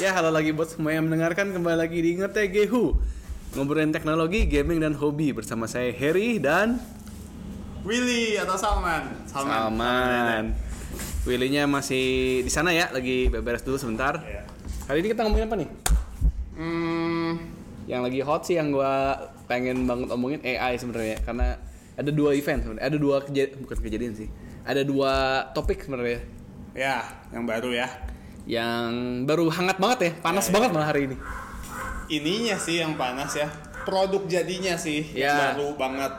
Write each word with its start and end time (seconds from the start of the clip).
Ya, 0.00 0.16
halo 0.16 0.32
lagi 0.32 0.56
buat 0.56 0.72
semua 0.72 0.96
yang 0.96 1.04
mendengarkan 1.04 1.52
kembali 1.52 1.76
lagi 1.76 2.00
di 2.00 2.16
Ngetegehu 2.16 2.96
Ngobrolin 3.52 3.92
teknologi, 3.92 4.48
gaming, 4.48 4.80
dan 4.80 4.96
hobi 4.96 5.36
Bersama 5.36 5.68
saya 5.68 5.92
Harry 5.92 6.40
dan 6.40 6.80
Willy 7.84 8.40
atau 8.40 8.56
Salman? 8.56 9.12
Salman 9.28 10.56
Willy-nya 11.28 11.68
masih 11.68 12.40
di 12.40 12.48
sana 12.48 12.72
ya, 12.72 12.88
lagi 12.88 13.28
beres 13.28 13.60
dulu 13.60 13.76
sebentar 13.76 14.24
Iya. 14.24 14.48
Hari 14.88 15.04
ini 15.04 15.08
kita 15.12 15.20
ngomongin 15.28 15.46
apa 15.46 15.56
nih? 15.60 15.68
Hmm, 16.56 17.32
Yang 17.84 18.00
lagi 18.08 18.20
hot 18.24 18.42
sih 18.48 18.56
yang 18.56 18.72
gua 18.72 19.20
pengen 19.44 19.84
banget 19.84 20.08
omongin 20.08 20.40
AI 20.40 20.80
sebenarnya 20.80 21.20
Karena 21.20 21.60
ada 22.00 22.08
dua 22.08 22.32
event 22.32 22.64
sebenarnya, 22.64 22.84
ada 22.88 22.96
dua 22.96 23.16
kejadian, 23.20 23.68
bukan 23.68 23.76
kejadian 23.84 24.12
sih 24.16 24.28
Ada 24.64 24.80
dua 24.80 25.44
topik 25.52 25.84
sebenarnya 25.84 26.24
ya, 26.70 27.02
yang 27.34 27.44
baru 27.50 27.74
ya. 27.74 27.90
Yang 28.44 28.90
baru 29.24 29.44
hangat 29.48 29.76
banget 29.76 29.98
ya, 30.00 30.10
panas 30.18 30.44
Ya, 30.44 30.48
ya. 30.48 30.54
banget 30.54 30.70
malah 30.70 30.88
hari 30.88 31.02
ini 31.04 31.16
Ininya 32.10 32.56
sih 32.56 32.76
yang 32.76 32.94
panas 32.94 33.30
ya. 33.32 33.46
Produk 33.80 34.26
jadinya 34.26 34.74
sih 34.74 35.06
yang 35.12 35.30
Ya. 35.30 35.54
baru 35.54 35.74
banget. 35.74 36.12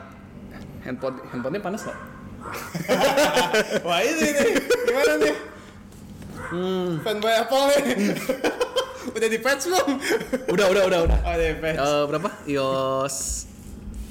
Handphone, 0.82 1.20
handphonenya 1.26 1.62
panas 1.62 1.80
gak? 1.82 1.98
Wah 3.86 4.00
ini 4.00 4.24
nih, 4.26 4.50
gimana 4.82 5.12
nih? 5.16 5.34
Hmm. 6.48 6.90
Fanboy 6.98 7.34
Apple 7.34 7.62
nih. 7.68 7.80
Udah 9.14 9.28
di 9.28 9.38
patch 9.38 9.68
belum? 9.68 9.88
Udah, 10.48 10.66
udah, 10.68 10.82
udah, 10.86 11.00
udah 11.04 11.18
Oh, 11.22 11.34
di 11.34 11.54
patch. 11.56 11.78
Eh, 11.78 12.04
berapa? 12.06 12.28
iOS 12.46 13.16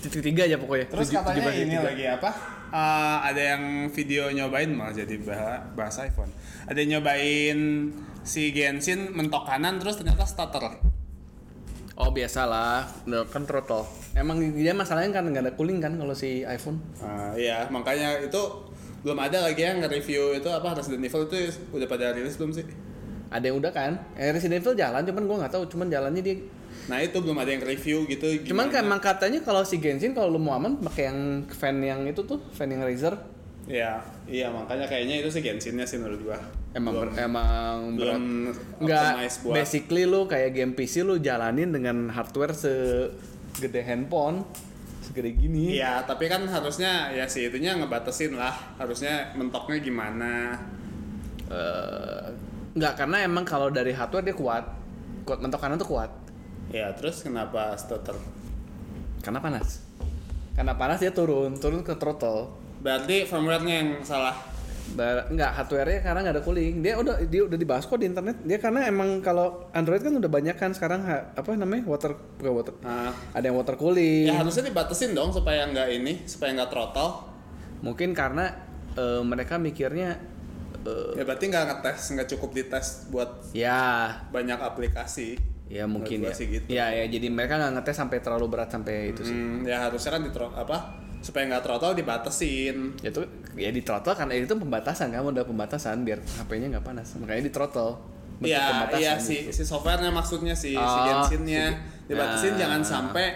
titik 0.01 0.21
tiga 0.23 0.43
aja 0.43 0.57
pokoknya. 0.57 0.85
Terus 0.87 1.07
Tujuh- 1.07 1.17
katanya 1.19 1.51
ini 1.51 1.75
lagi 1.75 2.05
apa? 2.07 2.29
Eh, 2.69 3.17
ada 3.25 3.41
yang 3.47 3.63
video 3.89 4.29
nyobain 4.29 4.69
malah 4.69 4.93
jadi 4.93 5.15
bah- 5.17 5.65
bahasa 5.73 6.05
iPhone. 6.05 6.29
Ada 6.69 6.77
yang 6.81 7.01
nyobain 7.01 7.59
si 8.21 8.53
Genshin 8.53 9.13
mentok 9.13 9.49
kanan 9.49 9.81
terus 9.81 9.97
ternyata 9.97 10.25
stutter. 10.25 10.77
Oh 12.01 12.09
biasalah, 12.09 13.05
kan 13.29 13.45
throttle. 13.45 13.85
Emang 14.17 14.41
dia 14.57 14.73
masalahnya 14.73 15.21
kan 15.21 15.27
nggak 15.29 15.43
ada 15.45 15.53
cooling 15.53 15.77
kan 15.77 15.93
kalau 16.01 16.17
si 16.17 16.41
iPhone. 16.41 16.81
Ah, 16.97 17.37
iya, 17.37 17.69
makanya 17.69 18.17
itu 18.25 18.41
belum 19.05 19.17
ada 19.17 19.45
lagi 19.45 19.61
yang 19.61 19.81
nge-review 19.81 20.37
itu 20.37 20.49
apa 20.49 20.77
Resident 20.77 21.01
Evil 21.01 21.29
itu 21.29 21.37
udah 21.73 21.87
pada 21.89 22.13
rilis 22.13 22.37
belum 22.37 22.57
sih? 22.57 22.65
Ada 23.29 23.53
yang 23.53 23.57
udah 23.61 23.71
kan? 23.73 23.91
Eh, 24.17 24.33
Resident 24.33 24.65
Evil 24.65 24.73
jalan, 24.73 25.01
cuman 25.05 25.23
gua 25.29 25.37
nggak 25.45 25.53
tahu, 25.53 25.63
cuman 25.69 25.93
jalannya 25.93 26.21
dia. 26.25 26.41
Nah 26.89 26.97
itu 27.05 27.17
belum 27.21 27.37
ada 27.37 27.53
yang 27.53 27.61
review 27.61 28.09
gitu. 28.09 28.49
Cuman 28.49 28.73
kan 28.73 28.81
gimana. 28.81 28.87
emang 28.97 29.01
katanya 29.01 29.39
kalau 29.45 29.61
si 29.61 29.77
Genshin 29.77 30.17
kalau 30.17 30.33
lu 30.33 30.41
mau 30.41 30.57
aman 30.57 30.81
pakai 30.81 31.05
yang 31.05 31.19
fan 31.53 31.77
yang 31.85 32.09
itu 32.09 32.25
tuh, 32.25 32.41
fan 32.53 32.73
yang 32.73 32.81
Razer. 32.81 33.13
Iya, 33.71 34.03
iya 34.27 34.51
makanya 34.51 34.83
kayaknya 34.83 35.23
itu 35.23 35.31
sih 35.31 35.39
Genshin-nya 35.39 35.87
sih 35.87 35.95
menurut 35.95 36.19
gua. 36.27 36.39
Emang 36.75 36.91
belum, 36.91 37.07
ber- 37.07 37.15
emang 37.15 37.75
belum 37.95 38.23
nggak 38.83 39.11
buat 39.47 39.55
basically 39.55 40.03
lu 40.03 40.27
kayak 40.27 40.51
game 40.51 40.75
PC 40.75 41.07
lu 41.07 41.23
jalanin 41.23 41.71
dengan 41.71 42.11
hardware 42.11 42.51
segede 42.51 43.79
handphone 43.79 44.43
segede 44.99 45.39
gini. 45.39 45.79
Iya, 45.79 46.03
tapi 46.03 46.27
kan 46.27 46.43
harusnya 46.45 47.15
ya 47.15 47.23
sih 47.25 47.47
itunya 47.47 47.79
ngebatasin 47.79 48.35
lah. 48.35 48.51
Harusnya 48.75 49.31
mentoknya 49.39 49.79
gimana? 49.79 50.59
Eh, 51.47 52.27
nggak 52.71 52.93
karena 52.95 53.23
emang 53.23 53.43
kalau 53.43 53.67
dari 53.67 53.91
hardware 53.91 54.23
dia 54.23 54.35
kuat 54.35 54.63
kuat 55.23 55.39
mentok 55.39 55.59
kanan 55.59 55.75
tuh 55.75 55.87
kuat 55.91 56.11
Ya, 56.71 56.87
terus 56.95 57.19
kenapa 57.19 57.75
stutter? 57.75 58.15
karena 59.21 59.37
panas 59.37 59.83
karena 60.57 60.73
panas 60.73 60.97
dia 60.97 61.13
turun 61.13 61.53
turun 61.61 61.85
ke 61.85 61.93
throttle 61.93 62.57
Berarti 62.81 63.23
firmware-nya 63.23 63.75
yang 63.77 63.89
salah. 64.01 64.33
Bar- 64.91 65.31
nggak 65.31 65.51
hardware-nya 65.55 65.99
karena 66.01 66.19
nggak 66.19 66.35
ada 66.35 66.43
cooling 66.43 66.83
dia 66.83 66.99
udah 66.99 67.15
dia 67.23 67.47
udah 67.47 67.55
dibahas 67.55 67.87
kok 67.87 67.95
di 67.95 68.11
internet 68.11 68.43
dia 68.43 68.59
karena 68.59 68.83
emang 68.83 69.23
kalau 69.23 69.71
Android 69.71 70.03
kan 70.03 70.11
udah 70.11 70.27
banyak 70.27 70.51
kan 70.53 70.75
sekarang 70.75 70.99
ha- 71.01 71.31
apa 71.31 71.55
namanya 71.55 71.87
water 71.87 72.11
bukan 72.35 72.51
water 72.51 72.73
Nah, 72.81 73.07
ada 73.31 73.39
yang 73.41 73.55
water 73.55 73.79
cooling 73.79 74.27
ya 74.27 74.35
harusnya 74.35 74.67
dibatasin 74.67 75.15
dong 75.15 75.31
supaya 75.31 75.63
nggak 75.63 75.87
ini, 75.93 76.27
supaya 76.27 76.51
nggak 76.53 76.67
throttle. 76.67 77.23
mungkin 77.79 78.11
karena 78.11 78.51
eh, 78.93 79.23
mereka 79.23 79.55
mikirnya 79.55 80.19
eh, 80.83 81.11
Ya 81.15 81.23
berarti 81.23 81.47
nggak 81.47 81.65
ngetes, 81.71 82.11
nggak 82.11 82.27
cukup 82.29 82.49
dites 82.51 82.87
buat 83.07 83.47
ya 83.55 84.11
banyak 84.27 84.59
aplikasi. 84.59 85.39
ya 85.71 85.87
mungkin 85.87 86.19
ya 86.19 86.35
gitu. 86.35 86.67
ya 86.67 86.91
ya 86.91 87.07
jadi 87.07 87.31
mereka 87.31 87.55
nggak 87.55 87.79
ngetes 87.79 87.95
sampai 87.95 88.19
terlalu 88.19 88.51
berat 88.51 88.67
sampai 88.67 89.15
itu 89.15 89.23
sih 89.23 89.31
Hmm, 89.31 89.63
ya 89.63 89.87
harusnya 89.87 90.11
kan 90.11 90.21
di 90.21 90.31
apa 90.35 90.77
supaya 91.21 91.45
nggak 91.47 91.61
throttle 91.61 91.93
dibatasin. 91.93 92.97
ya 92.99 93.09
itu 93.09 93.21
ya 93.55 93.69
di 93.69 93.79
throttle 93.79 94.11
kan 94.11 94.27
itu 94.27 94.49
pembatasan 94.49 95.09
kan 95.09 95.21
udah 95.23 95.43
pembatasan 95.43 96.01
biar 96.01 96.17
HP-nya 96.19 96.67
nggak 96.71 96.83
panas 96.83 97.13
makanya 97.15 97.43
di 97.43 97.51
throttle 97.51 97.93
Iya, 98.41 98.57
pembatasan 98.73 98.97
iya 98.97 99.13
gitu. 99.15 99.23
si 99.23 99.35
si 99.51 99.63
softwarenya 99.63 100.09
maksudnya 100.09 100.53
si 100.53 100.73
si 100.73 100.75
Oh, 100.75 101.05
Genshin-nya 101.05 101.65
si- 101.69 101.77
dibatasin 102.07 102.51
Nah. 102.51 102.59
jangan 102.59 102.81
sampai 102.81 103.27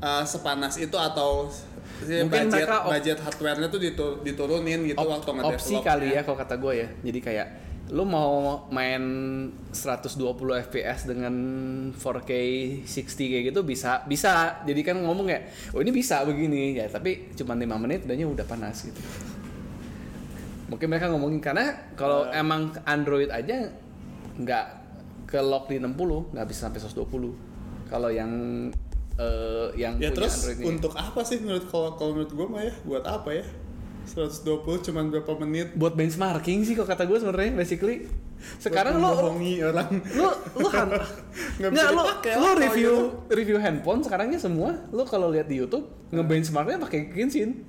uh, 0.00 0.24
sepanas 0.24 0.74
itu 0.76 0.96
atau 0.96 1.52
si 1.98 2.16
Mungkin 2.18 2.48
budget 2.48 2.64
mereka 2.64 2.76
budget 2.82 3.18
hardware-nya 3.20 3.68
tuh 3.68 3.76
ditu- 3.78 4.18
diturunin 4.22 4.80
gitu 4.86 4.96
Op- 4.96 5.12
waktu 5.14 5.28
opsi 5.28 5.36
ngedevelopnya. 5.76 5.84
kali 5.84 6.08
ya 6.10 6.20
kalau 6.24 6.38
kata 6.38 6.54
gue 6.56 6.72
ya 6.74 6.88
jadi 7.02 7.18
kayak 7.20 7.46
lu 7.90 8.06
mau 8.06 8.64
main 8.70 9.02
120 9.74 10.22
fps 10.70 11.10
dengan 11.10 11.34
4K 11.90 12.30
60 12.86 12.86
kayak 13.18 13.44
gitu 13.50 13.60
bisa 13.66 14.06
bisa. 14.06 14.62
Jadi 14.62 14.80
kan 14.86 14.96
ngomong 15.02 15.26
ya 15.26 15.42
oh 15.74 15.82
ini 15.82 15.90
bisa 15.90 16.22
begini. 16.22 16.78
Ya 16.78 16.86
tapi 16.86 17.34
cuma 17.34 17.58
5 17.58 17.66
menit 17.82 18.06
udahnya 18.06 18.30
udah 18.30 18.46
panas 18.46 18.86
gitu. 18.86 19.02
Mungkin 20.70 20.86
mereka 20.86 21.10
ngomongin 21.10 21.42
karena 21.42 21.90
kalau 21.98 22.30
Eh. 22.30 22.38
emang 22.38 22.70
Android 22.86 23.26
aja 23.26 23.74
nggak 24.38 24.66
ke 25.26 25.38
lock 25.42 25.66
di 25.66 25.82
60 25.82 26.30
nggak 26.30 26.46
bisa 26.46 26.70
sampai 26.70 26.78
120 26.78 27.90
kalau 27.90 28.06
yang 28.06 28.30
eh, 29.18 29.68
yang 29.74 29.98
Ya 29.98 30.14
punya 30.14 30.16
terus 30.16 30.32
Android 30.46 30.58
untuk 30.78 30.94
apa 30.94 31.20
sih 31.26 31.42
menurut 31.42 31.66
kalau 31.66 31.98
kalau 31.98 32.14
menurut 32.14 32.32
gue 32.32 32.46
mah 32.46 32.62
ya 32.62 32.74
buat 32.86 33.02
apa 33.02 33.30
ya? 33.34 33.44
120 34.10 34.42
cuman 34.82 35.04
berapa 35.08 35.32
menit? 35.38 35.70
buat 35.72 35.92
benchmarking 35.92 36.62
sih 36.62 36.74
kalau 36.74 36.84
kata 36.84 37.04
gue 37.04 37.16
sebenarnya 37.16 37.52
basically 37.54 38.10
sekarang 38.56 38.96
lo 38.96 39.12
membohongi 39.12 39.60
orang. 39.60 39.90
lu 40.10 40.28
lu 40.56 40.66
kan 40.66 40.88
Nggak 41.60 41.88
lu 41.88 42.00
lah 42.00 42.16
kalau 42.18 42.52
review 42.54 42.92
gitu. 42.96 43.30
review 43.30 43.58
handphone 43.58 44.00
sekarangnya 44.00 44.36
semua 44.36 44.80
lu 44.88 45.04
kalau 45.04 45.28
lihat 45.28 45.44
di 45.44 45.56
YouTube 45.56 45.84
ngebenchmarknya 46.08 46.80
pakai 46.80 47.08
Genshin 47.08 47.62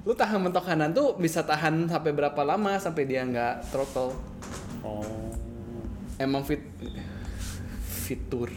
lu 0.00 0.12
tahan 0.12 0.38
mentok 0.38 0.64
kanan 0.64 0.92
tuh 0.92 1.16
bisa 1.16 1.42
tahan 1.42 1.84
sampai 1.84 2.12
berapa 2.12 2.40
lama 2.40 2.76
sampai 2.76 3.04
dia 3.04 3.22
nggak 3.22 3.68
throttle 3.68 4.12
Oh. 4.80 5.32
emang 6.16 6.44
fit 6.44 6.60
fitur 8.04 8.52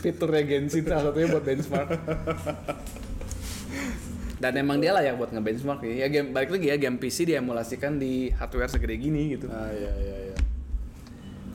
fiturnya 0.00 0.42
Genshin 0.42 0.82
salah 0.82 1.10
satunya 1.10 1.28
buat 1.28 1.44
benchmark 1.44 1.88
dan 4.36 4.52
emang 4.54 4.76
dia 4.76 4.90
lah 4.90 5.00
ya 5.00 5.12
buat 5.12 5.28
ngebenchmark 5.28 5.80
ya. 5.82 6.04
ya 6.04 6.08
game 6.08 6.28
balik 6.30 6.50
lagi 6.50 6.66
ya 6.66 6.76
game 6.76 6.96
PC 6.96 7.24
diemulasikan 7.24 7.96
di 7.96 8.28
hardware 8.30 8.68
segede 8.68 8.96
gini 8.96 9.32
gitu 9.32 9.48
Ah 9.48 9.68
iya 9.68 9.92
iya 9.96 10.16
iya. 10.26 10.36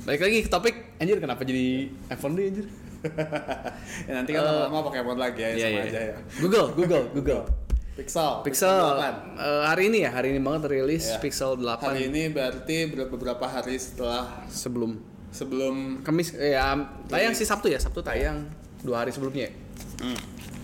balik 0.02 0.18
lagi 0.19 0.38
ke 0.40 0.50
topik 0.50 0.75
anjir 0.97 1.18
kenapa 1.18 1.41
jadi 1.41 1.86
iPhone 2.09 2.34
deh 2.34 2.46
anjir 2.47 2.66
ya 4.08 4.14
nanti 4.14 4.30
kan 4.30 4.41
Eh, 4.41 4.46
lama-lama 4.46 4.81
pakai 4.88 5.00
apa 5.00 5.12
lagi 5.16 5.40
ya 5.40 5.50
Iya, 5.52 5.58
sama 5.59 5.70
iya. 5.72 5.84
aja 5.84 6.00
ya. 6.03 6.18
Google, 6.38 6.68
Google, 6.72 7.03
Google. 7.12 7.41
Pixel. 7.97 8.31
Pixel 8.41 8.72
8. 8.72 9.38
eh, 9.38 9.64
hari 9.64 9.84
ini 9.88 9.97
ya, 10.00 10.09
hari 10.12 10.28
ini 10.31 10.40
banget 10.40 10.70
rilis 10.70 11.06
Iya. 11.08 11.18
Pixel 11.20 11.52
8 11.56 11.81
Hari 11.84 12.03
ini 12.08 12.30
berarti 12.30 12.78
ber- 12.88 13.09
beberapa 13.09 13.44
hari 13.44 13.75
setelah 13.75 14.25
sebelum 14.47 14.97
sebelum 15.30 16.02
Kamis 16.02 16.34
eh, 16.34 16.53
ya 16.53 16.78
tayang 17.06 17.34
sih 17.34 17.44
Sabtu 17.44 17.68
ya, 17.68 17.78
Sabtu 17.78 18.02
tayang 18.02 18.46
dua 18.81 19.02
hari 19.02 19.09
sebelumnya. 19.09 19.50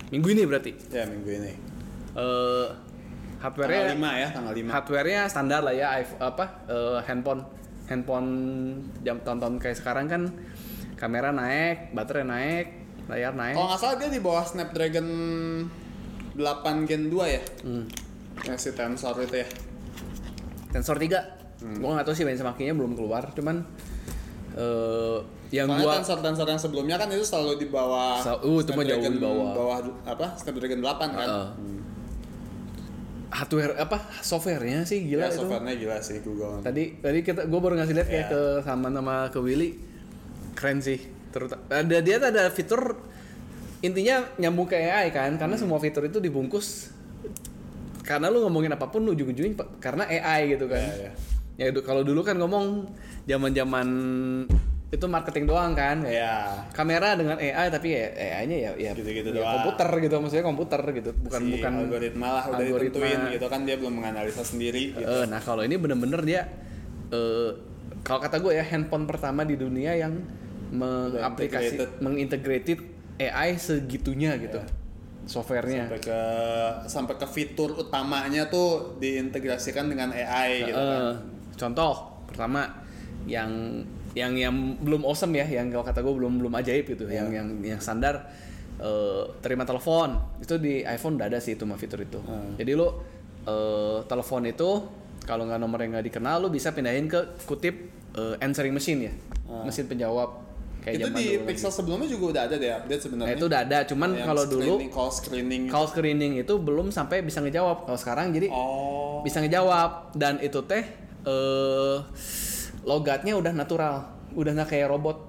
Minggu 0.07 0.27
ini 0.29 0.43
berarti. 0.43 0.71
ya 0.89 1.05
minggu 1.05 1.29
ini. 1.31 1.53
Eh 2.17 2.67
Tanggal 3.37 3.53
hardware-nya 3.53 3.93
5 3.93 4.01
ya, 4.17 4.27
tanggal 4.33 4.53
5. 4.57 4.73
hardware-nya 4.73 5.21
standar 5.29 5.61
lah 5.61 5.69
ya, 5.71 5.87
iPhone, 5.93 6.19
apa 6.19 6.45
eh, 6.65 6.97
handphone 7.05 7.41
handphone 7.85 8.29
jam 9.05 9.21
tonton 9.21 9.61
kayak 9.61 9.77
sekarang 9.77 10.09
kan 10.09 10.21
kamera 10.97 11.29
naik, 11.29 11.93
baterai 11.93 12.25
naik, 12.25 12.65
layar 13.05 13.37
naik. 13.37 13.53
Kalau 13.53 13.69
nggak 13.69 13.79
salah 13.79 13.95
dia 14.01 14.09
di 14.09 14.17
bawah 14.19 14.41
Snapdragon 14.41 15.07
8 16.33 16.89
Gen 16.89 17.13
2 17.13 17.29
ya? 17.29 17.41
Hmm. 17.61 17.85
Yang 18.41 18.57
si 18.57 18.69
Tensor 18.73 19.15
itu 19.21 19.37
ya. 19.37 19.47
Tensor 20.73 20.97
3. 20.97 21.61
Hmm. 21.61 21.77
Gua 21.77 21.89
nggak 21.97 22.05
tahu 22.09 22.15
sih 22.17 22.25
benchmarkingnya 22.25 22.73
belum 22.73 22.97
keluar, 22.97 23.29
cuman 23.33 23.61
eh 24.57 25.17
yang 25.53 25.69
Soalnya 25.69 25.85
gua 25.85 25.93
tensor-tensor 26.01 26.47
yang 26.49 26.57
sebelumnya 26.59 26.97
kan 26.97 27.07
itu 27.07 27.21
selalu 27.21 27.61
di 27.61 27.67
bawah 27.69 28.17
Sa- 28.19 28.41
uh, 28.41 28.57
itu 28.59 28.73
mah 28.73 28.83
jauh 28.83 28.99
di 28.99 29.21
bawah. 29.21 29.53
bawah 29.53 29.77
apa? 30.03 30.33
Snapdragon 30.35 30.81
8 30.81 31.13
kan? 31.13 31.27
Heeh. 31.29 31.47
Hardware 33.27 33.75
apa 33.75 34.07
softwarenya 34.23 34.87
sih 34.87 35.03
gila 35.03 35.27
ya, 35.27 35.35
itu. 35.35 35.43
softwarenya 35.43 35.75
gila 35.75 35.97
sih 35.99 36.23
Google. 36.23 36.63
Tadi 36.63 36.99
tadi 37.03 37.19
kita 37.21 37.43
gue 37.45 37.59
baru 37.59 37.75
ngasih 37.75 37.95
lihat 37.95 38.07
kayak 38.07 38.25
Ya. 38.25 38.31
ke 38.31 38.41
sama 38.63 38.87
nama 38.87 39.27
ke 39.27 39.39
Willy 39.39 39.75
keren 40.55 40.79
sih. 40.79 40.99
Terus 41.31 41.51
ada 41.67 41.97
dia 41.99 42.17
ada 42.17 42.47
fitur 42.49 42.95
intinya 43.83 44.25
nyambung 44.41 44.65
ke 44.65 44.73
AI 44.79 45.13
kan 45.13 45.37
karena 45.37 45.53
semua 45.59 45.77
fitur 45.77 46.01
itu 46.07 46.17
dibungkus 46.17 46.89
karena 48.01 48.31
lu 48.31 48.41
ngomongin 48.47 48.73
apa 48.73 48.87
pun 48.87 49.03
lu 49.03 49.11
ujung-ujungnya 49.13 49.53
karena 49.83 50.07
AI 50.07 50.55
gitu 50.55 50.65
kan. 50.71 50.79
Ya, 50.79 51.11
ya. 51.11 51.11
Ya 51.57 51.73
kalau 51.83 52.05
dulu 52.05 52.21
kan 52.23 52.37
ngomong 52.39 52.89
zaman-zaman 53.27 53.87
itu 54.87 55.03
marketing 55.03 55.51
doang 55.51 55.75
kan 55.75 55.99
ya 55.99 56.63
kamera 56.71 57.19
dengan 57.19 57.35
AI 57.35 57.67
tapi 57.67 57.91
ya 57.91 58.07
AI-nya 58.07 58.57
ya 58.57 58.71
ya, 58.79 58.91
Gitu-gitu 58.95 59.35
ya 59.35 59.43
doang. 59.43 59.53
komputer 59.59 59.89
gitu 59.99 60.15
maksudnya 60.17 60.45
komputer 60.47 60.81
gitu 60.95 61.09
bukan 61.19 61.41
si 61.43 61.51
bukan 61.59 61.71
algoritma 61.83 62.27
lah 62.31 62.43
udah 62.47 62.57
algoritma. 62.63 63.03
ditentuin 63.03 63.19
gitu 63.35 63.45
kan 63.51 63.61
dia 63.67 63.75
belum 63.75 63.93
menganalisa 63.99 64.43
sendiri 64.47 64.95
gitu. 64.95 65.03
Eh, 65.03 65.25
nah 65.27 65.43
kalau 65.43 65.67
ini 65.67 65.75
bener-bener 65.75 66.21
dia 66.23 66.41
eh, 67.11 67.51
kalau 67.99 68.19
kata 68.23 68.39
gue 68.39 68.55
ya 68.55 68.63
handphone 68.63 69.03
pertama 69.03 69.43
di 69.43 69.59
dunia 69.59 69.91
yang 69.91 70.23
mengaplikasi 70.71 71.75
integrated. 71.75 71.99
mengintegrated 71.99 72.79
AI 73.17 73.49
segitunya 73.59 74.39
gitu 74.39 74.59
softwarenya 75.27 75.91
sampai 75.91 75.99
ke 75.99 76.19
sampai 76.87 77.15
ke 77.17 77.27
fitur 77.27 77.75
utamanya 77.75 78.47
tuh 78.47 78.95
diintegrasikan 78.95 79.91
dengan 79.91 80.15
AI 80.15 80.63
gitu 80.63 80.79
kan. 80.79 81.01
Eh, 81.03 81.13
contoh 81.59 81.93
pertama 82.23 82.63
yang 83.27 83.83
yang 84.17 84.33
yang 84.33 84.55
belum 84.77 85.01
awesome 85.03 85.31
ya 85.31 85.45
yang 85.45 85.69
kalau 85.69 85.83
kata 85.83 86.01
gue 86.01 86.09
belum 86.11 86.41
belum 86.41 86.53
ajaib 86.55 86.85
gitu 86.87 87.05
yang 87.07 87.29
yang 87.29 87.47
yang 87.61 87.77
standar 87.77 88.25
eh, 88.77 89.23
terima 89.39 89.61
telepon. 89.63 90.09
Itu 90.37 90.57
di 90.57 90.81
iPhone 90.83 91.15
udah 91.15 91.27
ada 91.27 91.37
sih 91.37 91.53
itu 91.53 91.63
mah 91.63 91.75
fitur 91.75 92.01
itu. 92.01 92.17
Jadi 92.55 92.71
lo 92.73 92.87
eh, 93.43 93.97
telepon 94.03 94.43
itu 94.43 94.69
kalau 95.21 95.43
nggak 95.43 95.59
nomor 95.59 95.77
yang 95.79 95.91
nggak 95.93 96.07
dikenal 96.07 96.39
lo 96.39 96.49
bisa 96.49 96.71
pindahin 96.71 97.05
ke 97.05 97.19
kutip 97.43 97.75
eh, 98.11 98.35
answering 98.39 98.71
machine 98.71 98.99
ya. 99.03 99.13
Mesin 99.63 99.85
penjawab 99.85 100.43
kayak 100.77 100.95
itu 100.97 101.09
di 101.11 101.25
Pixel 101.41 101.67
sebelumnya 101.69 102.07
juga 102.07 102.25
udah 102.31 102.41
ada 102.43 102.55
deh 102.55 102.69
update 102.69 102.95
Nah, 102.95 103.03
sebenarnya. 103.03 103.35
itu 103.35 103.45
udah 103.45 103.59
ada 103.61 103.77
cuman 103.83 104.09
Yang 104.13 104.23
kalau 104.25 104.43
dulu 104.45 104.73
call 104.87 105.11
screening. 105.11 105.61
call 105.67 105.85
screening 105.85 106.33
itu 106.37 106.53
belum 106.57 106.89
sampai 106.89 107.21
bisa 107.21 107.39
ngejawab. 107.39 107.83
Kalau 107.83 107.97
sekarang 107.97 108.31
jadi 108.31 108.47
Oh. 108.49 109.19
bisa 109.21 109.39
ngejawab. 109.39 110.13
Dan 110.13 110.39
itu 110.39 110.59
teh 110.63 110.83
eh 111.23 111.97
logatnya 112.87 113.35
udah 113.35 113.51
natural 113.51 113.95
udah 114.33 114.51
nggak 114.53 114.69
kayak 114.71 114.87
robot 114.87 115.27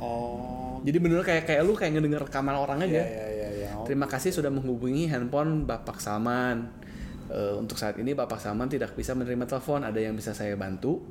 Oh. 0.00 0.80
jadi 0.80 0.96
bener 0.96 1.20
kayak 1.20 1.44
kayak 1.44 1.60
lu 1.60 1.76
kayak 1.76 1.92
ngedenger 1.92 2.24
rekaman 2.24 2.56
orang 2.56 2.80
aja 2.80 2.88
Iya 2.96 3.04
iya 3.04 3.28
iya 3.28 3.48
iya. 3.52 3.70
Oh. 3.74 3.84
terima 3.84 4.06
kasih 4.06 4.32
sudah 4.32 4.48
menghubungi 4.48 5.04
handphone 5.06 5.66
Bapak 5.66 5.98
Salman 5.98 6.70
Eh, 7.28 7.54
untuk 7.54 7.76
saat 7.76 7.94
ini 7.94 8.10
Bapak 8.10 8.38
Salman 8.38 8.66
tidak 8.66 8.90
bisa 8.92 9.12
menerima 9.12 9.44
telepon 9.44 9.82
ada 9.82 9.94
yang 9.94 10.14
bisa 10.14 10.32
saya 10.32 10.54
bantu 10.54 11.02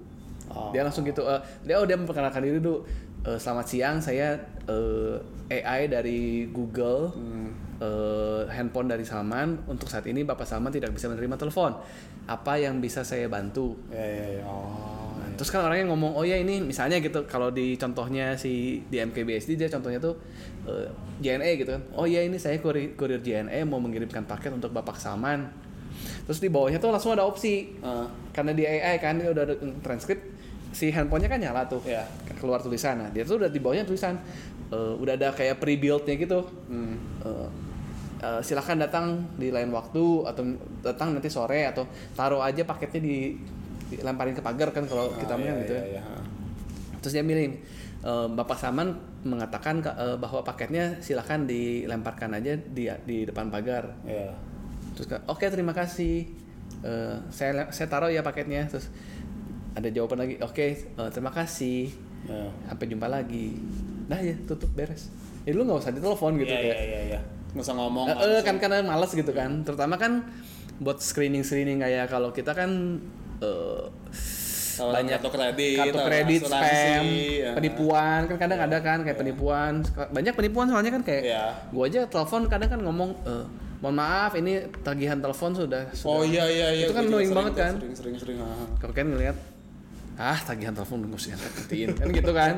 Oh. 0.49 0.73
dia 0.73 0.81
langsung 0.81 1.05
gitu 1.05 1.21
eh, 1.23 1.37
dia 1.61 1.77
oh 1.77 1.85
dia 1.85 1.93
memperkenalkan 1.95 2.41
diri 2.41 2.57
dulu 2.57 2.81
Eh, 3.21 3.35
selamat 3.35 3.65
siang 3.67 3.97
saya 3.99 4.39
eh, 4.65 5.15
AI 5.53 5.85
dari 5.85 6.19
Google 6.47 7.11
Hmm. 7.11 7.51
eh, 7.77 8.41
handphone 8.49 8.87
dari 8.87 9.03
Salman 9.03 9.63
untuk 9.65 9.85
saat 9.85 10.03
ini 10.03 10.23
Bapak 10.23 10.43
Salman 10.43 10.71
tidak 10.71 10.89
bisa 10.89 11.05
menerima 11.05 11.37
telepon 11.37 11.77
apa 12.25 12.53
yang 12.55 12.79
bisa 12.79 13.03
saya 13.03 13.27
bantu 13.27 13.77
Iya 13.87 14.01
iya 14.07 14.25
iya. 14.33 14.43
Oh. 14.43 15.08
Terus 15.39 15.49
kan 15.49 15.63
orangnya 15.63 15.87
ngomong 15.87 16.11
oh 16.13 16.27
ya 16.27 16.35
ini 16.35 16.59
misalnya 16.59 16.99
gitu 16.99 17.23
kalau 17.23 17.47
di 17.47 17.79
contohnya 17.79 18.35
si 18.35 18.83
di 18.85 18.99
MKBSD 18.99 19.55
dia 19.55 19.71
contohnya 19.71 19.95
tuh 19.95 20.19
eh, 20.67 20.91
JNE 21.17 21.55
gitu 21.55 21.71
kan 21.71 21.81
oh 21.95 22.03
ya 22.03 22.19
ini 22.19 22.35
saya 22.35 22.59
kurir, 22.59 22.91
kurir 22.93 23.23
JNE 23.23 23.63
mau 23.63 23.79
mengirimkan 23.79 24.27
paket 24.27 24.51
untuk 24.51 24.69
Bapak 24.69 24.99
Salman 24.99 25.47
terus 26.27 26.37
di 26.37 26.51
bawahnya 26.51 26.77
tuh 26.77 26.91
langsung 26.91 27.15
ada 27.15 27.23
opsi 27.23 27.71
Ah. 27.79 28.03
karena 28.29 28.51
di 28.51 28.63
AI 28.63 28.99
kan 28.99 29.15
dia 29.15 29.31
udah 29.31 29.43
ada 29.43 29.55
transkrip 29.79 30.19
si 30.69 30.91
handphonenya 30.91 31.27
kan 31.27 31.39
nyala 31.39 31.63
tuh 31.65 31.81
Iya. 31.81 32.03
keluar 32.35 32.59
tulisan 32.59 32.99
nah 32.99 33.09
dia 33.09 33.23
tuh 33.23 33.39
udah 33.39 33.47
di 33.47 33.57
bawahnya 33.57 33.87
tulisan 33.87 34.19
eh, 34.69 34.93
udah 34.99 35.15
ada 35.15 35.31
kayak 35.31 35.55
pre-build-nya 35.57 36.19
gitu 36.19 36.39
Hmm. 36.67 36.99
Eh, 37.23 37.47
eh, 38.21 38.41
silahkan 38.43 38.75
datang 38.75 39.23
di 39.39 39.49
lain 39.49 39.71
waktu 39.71 40.03
atau 40.27 40.43
datang 40.83 41.15
nanti 41.15 41.31
sore 41.31 41.63
atau 41.63 41.87
taruh 42.11 42.43
aja 42.43 42.61
paketnya 42.61 42.99
di 43.01 43.15
dilemparin 43.89 44.33
ke 44.33 44.41
pagar 44.41 44.69
kan 44.69 44.85
kalau 44.85 45.09
kita 45.13 45.33
Ah, 45.33 45.37
mah 45.37 45.45
iya, 45.45 45.53
gitu 45.61 45.73
iya, 45.73 45.81
ya. 45.81 45.87
iya. 45.97 46.03
Terus 46.99 47.13
dia 47.13 47.23
milih 47.23 47.45
eh, 48.01 48.27
Bapak 48.29 48.55
Saman 48.55 48.93
mengatakan 49.21 49.81
eh, 49.81 50.15
bahwa 50.15 50.41
paketnya 50.41 50.99
silahkan 50.99 51.43
dilemparkan 51.43 52.33
aja 52.33 52.55
di 52.55 52.87
di 53.03 53.17
depan 53.23 53.49
pagar. 53.49 53.97
Iya. 54.03 54.31
Terus 54.93 55.07
kan, 55.07 55.21
oke 55.25 55.45
terima 55.45 55.71
kasih. 55.71 56.27
Eh, 56.79 57.15
saya 57.29 57.67
saya 57.71 57.87
taruh 57.87 58.07
ya 58.07 58.21
paketnya. 58.21 58.67
Terus 58.67 58.87
ada 59.73 59.87
jawaban 59.87 60.19
lagi. 60.21 60.35
Oke 60.39 60.65
eh, 60.91 61.09
terima 61.09 61.31
kasih. 61.31 61.89
Iya. 62.27 62.47
Sampai 62.67 62.85
jumpa 62.85 63.07
lagi. 63.07 63.55
Nah 64.07 64.19
ya 64.19 64.35
tutup 64.43 64.69
beres. 64.73 65.07
Ya 65.47 65.55
lu 65.55 65.63
nggak 65.63 65.79
usah 65.79 65.91
ditelepon 65.91 66.35
gitu 66.37 66.51
Iya 66.51 66.59
kayak. 66.61 66.75
iya 66.75 66.83
iya 66.83 67.01
iya. 67.15 67.19
Nggak 67.55 67.63
usah 67.63 67.75
ngomong. 67.75 68.05
Langsung. 68.11 68.43
kan 68.43 68.55
karena 68.59 68.77
males 68.83 69.11
gitu 69.11 69.31
kan. 69.31 69.63
Terutama 69.63 69.95
kan 69.95 70.27
buat 70.79 70.99
screening 70.99 71.43
screening 71.43 71.79
kayak 71.79 72.07
kalau 72.07 72.31
kita 72.31 72.51
kan 72.51 72.99
eh, 73.41 73.83
Kalau 74.71 74.95
banyak 74.95 75.11
kartu 75.13 75.29
kredit, 75.29 75.75
kartu 75.77 75.99
kredit, 76.01 76.39
asuransi, 76.41 76.71
spam, 76.71 77.03
ya. 77.37 77.51
penipuan 77.51 78.19
kan 78.25 78.37
kadang 78.37 78.59
ada 78.61 78.77
kan 78.79 78.97
kayak 79.01 79.17
penipuan. 79.17 79.73
Banyak 80.09 80.33
penipuan 80.33 80.65
soalnya 80.65 80.91
kan 80.91 81.03
kayak 81.03 81.23
Iya. 81.25 81.45
gua 81.69 81.83
aja 81.85 82.01
telepon 82.05 82.47
kadang 82.47 82.69
kan 82.69 82.79
ngomong 82.79 83.11
eh, 83.21 83.43
mohon 83.79 83.95
maaf 83.97 84.31
ini 84.33 84.51
tagihan 84.79 85.17
telepon 85.17 85.51
sudah, 85.51 85.83
Oh 86.01 86.19
sudah 86.19 86.23
iya 86.25 86.43
iya 86.45 86.67
iya. 86.73 86.85
Itu 86.85 86.93
kan 86.93 87.03
annoying 87.05 87.31
banget 87.33 87.53
kan. 87.57 87.73
Sering 87.75 87.93
sering 87.93 88.15
sering. 88.17 88.37
ah. 88.39 88.67
kalau 88.77 88.93
kalian 88.93 89.09
ngelihat 89.13 89.37
ah 90.15 90.35
tagihan 90.37 90.71
telepon 90.71 90.99
nggak 91.01 91.15
usah 91.17 91.31
angkat-angkatin 91.33 91.89
kan 91.99 92.07
gitu 92.09 92.31
kan 92.33 92.53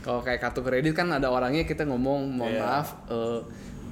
kalau 0.00 0.20
kayak 0.20 0.38
kartu 0.40 0.60
kredit 0.60 0.90
kan 0.92 1.06
ada 1.08 1.28
orangnya 1.28 1.62
kita 1.62 1.82
ngomong 1.82 2.30
mohon 2.32 2.50
Iya. 2.50 2.62
maaf 2.62 2.86
eh, 3.08 3.40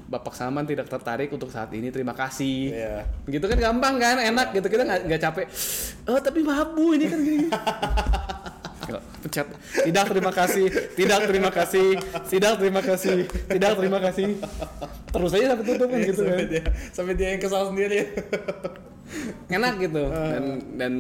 Bapak 0.07 0.39
Saman 0.39 0.63
tidak 0.67 0.87
tertarik 0.87 1.35
untuk 1.35 1.51
saat 1.51 1.75
ini 1.75 1.91
terima 1.91 2.15
kasih. 2.15 2.71
Iya. 2.71 2.97
gitu 3.27 3.47
kan 3.51 3.59
gampang 3.59 3.99
kan 3.99 4.17
enak 4.23 4.55
gitu. 4.55 4.67
Kita 4.71 4.87
nggak 4.87 5.21
capek. 5.21 5.47
Oh 6.07 6.19
tapi 6.23 6.47
maaf 6.47 6.75
bu 6.79 6.95
ini 6.95 7.07
kan 7.11 7.19
gini 7.23 7.47
pencet. 9.27 9.47
Tidak 9.83 10.05
terima 10.07 10.31
kasih. 10.31 10.67
Tidak 10.95 11.21
terima 11.27 11.51
kasih. 11.51 11.89
Tidak 12.31 12.53
terima 12.63 12.81
kasih. 12.83 13.17
Tidak 13.27 13.73
terima 13.75 13.99
kasih. 13.99 14.29
Terus 15.11 15.31
aja 15.35 15.47
sampai 15.55 15.67
tutup 15.67 15.89
kan 15.91 16.01
gitu 16.01 16.23
kan. 16.23 16.31
sampai 16.31 16.47
dia 16.47 16.63
sampai 16.95 17.15
dia 17.19 17.29
yang 17.35 17.43
kesal 17.43 17.63
sendiri. 17.75 17.99
enak 19.51 19.75
gitu. 19.83 20.03
Dan 20.33 20.45
dan 20.79 20.93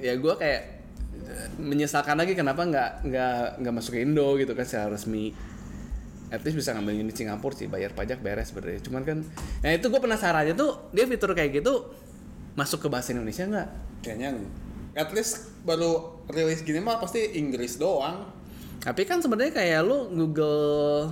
ya 0.00 0.16
gue 0.16 0.34
kayak 0.36 0.62
eh, 1.28 1.48
menyesalkan 1.60 2.16
lagi 2.16 2.32
kenapa 2.36 2.64
nggak 2.64 2.90
nggak 3.08 3.38
nggak 3.60 3.74
masuk 3.76 3.92
ke 3.96 4.00
Indo 4.04 4.36
gitu 4.40 4.52
kan 4.56 4.64
secara 4.64 4.96
resmi 4.96 5.32
at 6.34 6.42
least 6.42 6.56
bisa 6.56 6.70
ngambil 6.70 6.94
unit 6.98 7.14
Singapura 7.14 7.54
sih 7.54 7.66
bayar 7.66 7.90
pajak 7.90 8.18
beres 8.18 8.50
sebenarnya 8.50 8.82
cuman 8.82 9.02
kan 9.02 9.18
nah 9.60 9.70
itu 9.70 9.86
gue 9.86 9.98
penasaran 9.98 10.42
aja 10.42 10.52
tuh 10.52 10.90
dia 10.90 11.04
fitur 11.04 11.30
kayak 11.30 11.56
gitu 11.56 11.88
masuk 12.54 12.82
ke 12.82 12.88
bahasa 12.88 13.10
Indonesia 13.10 13.44
nggak 13.44 13.68
Kayaknya 14.00 14.36
at 14.92 15.10
least 15.10 15.34
baru 15.62 16.20
rilis 16.26 16.60
gini 16.60 16.76
mah 16.76 16.98
pasti 16.98 17.34
Inggris 17.34 17.76
doang. 17.76 18.28
tapi 18.78 19.02
kan 19.02 19.16
sebenarnya 19.16 19.50
kayak 19.50 19.80
lu 19.80 20.12
Google 20.12 21.08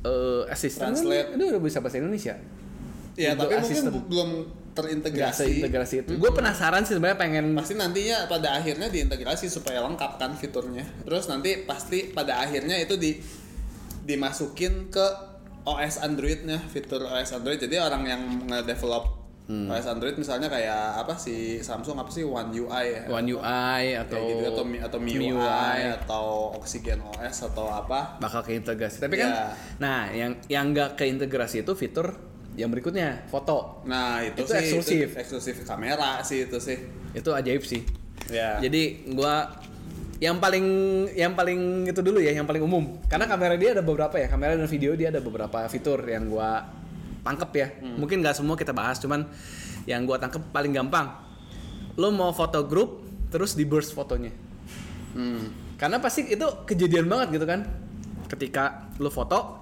eh, 0.00 0.42
Assistant 0.48 0.96
kan 0.96 1.04
itu 1.30 1.44
udah 1.46 1.60
bisa 1.60 1.78
bahasa 1.78 1.98
Indonesia 1.98 2.34
Ya 3.12 3.36
Google 3.36 3.44
tapi 3.44 3.54
mungkin 3.60 3.68
Assistant. 3.68 3.92
bu- 3.92 4.06
belum 4.08 4.30
terintegrasi. 4.72 5.44
seintegrasi 5.60 5.94
itu 6.00 6.12
gue 6.16 6.30
penasaran 6.32 6.80
sih 6.80 6.96
sebenarnya 6.96 7.20
pengen 7.20 7.52
Pasti 7.52 7.76
nantinya 7.76 8.24
pada 8.24 8.56
akhirnya 8.56 8.88
diintegrasi 8.88 9.46
supaya 9.46 9.84
lengkap 9.84 10.16
kan 10.16 10.32
fiturnya. 10.32 10.80
Terus 11.04 11.28
nanti 11.28 11.60
pasti 11.62 12.08
pada 12.08 12.40
akhirnya 12.40 12.80
itu 12.80 12.96
di 12.96 13.20
dimasukin 14.02 14.88
ke 14.88 15.06
OS 15.62 15.98
Androidnya 15.98 16.58
fitur 16.64 17.02
OS 17.02 17.32
Android. 17.32 17.56
Jadi 17.56 17.76
orang 17.76 18.02
yang 18.04 18.20
nge-develop 18.44 19.22
Hmm. 19.42 19.66
OS 19.66 19.90
Android 19.90 20.14
misalnya 20.14 20.46
kayak 20.46 21.02
apa 21.02 21.18
sih 21.18 21.58
Samsung 21.58 21.98
apa 21.98 22.06
sih 22.08 22.22
One 22.22 22.54
UI 22.54 22.86
ya? 22.88 23.02
One 23.10 23.26
UI 23.26 23.84
atau 23.92 24.14
Kayak 24.14 24.30
gitu 24.30 24.44
atau 24.48 24.64
atau 24.80 24.98
MIUI 25.02 25.18
MIUI. 25.34 25.82
atau 25.92 26.26
Oxygen 26.54 27.02
OS 27.02 27.50
atau 27.50 27.66
apa? 27.66 28.16
bakal 28.18 28.40
keintegrasi. 28.40 29.02
Tapi 29.02 29.18
kan, 29.18 29.28
Iya. 29.28 29.46
nah 29.78 30.06
yang 30.08 30.38
yang 30.46 30.70
nggak 30.70 30.94
keintegrasi 30.94 31.66
itu 31.66 31.74
fitur 31.74 32.14
yang 32.54 32.70
berikutnya 32.70 33.26
foto 33.26 33.82
Nah 33.82 34.22
itu, 34.22 34.46
Itu 34.46 34.46
sih 34.46 34.62
eksklusif. 34.62 35.08
itu 35.10 35.18
eksklusif 35.18 35.54
kamera 35.64 36.22
sih 36.22 36.46
itu 36.46 36.58
sih. 36.62 36.78
itu 37.10 37.28
ajaib 37.28 37.62
sih. 37.62 37.82
Ya. 38.30 38.62
Jadi 38.62 39.10
gua 39.10 39.50
yang 40.22 40.38
paling 40.38 40.66
yang 41.18 41.34
paling 41.34 41.82
itu 41.90 41.98
dulu 41.98 42.22
ya, 42.22 42.30
yang 42.30 42.46
paling 42.46 42.62
umum. 42.62 42.94
Karena 43.10 43.26
kamera 43.26 43.58
dia 43.58 43.74
ada 43.74 43.82
beberapa 43.82 44.14
ya, 44.14 44.30
kamera 44.30 44.54
dan 44.54 44.70
video 44.70 44.94
dia 44.94 45.10
ada 45.10 45.18
beberapa 45.18 45.66
fitur 45.66 45.98
yang 46.06 46.30
gua 46.30 46.62
tangkep 47.26 47.50
ya. 47.58 47.66
Mungkin 47.98 48.22
nggak 48.22 48.38
semua 48.38 48.54
kita 48.54 48.70
bahas, 48.70 49.02
cuman 49.02 49.26
yang 49.82 50.06
gua 50.06 50.22
tangkep 50.22 50.54
paling 50.54 50.70
gampang. 50.70 51.10
Lo 51.98 52.14
mau 52.14 52.30
foto 52.30 52.62
grup, 52.70 53.02
terus 53.34 53.58
di 53.58 53.66
burst 53.66 53.98
fotonya. 53.98 54.30
Hmm. 55.18 55.74
Karena 55.74 55.98
pasti 55.98 56.30
itu 56.30 56.46
kejadian 56.70 57.10
banget 57.10 57.42
gitu 57.42 57.42
kan. 57.42 57.66
Ketika 58.30 58.94
lu 59.02 59.10
foto, 59.10 59.58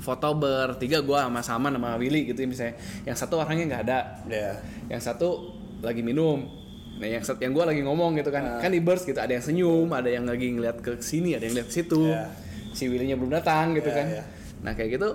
foto 0.00 0.28
bertiga 0.32 1.04
gua 1.04 1.28
sama 1.28 1.44
Saman 1.44 1.76
sama 1.76 2.00
Willy 2.00 2.32
gitu 2.32 2.40
ya 2.40 2.48
misalnya. 2.48 2.74
Yang 3.04 3.16
satu 3.20 3.36
orangnya 3.36 3.64
nggak 3.68 3.82
ada, 3.84 3.98
Ya. 4.32 4.64
yang 4.88 5.04
satu 5.04 5.52
lagi 5.84 6.00
minum. 6.00 6.67
Nah, 6.98 7.06
yang 7.08 7.22
sat- 7.22 7.38
yang 7.38 7.50
gua 7.50 7.64
lagi 7.64 7.80
ngomong 7.80 8.14
gitu 8.14 8.28
kan. 8.28 8.58
Kan 8.58 8.68
di 8.68 8.78
burst 8.78 9.04
gitu, 9.04 9.16
ada 9.16 9.30
yang 9.30 9.40
senyum, 9.40 9.86
ada 9.88 10.06
yang 10.06 10.22
lagi 10.22 10.50
ngeliat 10.50 10.78
ke 10.78 10.98
sini, 10.98 11.32
ada 11.32 11.42
yang 11.42 11.54
ngeliat 11.54 11.68
ke 11.68 11.74
situ. 11.74 12.02
Iya. 12.04 12.26
Si 12.70 12.84
Willy-nya 12.84 13.14
belum 13.14 13.30
datang 13.32 13.72
gitu 13.72 13.86
Iya, 13.86 13.96
kan. 13.96 14.06
iya. 14.08 14.22
Nah, 14.60 14.72
kayak 14.72 14.90
gitu 14.92 15.08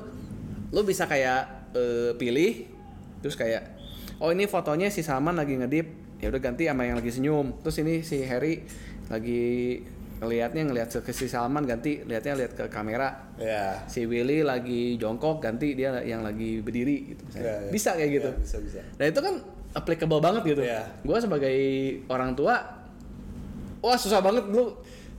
lu 0.69 0.81
bisa 0.81 1.05
kayak 1.05 1.41
eh, 1.71 2.11
pilih 2.15 2.65
terus 3.19 3.33
kayak 3.33 3.61
oh 4.17 4.29
ini 4.29 4.45
fotonya 4.45 4.87
si 4.87 4.99
Salman 4.99 5.33
lagi 5.33 5.53
ngedip 5.53 5.85
ya 6.17 6.27
udah 6.27 6.39
ganti 6.39 6.65
sama 6.65 6.81
yang 6.81 6.95
lagi 6.95 7.09
senyum 7.09 7.59
terus 7.59 7.77
ini 7.77 8.01
si 8.01 8.21
Harry 8.21 8.65
lagi 9.07 9.81
ngelihatnya 10.17 10.63
ngelihat 10.63 10.89
ke 10.97 11.11
si 11.11 11.27
Salman 11.27 11.61
ganti 11.63 12.01
lihatnya 12.01 12.33
lihat 12.35 12.53
ke 12.53 12.65
kamera 12.67 13.35
Ya. 13.35 13.85
si 13.85 14.05
Willy 14.05 14.41
lagi 14.41 14.95
jongkok 14.95 15.37
ganti 15.39 15.73
dia 15.73 15.93
yang 15.99 16.21
lagi 16.21 16.57
berdiri 16.57 17.11
gitu 17.11 17.21
misalnya. 17.23 17.45
Ya, 17.45 17.55
ya. 17.59 17.69
bisa 17.69 17.89
kayak 17.93 18.11
gitu 18.11 18.29
Ya, 18.29 18.39
bisa 18.39 18.57
bisa. 18.59 18.79
nah 18.95 19.05
itu 19.05 19.19
kan 19.19 19.35
applicable 19.73 20.19
banget 20.19 20.43
gitu 20.47 20.61
Iya. 20.61 20.85
gue 20.99 21.17
sebagai 21.17 21.55
orang 22.07 22.33
tua 22.33 22.55
wah 23.79 23.95
susah 23.95 24.19
banget 24.19 24.45
lu 24.47 24.73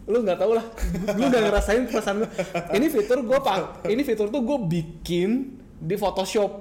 lu 0.05 0.21
nggak 0.21 0.37
tahu 0.37 0.53
lah 0.53 0.65
lu 1.19 1.25
nggak 1.25 1.43
ngerasain 1.45 1.83
perasaan 1.87 2.23
lu 2.23 2.27
ini 2.71 2.87
fitur 2.89 3.21
gue 3.21 3.39
pak 3.39 3.87
ini 3.87 4.01
fitur 4.01 4.29
tuh 4.29 4.41
gue 4.41 4.59
bikin 4.63 5.31
di 5.75 5.95
Photoshop 5.95 6.53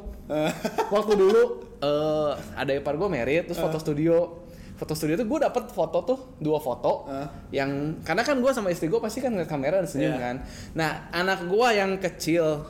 waktu 0.95 1.13
dulu 1.13 1.41
eh 1.77 2.31
ada 2.55 2.71
ipar 2.71 2.95
gue 2.95 3.07
merit 3.07 3.43
terus 3.45 3.59
foto 3.59 3.75
studio 3.75 4.41
foto 4.73 4.93
studio 4.93 5.13
tuh 5.13 5.27
gue 5.27 5.39
dapet 5.41 5.63
foto 5.69 5.97
tuh 6.01 6.19
dua 6.37 6.57
foto 6.57 7.05
Eh. 7.05 7.27
yang 7.53 7.99
karena 8.01 8.21
kan 8.21 8.39
gue 8.39 8.49
sama 8.49 8.67
istri 8.67 8.87
gue 8.87 8.97
pasti 8.97 9.19
kan 9.19 9.29
ngeliat 9.29 9.45
kamera 9.45 9.77
dan 9.77 9.87
senyum 9.87 10.11
Iya. 10.11 10.19
kan 10.19 10.35
nah 10.73 10.91
anak 11.11 11.45
gue 11.45 11.67
yang 11.69 11.91
kecil 11.97 12.63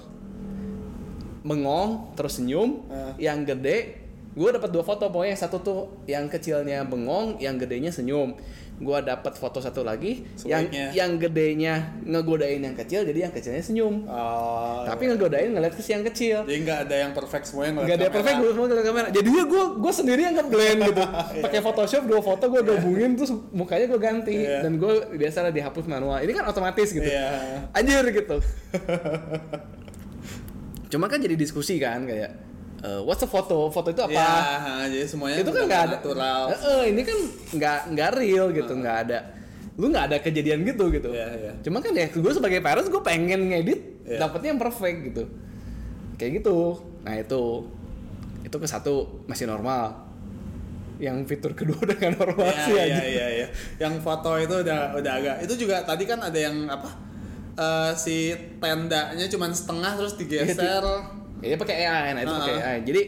bengong 1.44 2.14
terus 2.14 2.40
senyum 2.40 2.88
Eh. 2.88 3.24
yang 3.24 3.44
gede 3.44 4.03
gue 4.34 4.50
dapat 4.50 4.70
dua 4.70 4.82
foto 4.82 5.08
pokoknya 5.08 5.32
yang 5.32 5.42
satu 5.42 5.58
tuh 5.60 5.80
yang 6.06 6.26
kecilnya 6.26 6.84
bengong 6.84 7.38
yang 7.38 7.56
gedenya 7.56 7.90
senyum. 7.90 8.36
Gue 8.74 8.98
dapat 9.00 9.38
foto 9.38 9.62
satu 9.62 9.86
lagi 9.86 10.26
yang 10.44 10.66
Sebaiknya. 10.66 10.86
yang 10.98 11.12
gedenya 11.22 11.74
ngegodain 12.02 12.58
yang 12.58 12.74
kecil 12.74 13.06
jadi 13.06 13.30
yang 13.30 13.32
kecilnya 13.32 13.62
senyum. 13.62 14.10
Oh, 14.10 14.82
tapi 14.84 15.06
ngegodain 15.06 15.54
ngeliat 15.54 15.72
ke 15.72 15.80
si 15.80 15.94
yang 15.94 16.02
kecil. 16.02 16.42
Jadi 16.44 16.58
nggak 16.66 16.80
ada 16.90 16.96
yang 16.98 17.12
perfect 17.14 17.46
semuanya 17.46 17.78
ngeliat 17.78 17.86
Gak 17.86 17.94
ada 17.94 18.04
kamera. 18.04 18.16
perfect 18.18 18.36
gue 18.36 18.50
semua 18.50 18.66
ngeliat 18.66 18.86
kamera. 18.90 19.08
Jadinya 19.14 19.44
gue 19.46 19.64
gue 19.78 19.94
sendiri 19.94 20.22
yang 20.26 20.36
ngeblend 20.36 20.80
gitu. 20.90 21.04
Pakai 21.46 21.60
Photoshop 21.62 22.04
dua 22.10 22.22
foto 22.26 22.44
gue 22.50 22.62
gabungin 22.66 23.12
terus 23.14 23.32
mukanya 23.54 23.86
gue 23.86 24.00
ganti. 24.02 24.36
Iya. 24.42 24.66
dan 24.66 24.72
gue 24.76 24.94
biasa 25.14 25.38
lah 25.46 25.54
dihapus 25.54 25.86
manual. 25.86 26.18
Ini 26.20 26.32
kan 26.34 26.44
otomatis 26.50 26.90
gitu. 26.90 27.06
Iya. 27.06 27.70
anjir 27.70 28.04
gitu. 28.10 28.42
Cuma 30.90 31.06
kan 31.06 31.18
jadi 31.18 31.34
diskusi 31.34 31.78
kan 31.78 32.06
kayak 32.06 32.53
eh, 32.84 33.00
what's 33.02 33.24
a 33.24 33.30
photo 33.30 33.72
foto 33.72 33.90
itu 33.90 34.04
apa 34.04 34.12
Ya, 34.14 34.92
jadi 34.92 35.08
semuanya 35.08 35.40
itu 35.40 35.50
kan 35.50 35.64
nggak 35.64 35.82
ada 35.82 35.96
natural. 35.98 36.42
Eh, 36.46 36.60
eh, 36.60 36.84
ini 36.92 37.02
kan 37.02 37.18
nggak 37.56 37.80
nggak 37.96 38.10
real 38.14 38.46
gitu 38.52 38.74
nggak 38.76 38.98
ada 39.08 39.20
lu 39.74 39.90
nggak 39.90 40.06
ada 40.06 40.18
kejadian 40.22 40.62
gitu 40.62 40.86
gitu 40.94 41.10
Iya, 41.10 41.28
iya. 41.34 41.52
cuma 41.66 41.82
kan 41.82 41.96
ya 41.96 42.06
gue 42.06 42.32
sebagai 42.32 42.62
parents 42.62 42.94
gue 42.94 43.02
pengen 43.02 43.50
ngedit 43.50 43.82
Iya. 44.06 44.20
dapetnya 44.22 44.54
yang 44.54 44.62
perfect 44.62 44.98
gitu 45.08 45.24
kayak 46.14 46.44
gitu 46.44 46.78
nah 47.02 47.16
itu 47.16 47.42
itu 48.44 48.54
ke 48.54 48.68
satu 48.70 49.26
masih 49.26 49.48
normal 49.48 50.04
yang 51.02 51.26
fitur 51.26 51.58
kedua 51.58 51.74
udah 51.82 51.96
nggak 51.98 52.14
normal 52.16 52.48
Iya, 52.48 52.64
sih 52.64 52.74
iya, 52.76 52.84
aja 52.86 53.02
iya, 53.04 53.26
iya. 53.34 53.48
Yang 53.82 53.94
foto 54.06 54.38
itu 54.38 54.56
udah 54.62 54.94
udah 54.94 55.12
agak. 55.18 55.36
Itu 55.42 55.54
juga 55.58 55.82
tadi 55.84 56.06
kan 56.06 56.22
ada 56.22 56.38
yang 56.38 56.70
apa? 56.70 56.86
eh, 57.54 57.92
si 57.98 58.32
tendanya 58.62 59.26
cuman 59.26 59.52
setengah 59.52 59.92
terus 59.94 60.14
digeser. 60.16 60.84
Iya 61.44 61.56
pakai 61.60 61.76
AI, 61.84 62.08
nah 62.16 62.22
itu 62.24 62.34
pakai 62.34 62.54
Ah. 62.56 62.68
AI. 62.72 62.78
Jadi 62.82 63.02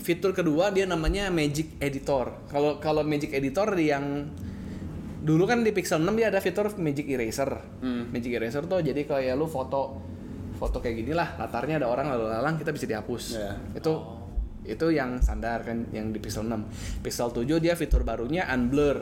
fitur 0.00 0.30
kedua 0.32 0.68
dia 0.68 0.84
namanya 0.84 1.32
Magic 1.32 1.80
Editor. 1.80 2.48
Kalau 2.48 2.76
kalau 2.76 3.00
Magic 3.00 3.32
Editor 3.32 3.72
yang 3.76 4.28
dulu 5.20 5.44
kan 5.44 5.60
di 5.60 5.72
Pixel 5.72 6.00
6 6.00 6.16
dia 6.16 6.28
ada 6.28 6.40
fitur 6.40 6.68
Magic 6.76 7.08
Eraser. 7.08 7.50
Hmm. 7.80 8.08
Magic 8.08 8.32
Eraser 8.32 8.64
tuh 8.64 8.80
jadi 8.80 9.04
kayak 9.04 9.36
lu 9.36 9.44
foto 9.44 10.00
foto 10.56 10.76
kayak 10.80 10.96
gini 11.00 11.12
lah, 11.16 11.40
latarnya 11.40 11.80
ada 11.80 11.88
orang 11.88 12.12
lalu 12.12 12.28
lalang 12.28 12.60
kita 12.60 12.68
bisa 12.72 12.84
dihapus. 12.84 13.24
Iya. 13.36 13.52
Itu 13.80 13.92
itu 14.60 14.86
yang 14.92 15.24
standar 15.24 15.64
kan 15.64 15.88
yang 15.88 16.12
di 16.12 16.20
Pixel 16.20 16.44
6. 16.44 16.68
Pixel 17.00 17.32
7 17.32 17.48
dia 17.60 17.72
fitur 17.72 18.04
barunya 18.04 18.44
unblur. 18.44 19.00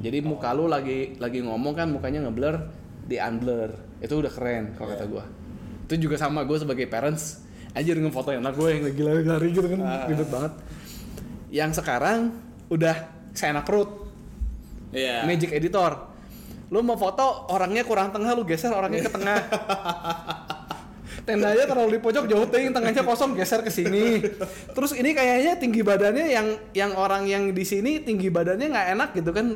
Jadi 0.00 0.18
muka 0.24 0.50
lu 0.50 0.66
lagi 0.66 1.14
lagi 1.22 1.44
ngomong 1.46 1.74
kan 1.78 1.86
mukanya 1.94 2.26
ngeblur 2.26 2.58
di 3.06 3.18
unblur. 3.18 3.70
Itu 4.02 4.18
udah 4.18 4.32
keren 4.32 4.74
kalau 4.74 4.90
kata 4.90 5.04
gua. 5.06 5.24
Itu 5.86 5.94
juga 5.98 6.14
sama 6.16 6.46
gue 6.46 6.54
sebagai 6.54 6.86
parents 6.86 7.42
anjir 7.70 7.94
ngefoto 7.94 8.30
anak 8.30 8.54
gue 8.54 8.68
yang 8.68 8.82
lagi 8.82 9.02
lari-lari 9.02 9.48
gitu 9.50 9.68
kan 9.68 9.80
Ah. 9.80 10.04
ribet 10.06 10.28
banget. 10.28 10.52
Yang 11.50 11.70
sekarang 11.78 12.18
udah 12.66 12.96
seenak 13.30 13.62
perut 13.62 14.10
Iya. 14.90 15.22
Magic 15.22 15.54
Editor. 15.54 16.10
Lu 16.68 16.82
mau 16.82 16.94
foto 16.94 17.46
orangnya 17.48 17.82
kurang 17.82 18.10
tengah 18.10 18.34
lu 18.34 18.42
geser 18.42 18.70
orangnya 18.70 19.06
ke 19.06 19.12
tengah. 19.12 19.38
Tendanya 21.26 21.62
terlalu 21.62 21.98
di 21.98 22.00
pojok 22.00 22.26
jauh 22.26 22.46
ting, 22.48 22.70
tengahnya 22.70 23.02
kosong 23.02 23.38
geser 23.38 23.62
ke 23.62 23.70
sini. 23.70 24.18
Terus 24.74 24.94
ini 24.94 25.14
kayaknya 25.14 25.58
tinggi 25.58 25.82
badannya 25.82 26.26
yang 26.26 26.46
yang 26.72 26.90
orang 26.94 27.26
yang 27.26 27.50
di 27.50 27.62
sini 27.62 28.02
tinggi 28.02 28.30
badannya 28.30 28.66
nggak 28.66 28.88
enak 28.94 29.10
gitu 29.14 29.30
kan. 29.30 29.46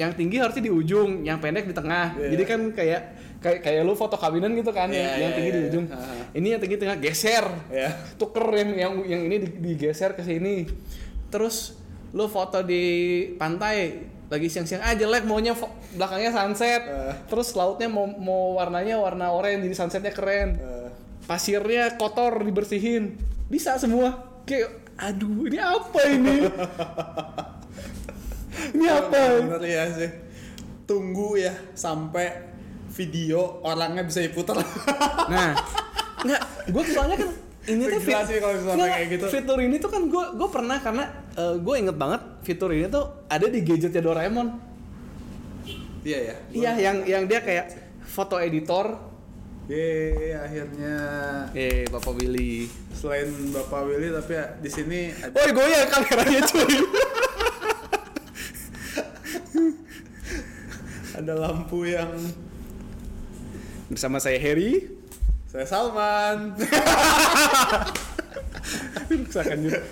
Yang 0.00 0.12
tinggi 0.16 0.36
harusnya 0.40 0.64
di 0.64 0.72
ujung, 0.72 1.10
yang 1.22 1.36
pendek 1.36 1.68
di 1.68 1.76
tengah. 1.76 2.16
Iya. 2.16 2.28
Jadi 2.32 2.44
kan 2.44 2.60
kayak 2.72 3.02
kayak 3.40 3.58
kayak 3.60 3.80
lu 3.82 3.92
foto 3.92 4.16
kawinan 4.16 4.52
gitu 4.52 4.68
kan, 4.70 4.88
yang, 4.88 4.96
Iya, 4.96 5.12
yang 5.18 5.20
iya, 5.22 5.36
tinggi 5.36 5.50
di 5.50 5.60
iya. 5.60 5.68
ujung. 5.68 5.84
Ah. 5.86 6.24
Ini 6.32 6.46
yang 6.48 6.60
tinggi 6.60 6.76
tengah 6.76 6.96
geser. 6.96 7.44
Iya. 7.68 7.90
Tuker 8.16 8.46
yang 8.54 8.70
yang 8.74 8.92
yang 9.06 9.22
ini 9.22 9.36
di- 9.38 9.54
digeser 9.62 10.12
ke 10.12 10.22
sini. 10.22 10.64
Terus 11.28 11.76
lu 12.10 12.24
foto 12.26 12.58
di 12.60 12.82
pantai 13.36 14.02
lagi 14.26 14.46
siang-siang 14.46 14.80
ah 14.80 14.94
jelek 14.94 15.22
maunya 15.22 15.52
fo- 15.52 15.68
belakangnya 15.92 16.32
sunset. 16.32 16.82
Eh. 16.82 17.14
Terus 17.26 17.52
lautnya 17.52 17.86
mau 17.86 18.06
mau 18.06 18.56
warnanya 18.56 18.96
warna 18.96 19.28
oranye 19.28 19.60
jadi 19.62 19.76
sunsetnya 19.76 20.10
keren. 20.10 20.56
Eh, 20.56 20.88
Pasirnya 21.22 21.94
kotor 21.94 22.40
dibersihin. 22.40 23.14
Bisa 23.46 23.76
semua. 23.76 24.18
Kayak 24.42 24.70
aduh 24.96 25.46
ini 25.46 25.56
apa 25.56 26.00
ini? 26.08 26.36
ini 28.74 28.86
apa? 28.86 29.18
Bener 29.40 29.62
ya 29.64 29.84
sih. 29.94 30.10
Tunggu 30.84 31.38
ya 31.38 31.54
sampai 31.72 32.50
video 32.90 33.62
orangnya 33.62 34.02
bisa 34.02 34.20
diputar. 34.20 34.58
Nah, 35.30 35.54
nggak, 36.26 36.42
gue 36.74 36.82
soalnya 36.90 37.16
kan 37.22 37.30
ini 37.70 37.86
tuh 37.86 38.02
sih 38.02 38.36
kalau 38.42 38.54
misalnya 38.58 38.86
kayak 38.98 39.08
gitu. 39.14 39.24
Fitur 39.30 39.58
ini 39.62 39.78
tuh 39.78 39.90
kan 39.94 40.02
gue 40.10 40.24
gue 40.34 40.48
pernah 40.50 40.82
karena 40.82 41.04
gue 41.54 41.74
inget 41.78 41.94
banget 41.94 42.20
fitur 42.42 42.74
ini 42.74 42.90
tuh 42.90 43.24
ada 43.30 43.46
di 43.46 43.62
gadgetnya 43.62 44.02
Doraemon. 44.02 44.48
Iya 46.02 46.18
ya. 46.18 46.34
Iya, 46.50 46.70
yang 46.80 46.96
yang 47.06 47.22
dia 47.30 47.40
kayak 47.44 47.66
foto 48.02 48.42
editor. 48.42 49.10
Yeay, 49.70 50.34
akhirnya 50.34 50.96
Eh, 51.54 51.86
Bapak 51.86 52.18
Willy. 52.18 52.66
selain 52.90 53.30
Bapak 53.54 53.86
Willy 53.86 54.10
tapi 54.10 54.34
ya 54.34 54.50
di 54.58 54.66
sini 54.66 55.14
ada, 55.14 55.30
Woi, 55.30 55.54
goyang 55.54 55.86
kameranya 55.86 56.40
cuy. 56.42 56.74
ada 61.20 61.36
lampu 61.36 61.84
yang 61.84 62.16
Bersama 63.92 64.16
saya 64.22 64.38
Harry. 64.40 64.88
saya 65.50 65.66
Salman. 65.66 66.54
Juga. 69.10 69.82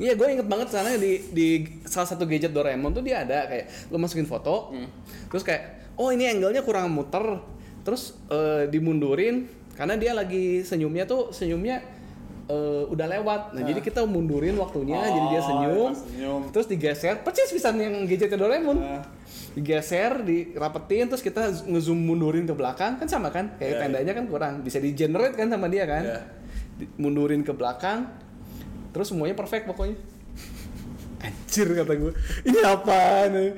Iya, 0.00 0.16
gue 0.16 0.26
inget 0.32 0.48
banget 0.48 0.72
sana 0.72 0.96
di 0.96 1.20
di 1.28 1.68
salah 1.84 2.08
satu 2.08 2.24
gadget 2.24 2.56
Doraemon 2.56 2.96
tuh 2.96 3.04
dia 3.04 3.20
ada 3.20 3.44
kayak 3.44 3.92
lo 3.92 4.00
masukin 4.00 4.24
foto, 4.24 4.72
terus 5.28 5.44
kayak 5.44 5.92
oh 6.00 6.08
ini 6.08 6.32
angle-nya 6.32 6.64
kurang 6.64 6.88
muter, 6.96 7.44
terus 7.84 8.16
eh, 8.32 8.64
dimundurin 8.72 9.44
karena 9.76 10.00
dia 10.00 10.16
lagi 10.16 10.64
senyumnya 10.64 11.04
tuh 11.04 11.28
senyumnya 11.36 11.84
eh, 12.50 12.82
udah 12.84 13.06
lewat. 13.08 13.40
Nah, 13.54 13.62
jadi 13.62 13.78
kita 13.78 14.02
mundurin 14.02 14.52
waktunya 14.54 14.98
jadi 14.98 15.26
dia 15.28 15.38
Oh, 15.38 15.46
senyum, 15.46 15.90
senyum. 15.94 16.40
terus 16.50 16.66
digeser, 16.66 17.22
persis 17.22 17.48
bisa 17.48 17.70
yang 17.70 18.04
gadgetnya 18.04 18.36
Doraemon. 18.36 18.78
Ah. 18.78 19.06
Digeser, 19.50 20.20
dirapetin, 20.20 21.06
terus 21.06 21.20
kita 21.20 21.42
ngezoom 21.64 21.96
mundurin 21.96 22.42
ke 22.42 22.52
belakang 22.52 22.94
kan 22.96 23.06
sama 23.06 23.30
kan? 23.30 23.54
Kayak 23.56 23.70
Iya, 23.70 23.80
tendanya 23.80 24.12
kan 24.12 24.24
kurang, 24.26 24.54
bisa 24.60 24.76
di 24.76 24.90
generate 24.92 25.34
kan 25.34 25.46
sama 25.46 25.66
dia 25.66 25.86
kan? 25.86 26.02
Di- 26.74 26.90
mundurin 26.96 27.42
ke 27.42 27.52
belakang 27.52 28.08
terus 28.90 29.06
semuanya 29.06 29.36
perfect 29.36 29.68
pokoknya 29.68 30.00
anjir 31.22 31.68
kata 31.70 31.92
gue 31.94 32.12
ini 32.42 32.58
apa 32.58 33.28
nih 33.28 33.52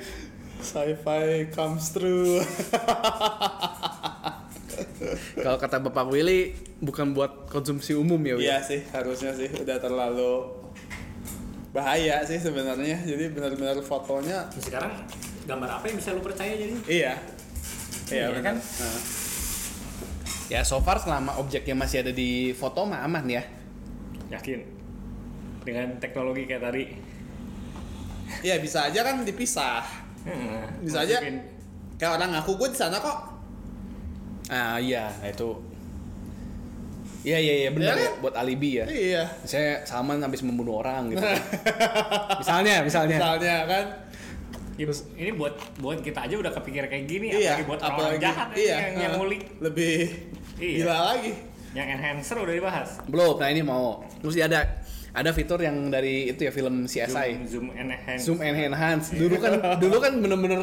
Sci-fi 0.58 1.50
comes 1.50 1.90
true. 1.90 2.38
kalau 5.35 5.56
kata 5.56 5.76
bapak 5.80 6.06
Willy 6.06 6.52
bukan 6.78 7.12
buat 7.12 7.47
konsumsi 7.47 7.92
umum 7.92 8.18
ya? 8.18 8.35
Iya 8.35 8.59
sih, 8.59 8.80
harusnya 8.88 9.32
sih 9.32 9.49
udah 9.52 9.76
terlalu 9.76 10.49
bahaya 11.71 12.21
sih 12.23 12.37
sebenarnya. 12.37 13.00
Jadi 13.00 13.30
benar-benar 13.30 13.80
fotonya 13.80 14.44
Sekarang 14.54 14.92
gambar 15.42 15.71
apa 15.73 15.85
yang 15.87 15.97
bisa 15.97 16.11
lu 16.11 16.21
percaya 16.21 16.52
jadi? 16.52 16.75
iya. 16.87 17.14
Iya, 18.06 18.28
Iya 18.28 18.40
kan? 18.42 18.56
Nah, 18.61 18.99
ya 20.49 20.61
so 20.61 20.76
far 20.78 20.97
selama 20.97 21.32
objeknya 21.37 21.73
masih 21.73 22.00
ada 22.00 22.12
di 22.12 22.52
foto 22.52 22.85
mah 22.85 23.00
aman 23.00 23.25
ya 23.25 23.40
Yakin? 24.28 24.61
Dengan 25.62 25.97
teknologi 25.97 26.44
kayak 26.44 26.62
tadi. 26.62 26.85
Iya 28.40 28.59
bisa 28.59 28.85
aja 28.85 29.00
kan 29.00 29.23
dipisah. 29.23 29.80
Hmm, 30.23 30.82
Bisa 30.82 31.02
aja. 31.02 31.18
masukin- 31.18 31.49
Kayak 31.94 32.12
orang 32.16 32.30
ngaku 32.35 32.52
gue 32.56 32.68
di 32.68 32.78
sana 32.78 32.99
kok. 32.99 33.18
Ah 34.49 34.76
iya 34.76 35.12
nah 35.18 35.28
itu 35.28 35.50
iya 37.22 37.38
iya 37.38 37.54
iya 37.61 37.70
benar 37.70 37.94
Iya 37.94 38.02
ya 38.02 38.08
kan? 38.08 38.20
buat 38.20 38.34
alibi 38.34 38.70
ya 38.75 38.84
Iya. 38.84 39.25
saya 39.44 39.70
Salman 39.82 40.18
habis 40.18 40.42
membunuh 40.42 40.80
orang 40.80 41.11
gitu 41.11 41.22
misalnya 42.42 42.82
misalnya 42.82 43.16
Misalnya 43.16 43.56
kan 43.66 43.84
Ya, 44.72 44.88
ini 45.14 45.37
buat 45.37 45.52
buat 45.78 46.00
kita 46.00 46.26
aja 46.26 46.32
udah 46.32 46.49
kepikir 46.50 46.88
kayak 46.88 47.04
gini, 47.04 47.28
Iya, 47.28 47.54
apalagi 47.54 47.64
buat 47.68 47.80
orang 47.84 47.92
apalagi 47.92 48.18
jahat 48.18 48.49
iya, 48.56 48.64
yang, 48.64 48.80
yang 48.80 48.96
heeh. 49.04 49.18
ngulik, 49.20 49.42
lebih 49.61 49.96
Iya. 50.56 50.76
gila 50.80 50.96
lagi. 51.12 51.32
yang 51.76 51.88
enhancer 51.92 52.37
udah 52.40 52.54
dibahas. 52.56 52.88
Belum, 53.04 53.37
nah 53.37 53.49
ini 53.49 53.61
mau. 53.61 54.00
Terus 54.25 54.40
ada 54.40 54.80
ada 55.12 55.30
fitur 55.30 55.61
yang 55.61 55.92
dari 55.92 56.25
itu 56.26 56.40
ya 56.40 56.50
film 56.50 56.88
CSI. 56.88 57.04
Zoom, 57.44 57.44
zoom 57.44 57.66
enhance. 57.70 58.22
Zoom 58.25 58.38
enhance. 58.40 59.06
Dulu 59.12 59.37
kan 59.37 59.52
dulu 59.76 59.96
kan 60.00 60.12
bener-bener 60.18 60.61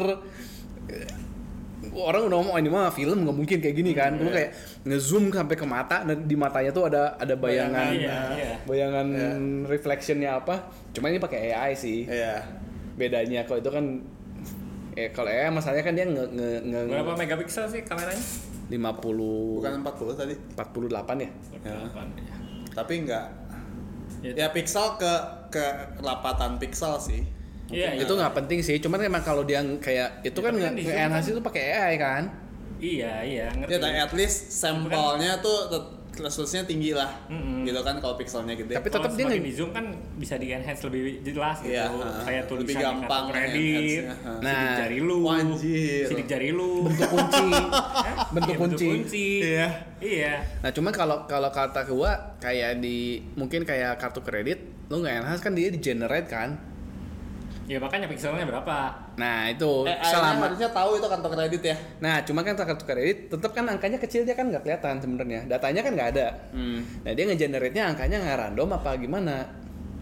orang 1.92 2.22
udah 2.26 2.36
ngomong 2.36 2.54
"Oh, 2.54 2.60
ini 2.60 2.68
mah 2.68 2.88
film 2.88 3.22
nggak 3.22 3.36
mungkin 3.36 3.58
kayak 3.58 3.74
gini 3.74 3.90
kan. 3.90 4.14
Dulu 4.14 4.30
kayak 4.30 4.50
ngezoom 4.84 5.28
sampai 5.28 5.54
ke 5.54 5.64
mata 5.64 6.02
dan 6.02 6.22
di 6.22 6.34
matanya 6.34 6.70
tuh 6.70 6.86
ada 6.86 7.14
ada 7.14 7.34
bayangan 7.34 7.90
Iya, 7.90 8.18
iya. 8.34 8.52
bayangan 8.62 9.06
Iya. 9.10 9.30
reflectionnya 9.66 10.30
apa. 10.36 10.70
Cuma 10.90 11.08
ini 11.08 11.18
pakai 11.18 11.50
AI 11.50 11.74
sih. 11.74 12.06
Iya. 12.06 12.46
Bedanya 12.94 13.42
kalau 13.42 13.58
itu 13.58 13.70
kan 13.70 13.84
eh 14.92 15.10
kalau 15.10 15.28
AI 15.28 15.48
masalahnya 15.48 15.82
kan 15.82 15.94
dia 15.94 16.04
nge 16.04 16.24
nge, 16.30 16.48
nge 16.64 16.80
Berapa 16.86 17.12
megapiksel 17.14 17.64
sih 17.66 17.82
kameranya? 17.82 18.22
50 18.70 19.58
Bukan 19.58 19.72
40 19.82 20.14
tadi. 20.14 20.34
48 20.54 21.16
ya. 21.18 21.30
Ya. 21.58 21.74
Delapan, 21.74 22.06
ya. 22.14 22.34
Tapi 22.70 22.92
enggak. 23.02 23.26
Ya, 24.20 24.32
Ya 24.36 24.46
pixel 24.52 24.94
ke 24.94 25.12
ke 25.48 25.64
rapatan 25.98 26.60
pixel 26.60 26.94
sih. 27.00 27.22
Iya, 27.70 27.88
itu 27.96 28.10
nggak 28.10 28.34
penting 28.34 28.60
sih, 28.60 28.76
cuman 28.78 28.98
emang 29.00 29.22
kalau 29.22 29.42
dia 29.42 29.62
kayak 29.78 30.22
itu 30.22 30.34
Ya, 30.34 30.44
kan 30.44 30.52
tapi 30.52 30.82
kan 30.82 31.06
enhance 31.06 31.24
kan- 31.24 31.34
itu 31.34 31.40
pakai 31.40 31.62
AI 31.72 31.94
kan. 31.96 32.22
Iya, 32.80 33.12
iya, 33.22 33.46
ngerti. 33.52 33.70
Ya, 33.70 33.78
tapi 33.78 33.96
at 33.98 34.12
least 34.12 34.38
sampelnya 34.50 35.38
tuh 35.38 35.68
resolusinya 36.10 36.64
tinggi 36.64 36.90
lah. 36.90 37.12
Mm-mm. 37.28 37.62
Gitu 37.62 37.80
kan 37.80 37.96
kalau 37.96 38.16
pixelnya 38.16 38.52
gede. 38.52 38.72
Tapi 38.72 38.88
tetap 38.88 39.10
dia 39.10 39.26
di 39.30 39.52
zoom 39.52 39.70
kan 39.70 39.84
bisa 40.16 40.34
di 40.36 40.50
enhance 40.50 40.82
lebih 40.82 41.20
jelas 41.22 41.60
gitu. 41.60 41.70
Iya, 41.70 41.86
kayak 42.20 42.42
lebih 42.50 42.50
tulisan 42.66 42.82
gampang 42.82 43.24
di 43.24 43.30
kartu 43.30 43.36
kredit, 43.52 44.02
ha. 44.02 44.32
Nah, 44.40 44.50
sidik 44.50 44.72
jari 44.76 44.98
lu, 44.98 45.16
Wanjir. 45.22 46.04
sidik 46.06 46.26
jari 46.26 46.48
lu, 46.50 46.72
bentuk 46.84 47.08
kunci. 47.10 47.46
Hah? 47.52 48.16
bentuk 48.34 48.50
Iya, 48.50 48.58
kunci. 48.58 48.90
Iya. 49.40 49.68
Iya. 50.00 50.34
Nah, 50.60 50.70
cuman 50.72 50.92
kalau 50.92 51.16
kalau 51.26 51.50
kata 51.50 51.80
gua 51.86 52.10
kayak 52.38 52.80
di 52.80 52.98
mungkin 53.36 53.62
kayak 53.62 53.96
kartu 53.96 54.20
kredit, 54.20 54.58
lu 54.88 54.98
nggak 54.98 55.20
enhance 55.20 55.40
kan 55.40 55.52
dia 55.52 55.68
di 55.68 55.78
generate 55.78 56.26
kan. 56.26 56.69
Ya 57.70 57.78
makanya 57.78 58.10
pixelnya 58.10 58.42
berapa? 58.42 58.90
Nah, 59.14 59.46
itu 59.46 59.86
Eh, 59.86 59.94
selama 60.02 60.50
harusnya 60.50 60.74
tahu 60.74 60.98
itu 60.98 61.06
kartu 61.06 61.28
kredit 61.30 61.62
ya. 61.62 61.76
Nah, 62.02 62.18
cuma 62.26 62.42
kan 62.42 62.58
kartu 62.58 62.82
kredit 62.82 63.30
tetap 63.30 63.54
kan 63.54 63.62
angkanya 63.70 64.02
kecil 64.02 64.26
dia 64.26 64.34
kan 64.34 64.50
nggak 64.50 64.66
kelihatan 64.66 64.98
sebenarnya. 64.98 65.46
Datanya 65.46 65.86
kan 65.86 65.94
nggak 65.94 66.08
ada. 66.18 66.34
Hmm. 66.50 66.82
Nah, 67.06 67.14
dia 67.14 67.30
ngegenerate-nya 67.30 67.94
angkanya 67.94 68.26
nggak 68.26 68.38
random 68.42 68.68
apa 68.74 68.90
gimana? 68.98 69.46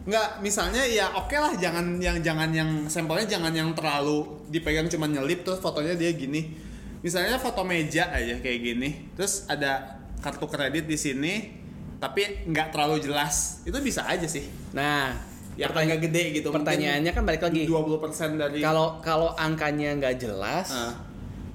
Enggak, 0.09 0.41
misalnya 0.41 0.81
ya 0.89 1.13
oke 1.13 1.37
lah 1.37 1.53
jangan 1.61 2.01
yang 2.01 2.17
jangan 2.25 2.49
yang 2.57 2.71
sampelnya 2.89 3.29
jangan 3.29 3.53
yang 3.53 3.77
terlalu 3.77 4.49
dipegang 4.49 4.89
cuma 4.89 5.05
nyelip 5.05 5.45
terus 5.45 5.61
fotonya 5.61 5.93
dia 5.93 6.09
gini. 6.17 6.57
Misalnya 7.05 7.37
foto 7.37 7.69
meja 7.69 8.09
aja 8.09 8.41
kayak 8.41 8.61
gini. 8.65 9.13
Terus 9.13 9.45
ada 9.45 10.01
kartu 10.25 10.49
kredit 10.49 10.89
di 10.89 10.97
sini 10.97 11.53
tapi 12.01 12.49
nggak 12.49 12.73
terlalu 12.73 13.05
jelas. 13.05 13.61
Itu 13.69 13.77
bisa 13.85 14.09
aja 14.09 14.25
sih. 14.25 14.49
Nah, 14.73 15.13
Ya 15.59 15.67
agak 15.67 15.99
gede 16.00 16.38
gitu. 16.38 16.55
pertanyaannya 16.55 17.11
kan 17.11 17.27
balik 17.27 17.43
lagi. 17.43 17.67
20% 17.67 18.38
dari 18.38 18.62
Kalau 18.62 19.03
kalau 19.03 19.35
angkanya 19.35 19.99
nggak 19.99 20.15
jelas, 20.17 20.71
Ah. 20.71 20.95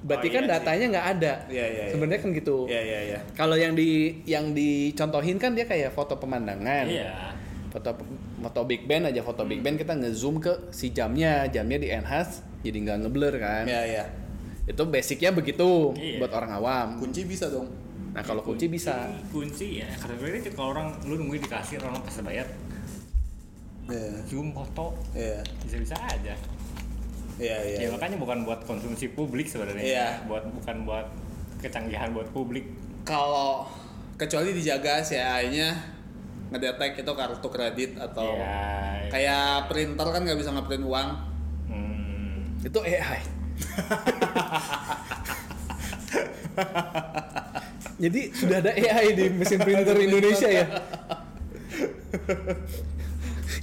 berarti 0.04 0.28
Oh, 0.28 0.32
kan 0.36 0.42
iya 0.42 0.46
sih. 0.46 0.52
datanya 0.52 0.86
nggak 0.92 1.06
ada. 1.16 1.32
Iya, 1.48 1.64
iya, 1.64 1.82
iya. 1.88 1.92
Sebenarnya 1.96 2.20
kan 2.20 2.30
gitu. 2.36 2.56
Iya 2.68 2.80
iya 2.84 3.00
iya. 3.08 3.18
Kalau 3.32 3.56
yang 3.56 3.72
di 3.72 3.88
yang 4.28 4.52
dicontohin 4.52 5.40
kan 5.40 5.56
dia 5.56 5.64
kayak 5.64 5.88
foto 5.90 6.14
pemandangan. 6.14 6.84
Iya. 6.84 7.32
Foto 7.72 7.96
foto 8.38 8.60
Big 8.62 8.84
Band 8.84 9.08
aja 9.08 9.24
foto 9.24 9.42
Big 9.42 9.64
Band 9.64 9.80
kita 9.80 9.96
ngezoom 9.96 10.36
ke 10.36 10.68
si 10.68 10.92
jamnya, 10.92 11.48
jamnya 11.48 11.80
di 11.80 11.88
enhance 11.88 12.44
jadi 12.60 12.76
nggak 12.76 12.98
ngeblur 13.02 13.34
kan. 13.34 13.64
Iya 13.64 13.82
iya. 13.88 14.04
Itu 14.64 14.84
basicnya 14.84 15.32
begitu 15.32 15.96
Iya. 15.96 16.20
buat 16.20 16.30
orang 16.30 16.52
awam. 16.54 16.88
Kunci 17.00 17.24
bisa 17.24 17.48
dong. 17.48 17.72
Nah 18.12 18.20
kalau 18.20 18.44
kunci 18.44 18.68
bisa. 18.68 19.08
Kunci 19.26 19.80
ya. 19.80 19.88
Kartu 19.90 20.20
kredit 20.20 20.52
kalau 20.52 20.70
orang 20.70 20.92
lu 21.02 21.16
nungguin 21.16 21.40
di 21.40 21.48
kasir 21.48 21.80
orang 21.80 21.98
pas 21.98 22.14
bayar 22.20 22.44
Iya. 23.84 24.10
zoom 24.24 24.48
foto 24.50 24.96
Iya. 25.12 25.44
bisa-bisa 25.60 25.92
aja. 25.98 26.32
Iya 27.36 27.56
iya. 27.60 27.76
Ya 27.84 27.88
makanya 27.90 28.16
bukan 28.16 28.42
buat 28.42 28.62
konsumsi 28.62 29.10
publik 29.10 29.44
sebenarnya. 29.44 29.82
Iya. 29.82 30.06
Buat 30.24 30.44
bukan 30.54 30.76
buat 30.84 31.06
kecanggihan 31.60 32.12
buat 32.12 32.28
publik. 32.30 32.64
Kalau 33.02 33.66
kecuali 34.14 34.52
dijaga 34.52 35.00
si 35.00 35.14
AI-nya 35.14 35.72
ngedetek 36.48 36.96
itu 36.96 37.10
kartu 37.10 37.48
kredit 37.48 37.90
atau 37.98 38.38
Iya. 38.38 39.08
kayak 39.10 39.68
printer 39.68 40.06
kan 40.06 40.20
nggak 40.22 40.38
bisa 40.38 40.50
ngeprint 40.52 40.84
uang. 40.84 41.08
Hmm. 41.66 42.54
Itu 42.62 42.78
AI. 42.80 43.20
Jadi 47.94 48.20
sudah 48.32 48.56
ada 48.58 48.70
AI 48.70 49.12
di 49.12 49.24
mesin 49.30 49.58
printer 49.58 49.94
Indonesia 49.98 50.48
ya. 50.48 50.64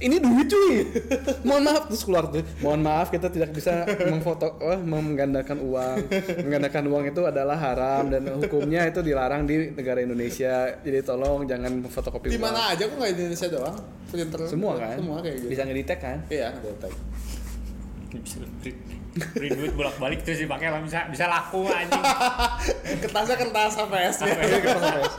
Ini 0.02 0.16
duit 0.18 0.46
cuy. 0.50 0.76
Mohon 1.46 1.62
maaf 1.70 1.82
terus 1.86 2.02
keluar 2.02 2.24
tuh. 2.26 2.42
Mohon 2.58 2.80
maaf 2.82 3.08
kita 3.14 3.30
tidak 3.30 3.54
bisa 3.54 3.86
memfoto 4.10 4.58
eh, 4.58 4.80
menggandakan 4.82 5.62
uang. 5.62 5.96
Menggandakan 6.42 6.84
uang 6.90 7.04
itu 7.14 7.22
adalah 7.22 7.54
haram 7.54 8.10
dan 8.10 8.26
hukumnya 8.34 8.82
itu 8.90 8.98
dilarang 8.98 9.46
di 9.46 9.70
negara 9.70 10.02
Indonesia. 10.02 10.74
Jadi 10.82 10.98
tolong 11.06 11.46
jangan 11.46 11.86
fotokopi 11.86 12.34
Di 12.34 12.42
mana 12.42 12.74
aja 12.74 12.82
kok 12.82 12.98
nggak 12.98 13.14
di 13.14 13.20
Indonesia 13.30 13.48
doang? 13.48 13.76
Printer 14.10 14.40
Semua 14.50 14.72
kan? 14.74 14.96
Semua 14.98 15.16
kayak 15.22 15.34
gitu. 15.38 15.48
Bisa 15.54 15.62
ngedetect 15.62 16.00
kan? 16.02 16.18
Iya, 16.26 16.48
ngedetek. 16.58 16.94
bisa 18.12 18.44
print, 18.60 18.76
print 19.32 19.56
duit 19.56 19.72
bolak 19.72 19.96
balik 19.96 20.20
terus 20.20 20.44
dipakai 20.44 20.68
lah 20.68 20.84
bisa 20.84 21.08
bisa 21.08 21.32
laku 21.32 21.64
anjing 21.64 21.96
Kertasnya 23.08 23.40
kertas 23.40 23.72
HPS 23.80 24.16
ya. 24.20 24.26
Iya, 24.36 24.58
kertas. 24.60 25.12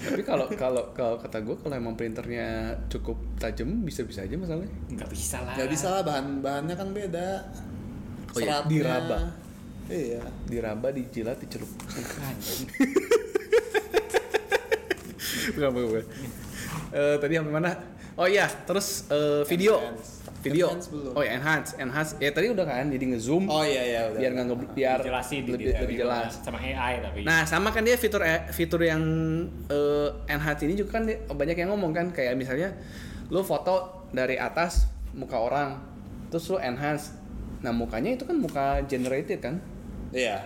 Tapi 0.00 0.22
kalau 0.24 0.46
kalau 0.56 0.82
kalau 0.96 1.16
kata 1.20 1.44
gue 1.44 1.56
kalau 1.60 1.74
emang 1.76 1.92
printernya 1.92 2.72
cukup 2.88 3.20
tajam 3.36 3.84
bisa 3.84 4.00
bisa 4.08 4.24
aja 4.24 4.32
masalahnya. 4.36 4.72
nggak 4.88 5.10
bisa 5.12 5.44
lah 5.44 5.54
Gak 5.60 5.68
bisa 5.68 5.86
lah 5.92 6.02
bahan 6.02 6.40
bahannya 6.40 6.74
kan 6.76 6.88
beda. 6.96 7.28
Oh 8.30 8.40
iya, 8.40 8.62
diraba. 8.64 9.18
Iya. 9.90 10.22
Diraba, 10.46 10.88
dijilat, 10.94 11.36
dicelup. 11.42 11.66
Bukan, 15.50 15.68
bukan, 15.74 15.86
bukan. 15.90 16.06
Eh, 16.94 17.16
tadi 17.18 17.32
sampai 17.34 17.52
mana? 17.52 17.70
Oh 18.14 18.26
iya, 18.30 18.46
terus 18.46 19.10
eh, 19.10 19.42
video. 19.50 19.82
Enhance. 19.82 20.19
Video. 20.40 20.66
Enhance 20.68 20.88
belum. 20.88 21.12
Oh 21.12 21.20
ya 21.20 21.32
enhance, 21.34 21.70
enhance. 21.76 22.10
Ya 22.16 22.30
tadi 22.30 22.48
udah 22.48 22.64
kan, 22.64 22.88
jadi 22.88 23.04
ngezoom 23.06 23.44
Oh 23.44 23.60
iya 23.60 23.82
iya 23.84 24.00
udah. 24.08 24.16
biar 24.16 24.30
nggak 24.32 24.46
nge- 24.46 24.72
biar 24.72 24.98
Dijelasin 24.98 25.42
lebih, 25.44 25.56
di- 25.62 25.76
lebih 25.76 25.94
di- 25.94 26.00
jelas. 26.00 26.32
sama 26.34 26.58
AI 26.58 26.92
tapi 26.98 27.18
Nah, 27.22 27.44
sama 27.44 27.68
kan 27.68 27.82
dia 27.82 27.94
fitur 27.94 28.20
eh, 28.20 28.48
fitur 28.48 28.80
yang 28.80 29.02
eh, 29.66 30.08
enhance 30.26 30.62
ini 30.62 30.74
juga 30.74 30.96
kan 30.96 31.04
dia- 31.04 31.20
banyak 31.22 31.56
yang 31.56 31.70
ngomong 31.70 31.92
kan 31.92 32.06
kayak 32.08 32.34
misalnya 32.34 32.72
lu 33.28 33.40
foto 33.40 34.08
dari 34.10 34.34
atas 34.34 34.88
muka 35.12 35.36
orang 35.36 35.76
terus 36.28 36.46
lu 36.46 36.56
enhance. 36.56 37.12
Nah, 37.60 37.70
mukanya 37.70 38.10
itu 38.10 38.24
kan 38.24 38.34
muka 38.34 38.66
generated 38.84 39.38
kan? 39.38 39.60
Iya. 40.10 40.40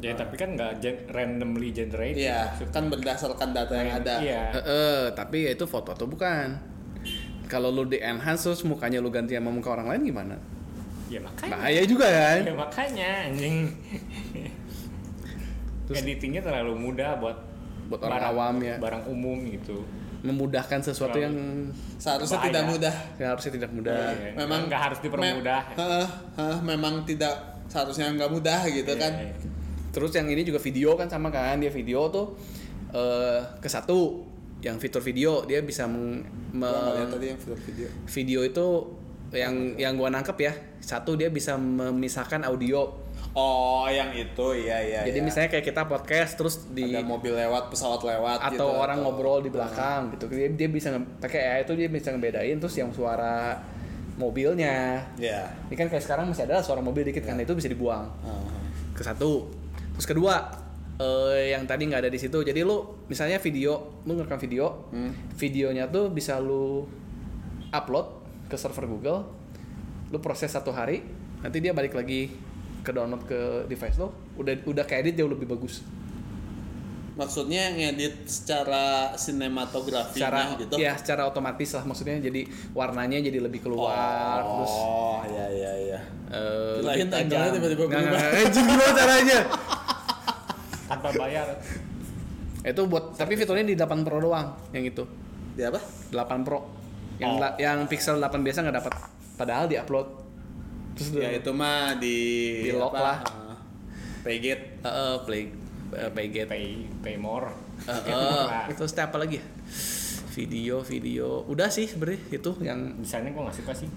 ya 0.00 0.12
tapi 0.12 0.34
kan 0.34 0.50
nggak 0.52 0.72
gen- 0.76 1.06
randomly 1.08 1.70
generated 1.70 2.18
Iya, 2.20 2.50
maksudnya. 2.50 2.74
kan 2.74 2.84
berdasarkan 2.88 3.48
data 3.52 3.70
yang 3.72 3.90
ada. 3.96 4.14
iya 4.18 4.42
Eh, 4.50 4.58
eh, 4.58 5.00
tapi 5.12 5.46
ya 5.46 5.50
itu 5.52 5.62
foto 5.62 5.94
atau 5.94 6.04
bukan? 6.04 6.58
Kalau 7.52 7.68
lu 7.68 7.84
di 7.84 8.00
enhance 8.00 8.48
terus 8.48 8.64
mukanya 8.64 8.96
lu 8.96 9.12
ganti 9.12 9.36
sama 9.36 9.52
muka 9.52 9.68
orang 9.70 9.92
lain 9.92 10.08
gimana? 10.08 10.36
ya 11.06 11.20
makanya 11.20 11.52
Bahaya 11.52 11.82
juga 11.84 12.08
kan? 12.08 12.40
ya 12.40 12.54
makanya 12.56 13.10
anjing 13.28 13.56
Terus- 15.84 16.00
editingnya 16.00 16.40
terlalu 16.40 16.72
mudah 16.80 17.20
buat 17.20 17.36
Buat 17.90 18.00
orang 18.02 18.22
awam 18.24 18.54
ya. 18.58 18.76
barang 18.80 19.04
umum 19.04 19.36
gitu 19.44 19.84
Memudahkan 20.22 20.80
sesuatu 20.80 21.12
Terlalu- 21.12 21.26
yang 21.28 21.36
Seharusnya 21.98 22.38
Bahaya. 22.38 22.48
tidak 22.48 22.64
mudah. 22.64 22.94
seharusnya 23.12 23.52
tidak 23.52 23.70
mudah. 23.70 23.98
Iya. 24.14 24.32
Memang 24.38 24.60
nggak 24.66 24.80
harus 24.80 24.98
dipermudah 25.02 25.60
Me- 25.74 26.62
memang 26.64 26.94
tidak 27.04 27.34
seharusnya 27.66 28.06
nggak 28.08 28.30
mudah 28.30 28.60
gitu 28.66 28.92
kan. 28.94 29.12
Iya, 29.12 29.28
iya. 29.28 29.50
Terus 29.90 30.10
yang 30.14 30.24
ini 30.26 30.40
juga 30.40 30.56
video 30.56 30.94
kan 30.94 31.04
sama 31.06 31.28
kan? 31.28 31.58
Dia 31.58 31.68
video 31.68 32.06
tuh 32.08 32.38
eh 32.94 33.40
ke 33.58 33.66
satu 33.66 34.24
yang 34.62 34.78
fitur 34.78 34.98
video 34.98 35.42
dia 35.42 35.58
bisa 35.60 35.84
meng- 35.84 36.22
me- 36.50 36.70
lihat 36.94 37.10
tadi 37.10 37.26
yang 37.28 37.38
video 37.38 37.56
video. 37.60 37.88
video 38.06 38.40
itu 38.42 38.66
yang 39.32 39.54
yang 39.76 39.92
gua 39.94 40.08
nangkep 40.08 40.38
ya 40.38 40.52
satu 40.78 41.14
dia 41.14 41.28
bisa 41.28 41.54
memisahkan 41.56 42.42
audio 42.44 43.02
Oh, 43.32 43.88
yang 43.88 44.12
itu 44.12 44.46
iya 44.54 44.76
iya. 44.78 45.00
jadi 45.02 45.18
iya. 45.18 45.24
misalnya 45.24 45.48
kayak 45.48 45.64
kita 45.64 45.82
podcast 45.82 46.36
terus 46.36 46.68
di 46.68 46.92
ada 46.92 47.00
mobil 47.00 47.32
lewat, 47.32 47.72
pesawat 47.72 48.04
lewat 48.04 48.38
atau 48.44 48.52
gitu, 48.52 48.66
orang 48.76 49.00
atau- 49.00 49.08
ngobrol 49.08 49.40
di 49.40 49.48
belakang 49.48 50.12
gitu 50.12 50.28
dia, 50.28 50.52
dia 50.52 50.68
bisa 50.68 50.92
pakai 51.16 51.40
AI 51.40 51.60
itu 51.64 51.72
dia 51.72 51.88
bisa 51.88 52.12
ngebedain 52.12 52.60
terus 52.60 52.76
yang 52.76 52.92
suara 52.92 53.56
mobilnya 54.14 55.00
Iya. 55.16 55.48
ini 55.66 55.74
kan 55.74 55.88
kayak 55.88 56.04
sekarang 56.04 56.28
masih 56.28 56.44
ada 56.44 56.60
suara 56.60 56.78
mobil 56.78 57.02
dikit 57.02 57.24
kan 57.24 57.40
itu 57.40 57.56
bisa 57.56 57.66
dibuang 57.66 58.04
Heeh. 58.20 58.52
ke 58.92 59.00
satu 59.00 59.48
terus 59.92 60.04
kedua 60.04 60.52
eh, 60.94 61.50
yang 61.50 61.64
tadi 61.64 61.84
nggak 61.84 62.00
ada 62.00 62.10
di 62.10 62.16
situ 62.16 62.36
jadi 62.38 62.60
lu 62.60 62.80
misalnya 63.06 63.36
video 63.36 63.72
lu 64.02 64.12
ngerekam 64.12 64.38
video 64.38 64.88
Hmm. 64.88 65.12
videonya 65.32 65.86
tuh 65.86 66.08
bisa 66.08 66.36
lu 66.36 66.84
upload 67.68 68.06
ke 68.46 68.54
server 68.54 68.84
Google 68.84 69.24
lu 70.08 70.18
proses 70.18 70.48
satu 70.48 70.70
hari 70.70 71.00
nanti 71.38 71.58
dia 71.58 71.70
balik 71.70 71.92
lagi 71.92 72.28
ke 72.78 72.90
download 72.90 73.24
ke 73.24 73.40
device 73.64 73.96
lo 73.96 74.10
udah 74.34 74.52
udah 74.62 74.84
keedit 74.84 75.14
jauh 75.14 75.28
lebih 75.28 75.46
bagus 75.46 75.80
Maksudnya 77.12 77.68
ngedit 77.70 78.24
secara 78.24 79.12
sinematografinya 79.12 80.16
secara 80.16 80.40
gitu. 80.56 80.74
ya 80.80 80.96
secara 80.96 81.28
otomatis 81.28 81.68
lah 81.70 81.84
maksudnya 81.84 82.16
jadi 82.18 82.40
warnanya 82.72 83.20
jadi 83.20 83.36
lebih 83.38 83.60
keluar 83.62 84.40
terus 84.40 84.72
Oh, 84.72 85.20
iya 85.22 85.44
iya 85.46 85.72
iya. 85.78 86.00
eh, 86.32 86.80
tiba-tiba 86.80 87.84
berubah. 87.84 88.16
anjing, 88.34 88.64
gimana 88.64 88.92
caranya 88.96 89.38
tanpa 90.94 91.08
bayar. 91.18 91.46
Itu 92.62 92.86
buat 92.86 93.14
tapi 93.14 93.34
fiturnya 93.34 93.64
di 93.64 93.74
8 93.74 94.02
Pro 94.02 94.18
doang 94.18 94.54
yang 94.70 94.82
itu. 94.82 95.02
Di 95.52 95.62
apa? 95.62 95.80
8 96.10 96.42
Pro. 96.42 96.60
Yang 97.16 97.30
Oh. 97.30 97.38
la- 97.38 97.56
yang 97.56 97.78
Pixel 97.84 98.16
8 98.16 98.40
biasa 98.40 98.62
nggak 98.62 98.76
dapat 98.78 98.92
padahal 99.34 99.66
di 99.66 99.76
upload 99.76 100.08
terus 100.92 101.08
Ya 101.14 101.30
itu 101.30 101.50
mah 101.50 101.96
di 101.96 102.16
Di 102.62 102.72
lock 102.72 102.92
apa, 102.92 103.00
lah. 103.00 103.18
Paygate. 104.20 104.78
Eh, 104.78 104.86
eh, 104.86 105.16
play 105.22 105.42
eh, 105.92 106.10
Paygate 106.10 106.46
pay 106.46 106.64
pay 107.00 107.16
more 107.16 107.50
lah. 107.82 108.68
itu 108.68 108.84
step 108.84 109.08
apa 109.08 109.18
lagi 109.18 109.38
ya? 109.38 109.44
Video 110.32 110.80
video. 110.80 111.42
Udah 111.44 111.68
sih 111.68 111.84
sebenarnya 111.84 112.20
itu 112.30 112.50
yang 112.60 112.96
desainnya 112.96 113.30
gue 113.30 113.42
nggak 113.42 113.58
suka 113.58 113.72
sih 113.74 113.88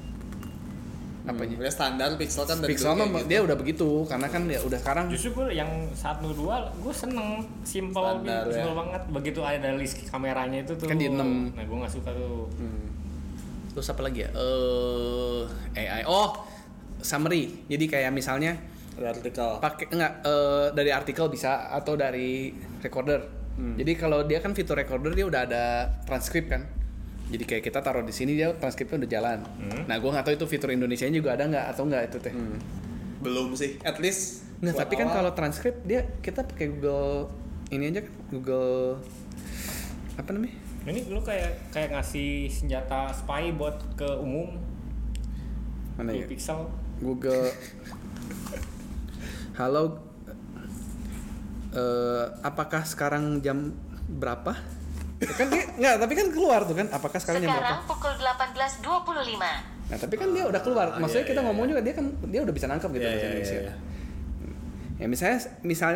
apanya 1.26 1.56
Hmm, 1.56 1.62
ya 1.62 1.72
standar 1.72 2.10
Pixel 2.16 2.44
kan 2.44 2.58
dari 2.58 2.70
Pixel 2.72 2.86
dulu 2.88 2.96
mah 2.96 3.06
kayak 3.08 3.18
gitu. 3.18 3.28
dia 3.28 3.40
udah 3.42 3.56
begitu 3.56 3.90
karena 4.06 4.28
kan 4.28 4.42
ya 4.46 4.60
udah 4.62 4.78
sekarang 4.78 5.06
justru 5.10 5.30
gue 5.34 5.48
yang 5.52 5.68
satu 5.92 6.28
dua 6.32 6.56
gue 6.72 6.94
seneng 6.94 7.30
simple 7.64 7.98
Standar, 7.98 8.46
simple 8.48 8.62
ya. 8.68 8.78
banget 8.78 9.02
begitu 9.10 9.40
ada 9.42 9.70
list 9.74 9.98
kameranya 10.06 10.60
itu 10.62 10.74
tuh 10.76 10.86
Kan 10.86 10.96
di 10.96 11.08
enam. 11.08 11.50
nah 11.50 11.62
gue 11.62 11.78
nggak 11.78 11.90
suka 11.92 12.10
tuh 12.12 12.46
Hmm. 12.56 12.86
terus 13.70 13.88
apa 13.88 14.02
lagi 14.02 14.22
ya 14.22 14.30
eh 14.32 15.42
AI 15.76 16.04
oh 16.06 16.46
summary 17.00 17.66
jadi 17.66 17.86
kayak 17.88 18.12
misalnya 18.12 18.56
Ada 18.94 19.12
artikel. 19.12 19.50
pakai 19.60 19.86
enggak 19.90 20.14
eh, 20.24 20.68
dari 20.72 20.88
artikel 20.90 21.26
bisa 21.28 21.68
atau 21.70 21.94
dari 21.96 22.54
recorder. 22.80 23.20
Hmm. 23.54 23.76
Jadi 23.76 23.92
kalau 23.94 24.24
dia 24.24 24.40
kan 24.40 24.52
fitur 24.52 24.76
recorder 24.76 25.12
dia 25.12 25.24
udah 25.24 25.42
ada 25.44 25.64
transkrip 26.04 26.48
kan. 26.48 26.64
Jadi 27.26 27.44
kayak 27.44 27.64
kita 27.66 27.80
taruh 27.82 28.06
di 28.06 28.14
sini 28.14 28.38
dia 28.38 28.54
transkripnya 28.54 29.02
udah 29.02 29.12
jalan. 29.12 29.40
Hmm. 29.42 29.82
Nah, 29.90 29.96
gua 29.98 30.10
nggak 30.14 30.26
tahu 30.30 30.36
itu 30.38 30.46
fitur 30.46 30.70
Indonesia 30.70 31.10
juga 31.10 31.34
ada 31.34 31.50
nggak 31.50 31.66
atau 31.74 31.84
enggak 31.90 32.04
itu 32.10 32.18
teh. 32.22 32.34
Hmm. 32.34 32.58
Belum 33.22 33.54
sih. 33.58 33.82
At 33.82 33.98
least 33.98 34.46
Nah, 34.56 34.72
buat 34.72 34.88
tapi 34.88 34.94
kan 34.96 35.12
awal. 35.12 35.18
kalau 35.20 35.32
transkrip 35.36 35.76
dia 35.84 36.08
kita 36.24 36.48
pakai 36.48 36.72
Google 36.72 37.28
ini 37.70 37.92
aja 37.92 38.08
kan 38.08 38.14
Google 38.32 39.04
apa 40.16 40.32
namanya? 40.32 40.56
ini 40.86 41.02
lu 41.12 41.20
kayak 41.20 41.74
kayak 41.76 41.92
ngasih 41.92 42.46
senjata 42.48 43.10
spy 43.12 43.52
buat 43.52 43.76
ke 44.00 44.06
umum 44.16 44.56
Mana 46.00 46.14
ya? 46.14 46.24
pixel 46.24 46.72
Google 47.04 47.52
Halo 49.60 50.00
eh, 51.76 52.26
apakah 52.40 52.88
sekarang 52.88 53.44
jam 53.44 53.76
berapa? 54.08 54.56
Ya 55.16 55.32
kan 55.32 55.48
dia 55.48 55.64
nggak, 55.64 55.96
tapi 56.04 56.14
kan 56.14 56.28
keluar 56.30 56.62
tuh 56.64 56.76
kan. 56.76 56.88
Apakah 56.92 57.20
sekarang 57.20 57.40
jam 57.42 57.56
berapa? 57.56 57.64
Sekarang 57.64 57.88
pukul 57.88 58.14
18.25. 58.20 59.40
Nah, 59.86 59.98
tapi 60.02 60.16
kan 60.18 60.28
dia 60.34 60.44
udah 60.44 60.62
keluar. 60.62 60.88
Ah, 60.92 61.00
Maksudnya 61.00 61.24
iya, 61.24 61.32
kita 61.32 61.42
iya, 61.42 61.48
ngomong 61.48 61.66
juga 61.70 61.82
dia 61.82 61.94
kan 61.94 62.06
dia 62.26 62.42
udah 62.44 62.54
bisa 62.54 62.66
nangkep 62.68 62.90
gitu 62.92 63.00
Iya, 63.00 63.10
bahasa 63.10 63.22
iya, 63.22 63.30
Indonesia. 63.32 63.56
iya, 63.56 63.64
iya. 63.64 63.74
Ya 64.96 65.06
misalnya 65.08 65.38
misal 65.62 65.92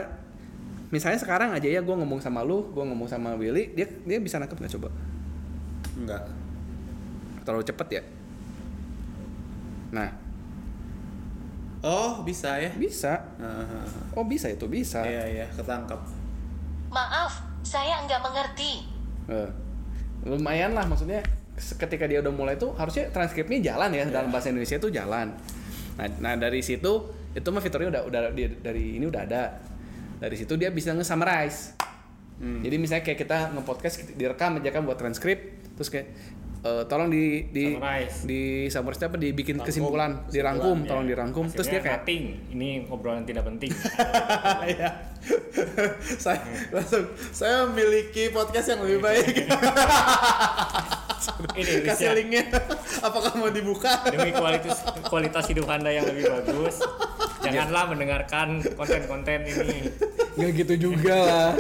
misalnya 0.90 1.20
sekarang 1.20 1.50
aja 1.52 1.68
ya 1.68 1.82
gue 1.82 1.96
ngomong 1.96 2.20
sama 2.20 2.42
lu, 2.42 2.72
gue 2.72 2.84
ngomong 2.84 3.06
sama 3.06 3.36
Willy, 3.36 3.76
dia 3.76 3.88
dia 4.04 4.18
bisa 4.20 4.40
nangkep 4.40 4.56
nggak 4.56 4.74
coba? 4.80 4.90
Enggak. 5.96 6.24
Terlalu 7.44 7.64
cepet 7.66 7.88
ya? 7.92 8.02
Nah, 9.90 10.10
Oh, 11.80 12.28
bisa 12.28 12.60
ya. 12.60 12.68
bisa. 12.76 13.24
Hahaha. 13.40 14.12
Oh 14.12 14.28
bisa 14.28 14.52
itu 14.52 14.68
bisa. 14.68 15.00
Iya 15.00 15.24
iya, 15.26 15.46
ketangkap. 15.56 15.96
Maaf, 16.92 17.32
saya 17.64 18.04
enggak 18.04 18.20
mengerti. 18.20 18.84
Eh, 19.30 19.50
lumayan 20.22 20.74
lah 20.74 20.84
maksudnya 20.84 21.22
ketika 21.56 22.04
dia 22.04 22.20
udah 22.20 22.32
mulai 22.32 22.56
tuh 22.56 22.74
harusnya 22.74 23.08
transkripnya 23.08 23.62
jalan 23.66 23.92
ya 23.92 24.04
dalam 24.06 24.28
bahasa 24.28 24.50
Indonesia 24.50 24.76
itu 24.76 24.90
jalan. 24.90 25.32
Nah, 25.96 26.08
nah 26.20 26.34
dari 26.34 26.60
situ 26.60 26.92
itu 27.30 27.48
mah 27.48 27.60
fiturnya 27.60 27.90
udah 27.90 28.02
udah 28.06 28.22
di- 28.32 28.58
dari 28.58 28.98
ini 28.98 29.06
udah 29.06 29.22
ada. 29.22 29.44
Dari 30.18 30.36
situ 30.36 30.56
dia 30.56 30.68
bisa 30.70 30.92
nge-summarize. 30.92 31.78
Hmm. 32.38 32.60
Jadi 32.60 32.76
misalnya 32.76 33.04
kayak 33.04 33.20
kita 33.20 33.38
nge-podcast 33.54 33.96
direkam 34.14 34.56
aja 34.56 34.72
kan 34.72 34.82
buat 34.82 34.96
transkrip 34.96 35.40
terus 35.74 35.88
kayak 35.90 36.08
eh, 36.62 36.84
tolong 36.86 37.08
di 37.08 37.48
di 37.48 37.72
Summarize. 37.72 38.18
di 38.26 38.42
summarize 38.66 39.00
apa 39.02 39.16
dibikin 39.16 39.56
Rangkum. 39.56 39.68
kesimpulan, 39.70 40.12
dirangkum, 40.26 40.68
Kesimpulan, 40.74 40.88
tolong 40.90 41.06
ya. 41.06 41.10
dirangkum. 41.10 41.44
Terus 41.50 41.68
dia 41.68 41.72
Hasilnya 41.74 41.84
kayak 41.86 42.00
nothing. 42.02 42.24
ini 42.50 42.70
obrolan 42.86 43.24
tidak 43.24 43.44
penting 43.46 43.72
Iya. 44.72 44.90
saya 46.24 46.40
langsung 46.70 47.06
saya 47.32 47.66
memiliki 47.68 48.30
podcast 48.30 48.74
yang 48.74 48.82
lebih 48.82 49.00
baik. 49.02 49.36
ini 51.56 51.74
Kasih 51.88 52.16
linknya. 52.16 52.44
Apakah 53.00 53.34
mau 53.36 53.50
dibuka? 53.50 53.92
demi 54.10 54.32
kualitas 54.32 54.84
kualitas 55.08 55.46
hidup 55.48 55.68
anda 55.68 55.90
yang 55.90 56.06
lebih 56.06 56.28
bagus 56.28 56.84
janganlah 57.46 57.88
mendengarkan 57.90 58.60
konten-konten 58.76 59.48
ini 59.48 59.88
nggak 60.36 60.52
gitu 60.66 60.92
juga 60.92 61.16
lah 61.16 61.52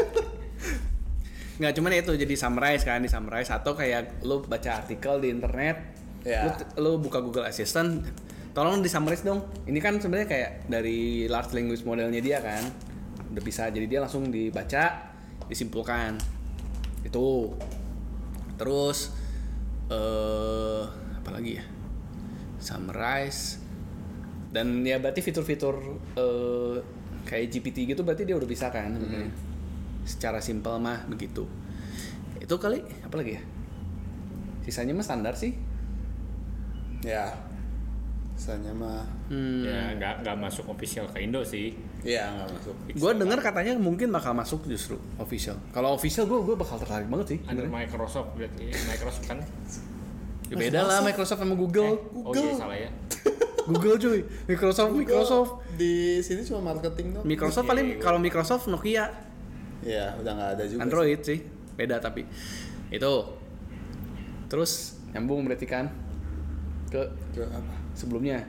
nggak 1.59 1.73
cuman 1.75 1.91
itu 1.95 2.11
jadi 2.15 2.35
summarize 2.35 2.83
kan 2.83 2.99
di 2.99 3.09
summarize 3.11 3.51
atau 3.51 3.75
kayak 3.75 4.23
lu 4.23 4.43
baca 4.43 4.83
artikel 4.83 5.19
di 5.19 5.29
internet 5.31 5.77
Ya. 6.19 6.51
lu, 6.75 6.83
lu 6.83 6.91
buka 6.99 7.23
Google 7.23 7.47
Assistant 7.47 8.03
tolong 8.51 8.83
di 8.83 8.91
summarize 8.91 9.23
dong 9.23 9.39
ini 9.71 9.79
kan 9.79 10.03
sebenarnya 10.03 10.27
kayak 10.27 10.49
dari 10.67 11.31
large 11.31 11.55
language 11.55 11.87
modelnya 11.87 12.19
dia 12.19 12.43
kan 12.43 12.59
udah 13.29 13.43
bisa 13.45 13.69
jadi 13.69 13.85
dia 13.85 13.99
langsung 14.01 14.29
dibaca 14.33 15.13
disimpulkan. 15.45 16.17
Itu. 17.05 17.53
Terus 18.57 19.13
eh 19.89 20.83
apa 20.89 21.29
lagi 21.33 21.61
ya? 21.61 21.65
Summarize. 22.59 23.61
Dan 24.49 24.81
ya 24.81 24.97
berarti 24.97 25.21
fitur-fitur 25.21 25.77
eh, 26.17 26.77
kayak 27.29 27.53
GPT 27.53 27.93
gitu 27.93 28.01
berarti 28.01 28.25
dia 28.25 28.35
udah 28.35 28.49
bisa 28.49 28.73
kan? 28.73 28.97
Sebenarnya. 28.97 29.31
Secara 30.05 30.39
simpel 30.41 30.81
mah 30.81 31.05
begitu. 31.05 31.45
Itu 32.41 32.57
kali 32.57 32.81
apa 33.05 33.15
lagi 33.17 33.37
ya? 33.37 33.41
Sisanya 34.65 34.97
mah 34.97 35.05
standar 35.05 35.37
sih. 35.37 35.53
Ya. 37.05 37.29
Misalnya 38.33 38.71
mah 38.71 39.03
hmm. 39.29 39.61
ya 39.67 39.81
nggak 39.99 40.13
nggak 40.25 40.37
masuk 40.39 40.71
official 40.71 41.05
ke 41.11 41.19
Indo 41.27 41.43
sih 41.43 41.75
Iya 41.99 42.31
nggak 42.31 42.47
masuk. 42.55 42.75
gue 42.95 43.11
dengar 43.19 43.39
katanya 43.43 43.75
mungkin 43.75 44.07
bakal 44.07 44.31
masuk 44.31 44.63
justru 44.65 44.95
official. 45.19 45.59
Kalau 45.75 45.93
official 45.93 46.23
gue 46.25 46.39
gue 46.47 46.55
bakal 46.55 46.79
tertarik 46.79 47.11
banget 47.11 47.27
sih 47.35 47.39
under. 47.43 47.67
Microsoft 47.67 48.39
berarti. 48.39 48.71
Microsoft 48.87 49.27
kan? 49.27 49.39
Ya 50.47 50.55
beda 50.55 50.79
lah 50.81 51.03
Microsoft 51.03 51.39
sama 51.39 51.53
Google. 51.53 51.99
Oh 52.15 52.31
iya 52.31 52.55
salah 52.55 52.77
ya. 52.77 52.89
Google 53.69 53.99
cuy. 53.99 54.23
Microsoft 54.47 54.91
Microsoft. 54.95 55.51
di 55.75 56.17
sini 56.19 56.41
cuma 56.41 56.73
marketing 56.73 57.19
dong. 57.19 57.23
Microsoft 57.27 57.67
paling 57.67 57.99
kalau 57.99 58.17
Microsoft 58.17 58.65
Nokia. 58.65 59.11
Iya, 59.79 60.15
udah 60.17 60.31
nggak 60.33 60.49
ada 60.57 60.63
juga. 60.65 60.79
Android 60.81 61.19
sih. 61.21 61.39
beda 61.75 61.99
tapi. 61.99 62.23
Itu. 62.89 63.13
Terus 64.47 64.97
nyambung 65.11 65.45
berarti 65.45 65.67
kan 65.67 65.91
ke 66.89 67.01
Ke 67.35 67.43
apa? 67.45 67.73
sebelumnya. 67.93 68.41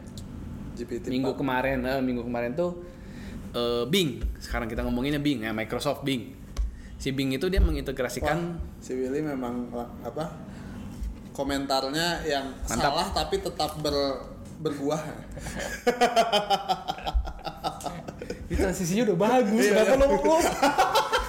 GPT. 0.71 1.13
minggu 1.13 1.37
kemarin 1.37 1.85
eh, 1.85 2.01
minggu 2.01 2.25
kemarin 2.25 2.57
tuh 2.57 2.81
eh, 3.53 3.85
Bing 3.87 4.21
sekarang 4.39 4.67
kita 4.67 4.83
ngomonginnya 4.83 5.19
Bing 5.19 5.43
ya 5.43 5.51
Microsoft 5.51 6.03
Bing 6.03 6.35
si 7.01 7.11
Bing 7.11 7.33
itu 7.33 7.49
dia 7.49 7.59
mengintegrasikan 7.59 8.61
si 8.77 8.93
Willy 8.93 9.25
memang 9.25 9.73
apa? 10.05 10.37
Komentarnya 11.33 12.27
yang 12.29 12.53
Mantap. 12.69 12.93
salah 12.93 13.07
tapi 13.17 13.41
tetap 13.41 13.81
ber 13.81 14.21
berbuah. 14.61 15.01
ini 18.51 18.57
transisinya 18.59 19.03
udah 19.09 19.17
bagus 19.17 19.65
Iya, 19.65 19.73
kenapa 19.73 19.95
iya. 19.97 20.05
lo 20.05 20.37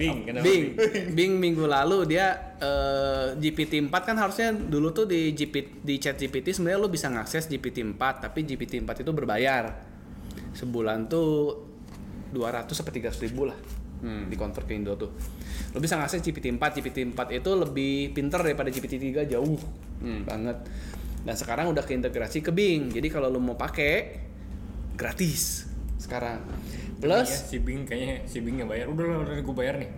Bing 0.00 0.18
kenapa 0.24 0.44
Bing? 0.44 0.64
Bing. 1.12 1.32
Minggu 1.36 1.64
lalu 1.64 1.98
dia 2.06 2.56
eh, 2.56 3.36
GPT 3.36 3.78
4 3.80 3.92
kan 3.92 4.16
harusnya 4.16 4.48
dulu 4.50 4.90
tuh 4.90 5.04
di 5.04 5.30
GPT 5.30 5.80
di 5.80 5.94
chat 5.96 6.16
GPT 6.16 6.50
sebenarnya 6.50 6.78
lo 6.78 6.88
bisa 6.88 7.06
ngakses 7.06 7.44
GPT 7.44 7.84
4 7.84 7.96
tapi 8.20 8.42
GPT 8.42 8.80
4 8.80 8.90
itu 8.98 9.12
berbayar. 9.12 9.64
Sebulan 10.50 11.06
tuh 11.06 11.60
200 12.30 12.70
sampai 12.70 12.94
300 12.96 13.20
ribu 13.22 13.44
lah 13.44 13.58
Hmm. 14.00 14.26
di 14.26 14.34
konter 14.34 14.64
ke 14.64 14.72
Indo 14.72 14.96
tuh. 14.96 15.12
Lo 15.70 15.78
bisa 15.78 15.92
ngakses 15.94 16.20
GPT 16.20 16.48
4 16.50 16.72
GPT 16.72 17.04
4 17.06 17.36
itu 17.36 17.50
lebih 17.52 17.92
pinter 18.10 18.40
daripada 18.40 18.68
GPT 18.68 18.96
3 19.12 19.28
jauh 19.28 19.60
Hmm. 20.00 20.24
banget. 20.24 20.56
Dan 21.20 21.36
sekarang 21.36 21.68
udah 21.68 21.84
keintegrasi 21.84 22.40
ke 22.40 22.48
Bing. 22.48 22.88
Jadi 22.88 23.06
kalau 23.06 23.28
lo 23.28 23.36
mau 23.36 23.54
pakai 23.54 24.24
gratis 24.90 25.68
sekarang. 26.00 26.40
Iya, 26.40 26.96
Plus 27.00 27.28
si 27.28 27.60
Bing 27.60 27.84
kayaknya 27.84 28.24
si 28.24 28.40
Bing 28.40 28.56
yang 28.56 28.68
bayar. 28.68 28.88
Udah 28.88 29.04
lah, 29.04 29.18
udah 29.20 29.36
gue 29.36 29.56
bayar 29.56 29.76
nih. 29.76 29.90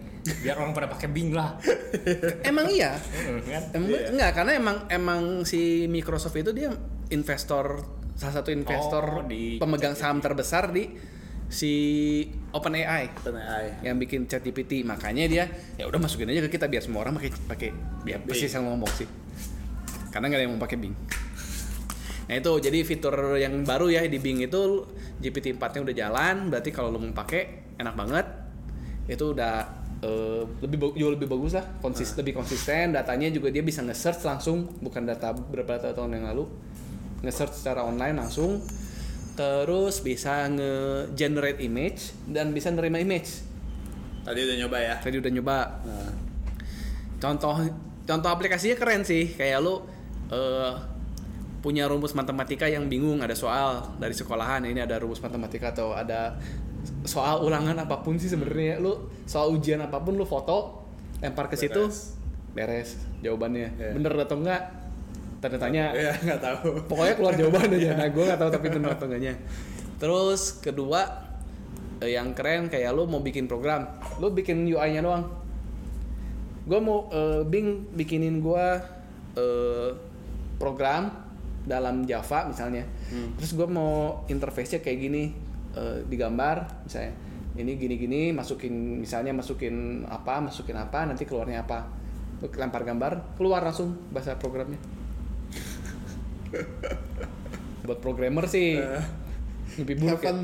Biar 0.43 0.59
orang 0.59 0.75
pada 0.75 0.91
pakai 0.91 1.07
Bing 1.11 1.31
lah. 1.31 1.59
emang 2.51 2.67
iya. 2.67 2.99
Kan? 3.47 3.63
Emang 3.75 3.91
enggak 4.11 4.31
karena 4.35 4.53
emang 4.59 4.77
emang 4.91 5.21
si 5.47 5.87
Microsoft 5.87 6.35
itu 6.35 6.51
dia 6.51 6.75
investor 7.11 7.83
salah 8.13 8.35
satu 8.43 8.51
investor 8.53 9.05
Oh, 9.23 9.25
di 9.25 9.57
pemegang 9.59 9.97
saham 9.97 10.21
terbesar 10.21 10.71
di 10.71 10.91
si 11.53 11.73
OpenAI 12.49 13.13
OpenAI. 13.13 13.85
yang 13.85 14.01
bikin 14.01 14.25
ChatGPT 14.25 14.89
makanya 14.89 15.25
dia 15.29 15.45
ya 15.77 15.85
udah 15.85 16.01
masukin 16.01 16.33
aja 16.33 16.41
ke 16.49 16.57
kita 16.57 16.65
biar 16.65 16.81
semua 16.81 17.05
orang 17.05 17.21
pakai 17.21 17.31
pakai 17.45 17.71
biar 18.05 18.25
persis 18.25 18.49
yang 18.49 18.65
ngomong 18.69 18.89
sih 18.97 19.05
karena 20.09 20.33
nggak 20.33 20.39
ada 20.41 20.45
yang 20.49 20.53
mau 20.57 20.63
pakai 20.65 20.79
Bing 20.81 20.97
nah 22.25 22.35
itu 22.41 22.53
jadi 22.57 22.79
fitur 22.89 23.37
yang 23.37 23.69
baru 23.69 23.93
ya 23.93 24.01
di 24.09 24.17
Bing 24.17 24.41
itu 24.41 24.87
GPT 25.23 25.55
4 25.55 25.79
nya 25.79 25.81
udah 25.87 25.97
jalan 25.97 26.35
berarti 26.51 26.71
kalau 26.75 26.91
lo 26.91 26.99
mau 26.99 27.15
pakai 27.15 27.73
enak 27.79 27.95
banget. 27.95 28.27
Itu 29.07 29.31
udah 29.33 29.55
eh, 30.03 30.43
lebih 30.61 30.99
jauh 30.99 31.13
lebih 31.15 31.31
bagus 31.31 31.55
lah 31.55 31.65
konsis 31.79 32.13
lebih 32.19 32.35
konsisten. 32.35 32.91
Datanya 32.93 33.31
juga 33.31 33.55
dia 33.55 33.63
bisa 33.63 33.81
nge-search 33.87 34.27
langsung 34.27 34.67
bukan 34.83 35.07
data 35.07 35.31
beberapa 35.31 35.79
tahun 35.79 36.19
yang 36.19 36.27
lalu. 36.35 36.51
Nge-search 37.23 37.55
secara 37.55 37.87
online 37.87 38.19
langsung. 38.19 38.59
Terus 39.33 40.05
bisa 40.05 40.45
nge-generate 40.51 41.63
image 41.65 42.13
dan 42.29 42.53
bisa 42.53 42.69
nerima 42.69 42.99
image. 43.01 43.47
Tadi 44.23 44.39
udah 44.39 44.57
nyoba 44.67 44.79
ya. 44.79 44.95
tadi 45.01 45.17
udah 45.19 45.33
nyoba. 45.33 45.59
Nah, 45.83 46.13
contoh 47.17 47.55
contoh 48.05 48.31
aplikasinya 48.31 48.77
keren 48.77 49.07
sih. 49.07 49.33
Kayak 49.33 49.65
lu 49.65 49.81
eh, 50.29 50.92
punya 51.63 51.87
rumus 51.87 52.13
matematika 52.13 52.67
yang 52.67 52.91
bingung 52.91 53.23
ada 53.23 53.39
soal 53.39 53.95
dari 54.03 54.13
sekolahan 54.13 54.67
ini 54.67 54.83
ada 54.83 54.99
rumus 54.99 55.23
matematika 55.23 55.71
atau 55.71 55.95
ada 55.95 56.35
soal 57.07 57.47
ulangan 57.47 57.79
apa 57.79 58.03
pun 58.03 58.19
sih 58.19 58.27
sebenarnya. 58.27 58.83
Lu 58.83 59.07
soal 59.25 59.55
ujian 59.55 59.79
apa 59.79 60.03
pun 60.03 60.19
lu 60.19 60.27
foto 60.27 60.83
lempar 61.23 61.47
ke 61.47 61.55
situ 61.55 61.87
beres. 62.53 62.99
jawabannya. 63.23 63.79
Iya. 63.79 63.91
bener 63.95 64.13
atau 64.27 64.37
enggak? 64.43 64.63
Tanda 65.39 65.59
tanya. 65.59 65.95
Iya, 65.95 66.13
nggak 66.19 66.41
tahu. 66.43 66.59
pokoknya 66.91 67.15
keluar 67.15 67.35
jawaban 67.39 67.71
aja 67.79 67.91
nah 67.95 68.09
gue 68.11 68.25
nggak 68.27 68.41
tahu 68.43 68.51
tapi 68.51 68.67
benar 68.75 68.91
atau 68.99 69.07
enggaknya. 69.07 69.35
Terus 70.03 70.59
kedua 70.59 71.01
eh, 72.03 72.19
yang 72.19 72.35
keren 72.35 72.67
kayak 72.67 72.91
lu 72.91 73.07
mau 73.07 73.23
bikin 73.23 73.47
program 73.47 73.87
lu 74.19 74.35
bikin 74.35 74.67
UI 74.67 74.99
nya 74.99 75.07
doang. 75.07 75.31
Gue 76.67 76.79
mau 76.83 77.07
eh, 77.15 77.47
Bing 77.47 77.87
bikinin 77.95 78.43
gue 78.43 78.67
eh, 79.39 79.91
program 80.59 81.22
dalam 81.63 82.03
Java 82.07 82.51
misalnya. 82.51 82.85
Terus 83.39 83.55
gue 83.55 83.69
mau 83.71 84.23
interface 84.27 84.79
nya 84.79 84.81
kayak 84.83 84.99
gini 84.99 85.23
eh, 85.79 86.03
digambar 86.07 86.87
misalnya 86.87 87.13
ini 87.53 87.77
gini-gini 87.77 88.33
masukin 88.33 89.05
misalnya 89.05 89.37
masukin 89.37 90.09
apa 90.09 90.41
masukin 90.41 90.77
apa 90.77 91.05
nanti 91.07 91.29
keluarnya 91.29 91.65
apa. 91.65 91.85
Lempar 92.43 92.83
gambar 92.83 93.39
keluar 93.39 93.63
langsung 93.63 93.95
bahasa 94.11 94.35
programnya. 94.35 94.81
Buat 97.87 97.99
programmer 98.03 98.47
sih 98.51 98.79
Eh, 98.79 99.05
mimpi 99.79 99.95
buruk 99.99 100.21
ya. 100.23 100.35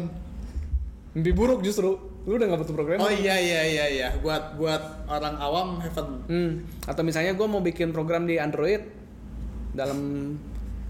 Mimpi 1.17 1.33
buruk 1.35 1.61
justru. 1.67 1.91
Lu 2.29 2.37
udah 2.37 2.45
nggak 2.45 2.61
butuh 2.61 2.77
programmer? 2.77 3.03
Oh 3.09 3.13
iya 3.13 3.41
iya 3.41 3.63
iya 3.65 3.85
iya. 3.89 4.09
Buat 4.21 4.61
buat 4.61 5.09
orang 5.09 5.35
awam 5.41 5.69
heaven. 5.81 6.09
Hmm, 6.29 6.51
atau 6.85 7.03
misalnya 7.03 7.33
gue 7.33 7.47
mau 7.49 7.65
bikin 7.65 7.91
program 7.91 8.29
di 8.29 8.37
Android 8.37 8.85
dalam 9.73 9.99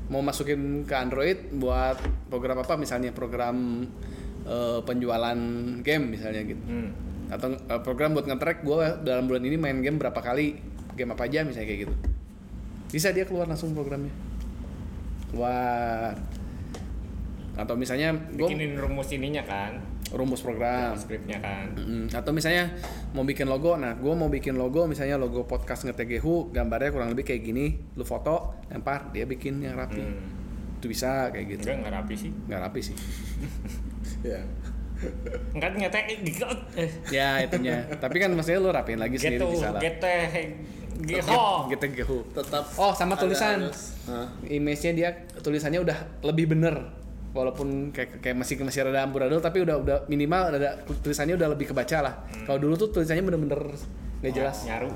mau 0.09 0.25
masukin 0.25 0.89
ke 0.89 0.95
Android 0.97 1.53
buat 1.57 2.01
program 2.33 2.65
apa? 2.65 2.75
Misalnya 2.81 3.13
program 3.13 3.87
eh, 4.49 4.81
penjualan 4.85 5.39
game 5.85 6.05
misalnya 6.09 6.43
gitu. 6.45 6.65
Hmm. 6.65 6.91
atau 7.29 7.53
eh, 7.53 7.81
program 7.85 8.17
buat 8.17 8.25
nge-track 8.25 8.65
gue 8.65 9.05
dalam 9.05 9.29
bulan 9.29 9.45
ini 9.45 9.61
main 9.61 9.85
game 9.85 10.01
berapa 10.01 10.17
kali 10.17 10.57
game 10.97 11.13
apa 11.13 11.29
aja 11.29 11.45
misalnya 11.45 11.69
kayak 11.69 11.81
gitu. 11.85 11.95
Bisa 12.89 13.13
dia 13.13 13.29
keluar 13.29 13.45
langsung 13.45 13.77
programnya. 13.77 14.13
Keluar 15.29 16.17
atau 17.59 17.75
misalnya 17.77 18.17
gue 18.33 18.49
Bikinin 18.49 18.81
rumus 18.81 19.13
ininya 19.13 19.45
kan. 19.45 19.77
Rumus 20.11 20.41
program 20.41 20.95
Skripnya 20.95 21.37
kan. 21.39 21.75
Mm, 21.75 22.09
atau 22.09 22.33
misalnya 22.33 22.73
mau 23.11 23.23
bikin 23.23 23.45
logo, 23.45 23.75
nah 23.75 23.93
gue 23.93 24.09
mau 24.11 24.27
bikin 24.27 24.55
logo 24.55 24.85
misalnya 24.85 25.15
logo 25.15 25.45
podcast 25.45 25.85
ngetegehu, 25.85 26.49
gambarnya 26.49 26.91
kurang 26.91 27.11
lebih 27.11 27.25
kayak 27.25 27.43
gini, 27.43 27.67
lu 27.93 28.03
foto, 28.03 28.57
lempar, 28.69 29.11
dia 29.11 29.25
bikin 29.25 29.61
yang 29.61 29.75
rapi, 29.75 30.01
Hmm. 30.01 30.79
itu 30.79 30.87
bisa 30.87 31.29
kayak 31.29 31.47
gitu, 31.51 31.63
Enggak 31.67 31.77
enggak 31.79 31.95
rapi 31.95 32.15
sih. 32.15 32.31
nggak 32.31 32.61
rapi 32.63 32.81
sih, 32.81 32.97
Iya. 34.29 34.41
Enggak 35.53 35.71
nyata 35.77 35.99
eh 36.75 36.91
ya 37.09 37.39
itunya, 37.39 37.87
tapi 37.97 38.19
kan 38.19 38.33
maksudnya 38.33 38.59
lu 38.59 38.71
rapiin 38.71 38.99
lagi 38.99 39.15
sendiri 39.15 39.39
gitu 39.39 39.55
bisa 39.55 39.71
lah, 39.71 39.79
gitu 39.79 40.09
Geho. 40.99 41.71
ngetegehu, 41.71 42.27
Tetap 42.35 42.65
Oh, 42.75 42.91
sama 42.91 43.15
tulisan. 43.15 43.71
image-nya 44.43 44.93
dia 44.93 45.09
tulisannya 45.39 45.79
udah 45.79 45.95
lebih 46.25 46.51
bener, 46.51 46.75
walaupun 47.37 47.93
kayak 47.93 48.25
kayak 48.25 48.37
masih 48.41 48.61
masih 48.65 48.89
rada 48.89 49.05
amburadul, 49.05 49.39
tapi 49.39 49.61
udah 49.63 49.77
udah 49.81 49.97
minimal 50.09 50.55
ada 50.57 50.81
tulisannya 50.85 51.37
udah 51.37 51.49
lebih 51.53 51.71
kebaca 51.71 51.99
lah, 52.01 52.15
kalau 52.49 52.59
dulu 52.59 52.75
tuh 52.75 52.89
tulisannya 52.95 53.25
bener-bener 53.25 53.77
nggak 54.25 54.33
jelas. 54.35 54.65
Nyaru. 54.65 54.91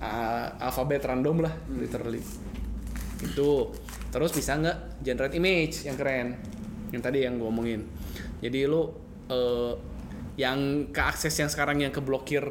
uh, 0.00 0.64
alfabet 0.64 1.04
random 1.04 1.44
lah 1.44 1.54
literally. 1.76 2.22
Itu. 3.20 3.70
Terus 4.10 4.34
bisa 4.34 4.58
nggak 4.58 5.04
generate 5.06 5.34
image 5.38 5.86
yang 5.86 5.94
keren? 5.94 6.34
Yang 6.90 7.02
tadi 7.04 7.18
yang 7.22 7.38
gue 7.38 7.46
omongin. 7.46 7.86
Jadi 8.42 8.66
lu 8.66 8.82
uh, 9.30 9.74
yang 10.34 10.90
keakses 10.90 11.36
yang 11.38 11.46
sekarang 11.52 11.84
yang 11.84 11.92
keblokir 11.94 12.42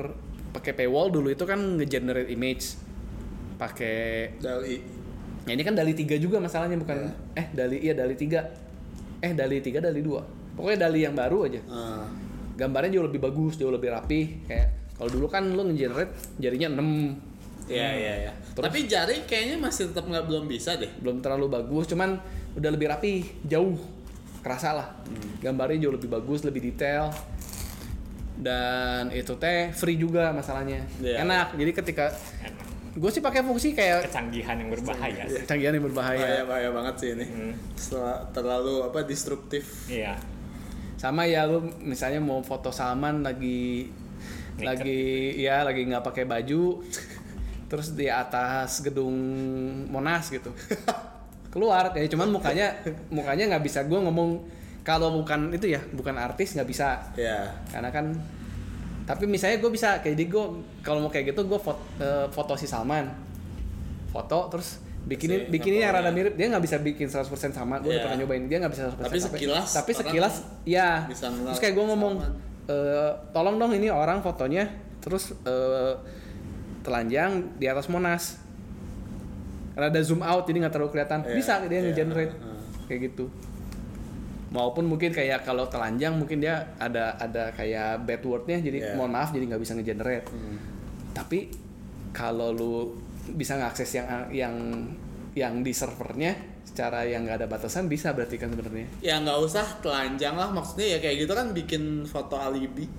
pakai 0.56 0.72
paywall 0.72 1.12
dulu 1.12 1.28
itu 1.34 1.44
kan 1.44 1.60
nge-generate 1.76 2.32
image. 2.32 2.80
Pakai 3.60 4.40
Dali. 4.40 4.99
Ya 5.50 5.58
ini 5.58 5.64
kan 5.64 5.74
dali 5.74 5.92
tiga 5.92 6.14
juga 6.16 6.38
masalahnya 6.38 6.78
bukan 6.78 7.10
eh 7.34 7.50
dali 7.50 7.82
iya 7.82 7.98
dali 7.98 8.14
tiga 8.14 8.46
eh 9.20 9.34
dali 9.34 9.58
tiga 9.60 9.82
dali 9.82 10.00
dua 10.00 10.22
pokoknya 10.54 10.86
dali 10.86 11.00
yang 11.02 11.18
baru 11.18 11.38
aja 11.44 11.62
Ah. 11.66 12.06
gambarnya 12.54 12.94
jauh 12.94 13.06
lebih 13.06 13.18
bagus 13.20 13.58
jauh 13.58 13.74
lebih 13.74 13.90
rapi 13.90 14.46
kayak 14.46 14.68
kalau 14.94 15.10
dulu 15.10 15.26
kan 15.26 15.48
lu 15.48 15.66
nge-generate 15.66 16.12
jarinya 16.38 16.78
6 16.78 17.26
Iya 17.70 17.90
iya 17.94 18.14
iya. 18.26 18.32
Terus? 18.52 18.66
Tapi 18.66 18.80
jari 18.84 19.16
kayaknya 19.24 19.62
masih 19.62 19.94
tetap 19.94 20.02
nggak 20.04 20.26
belum 20.26 20.50
bisa 20.50 20.74
deh. 20.76 20.90
belum 21.00 21.22
terlalu 21.22 21.54
bagus 21.54 21.86
cuman 21.86 22.18
udah 22.58 22.70
lebih 22.70 22.90
rapi 22.90 23.14
jauh 23.46 23.78
kerasa 24.42 24.74
lah 24.74 24.88
gambarnya 25.38 25.86
jauh 25.86 25.94
lebih 25.94 26.10
bagus 26.10 26.42
lebih 26.42 26.66
detail 26.66 27.14
dan 28.40 29.12
itu 29.12 29.36
teh 29.36 29.70
free 29.72 29.96
juga 29.96 30.32
masalahnya 30.32 30.82
Iya. 30.98 31.22
enak 31.22 31.48
jadi 31.56 31.72
ketika 31.76 32.06
Enak. 32.42 32.59
Gue 32.92 33.10
sih 33.10 33.20
pakai 33.20 33.42
fungsi 33.42 33.72
kayak 33.72 34.06
Kecanggihan 34.06 34.56
yang 34.56 34.70
berbahaya 34.70 35.24
sih. 35.26 35.44
canggihan 35.44 35.74
yang 35.74 35.86
Bahaya 35.88 36.18
berbahaya 36.18 36.44
bahaya 36.44 36.70
banget 36.72 36.96
sih 36.96 37.10
ini. 37.14 37.26
Hmm. 37.26 37.54
Terlalu 38.32 38.74
apa 38.84 39.04
destruktif. 39.04 39.86
Iya. 39.86 40.18
sama 40.96 41.24
ya 41.24 41.44
lu 41.44 41.64
misalnya 41.80 42.20
mau 42.20 42.42
foto 42.42 42.70
Salman 42.70 43.24
lagi 43.24 43.88
Naked. 44.60 44.68
lagi 44.68 45.02
ya 45.40 45.64
lagi 45.64 45.88
nggak 45.88 46.04
pakai 46.04 46.28
baju 46.28 46.84
terus 47.66 47.96
di 47.96 48.12
atas 48.12 48.84
gedung 48.84 49.16
Monas 49.88 50.28
gitu 50.28 50.52
keluar 51.54 51.96
kayak 51.96 52.12
cuman 52.12 52.30
mukanya 52.30 52.76
mukanya 53.08 53.48
nggak 53.48 53.64
bisa 53.64 53.88
gue 53.88 53.96
ngomong 53.96 54.44
kalau 54.84 55.16
bukan 55.16 55.50
itu 55.50 55.72
ya 55.72 55.80
bukan 55.96 56.20
artis 56.20 56.60
nggak 56.60 56.68
bisa 56.68 57.00
Ya. 57.16 57.48
karena 57.72 57.90
kan 57.90 58.20
tapi 59.10 59.26
misalnya 59.26 59.58
gue 59.58 59.72
bisa 59.72 59.98
kayak 59.98 60.14
jadi 60.14 60.26
gue 60.28 60.44
kalau 60.80 61.02
mau 61.02 61.10
kayak 61.10 61.34
gitu 61.34 61.42
gue 61.44 61.58
foto, 61.58 61.82
foto 62.30 62.54
si 62.54 62.64
Salman. 62.64 63.10
Foto 64.08 64.46
terus 64.48 64.78
bikinin 65.02 65.40
Si 65.42 65.50
bikinin 65.50 65.82
yang 65.82 65.90
rada 65.92 66.06
fotonya. 66.06 66.14
mirip. 66.14 66.34
Dia 66.36 66.46
nggak 66.48 66.62
bisa 66.62 66.78
bikin 66.78 67.08
100% 67.08 67.26
sama 67.50 67.78
gue 67.78 67.88
udah 67.88 67.96
Iya. 67.96 68.04
pernah 68.06 68.18
nyobain. 68.20 68.44
Dia 68.46 68.58
nggak 68.60 68.72
bisa 68.72 68.84
100% 68.88 69.02
Tapi 69.02 69.18
sekilas 69.20 69.68
tapi 69.72 69.90
orang 69.90 70.00
sekilas 70.06 70.36
ya 70.64 70.90
terus 71.10 71.58
kayak 71.58 71.74
gue 71.74 71.86
ngomong. 71.88 72.14
"Eh, 72.68 73.12
tolong 73.32 73.58
dong 73.58 73.74
ini 73.74 73.90
orang 73.90 74.22
fotonya. 74.22 74.70
Terus 75.00 75.34
eh, 75.42 75.94
telanjang 76.80 77.58
di 77.58 77.66
atas 77.66 77.88
Monas. 77.88 78.38
Rada 79.74 80.00
zoom 80.00 80.22
out 80.22 80.44
jadi 80.44 80.62
nggak 80.62 80.74
terlalu 80.76 80.92
kelihatan. 80.92 81.20
Iya, 81.24 81.34
bisa 81.34 81.54
dia 81.64 81.72
iya, 81.72 81.82
nge-generate. 81.88 82.34
heeh. 82.36 82.58
kayak 82.86 83.02
gitu 83.08 83.26
maupun 84.50 84.84
mungkin 84.84 85.10
kayak 85.10 85.44
kalau 85.44 85.66
telanjang 85.66 86.14
mungkin 86.14 86.40
dia 86.40 86.58
ada 86.76 87.14
ada 87.16 87.50
kayak 87.52 88.02
bad 88.02 88.22
wordnya 88.22 88.58
jadi 88.58 88.78
Iya. 88.84 88.94
mohon 88.94 89.12
maaf 89.12 89.30
jadi 89.30 89.46
nggak 89.46 89.62
bisa 89.62 89.74
nge-generate 89.74 90.26
Hmm. 90.26 90.58
tapi 91.12 91.54
kalau 92.10 92.50
lu 92.50 92.74
bisa 93.32 93.54
ngakses 93.56 93.94
yang 93.94 94.08
yang 94.30 94.56
yang 95.32 95.62
di 95.62 95.70
servernya 95.70 96.34
secara 96.64 97.02
yang 97.04 97.22
nggak 97.24 97.38
ada 97.38 97.48
batasan 97.48 97.86
bisa 97.86 98.10
berarti 98.12 98.36
kan 98.36 98.50
sebenarnya 98.50 98.90
Ya 99.00 99.18
nggak 99.18 99.38
usah 99.40 99.66
telanjang 99.80 100.34
lah 100.34 100.50
maksudnya 100.50 100.86
ya 100.88 101.00
kayak 101.00 101.22
gitu 101.22 101.34
kan 101.34 101.48
bikin 101.52 101.84
foto 102.04 102.36
alibi. 102.36 102.90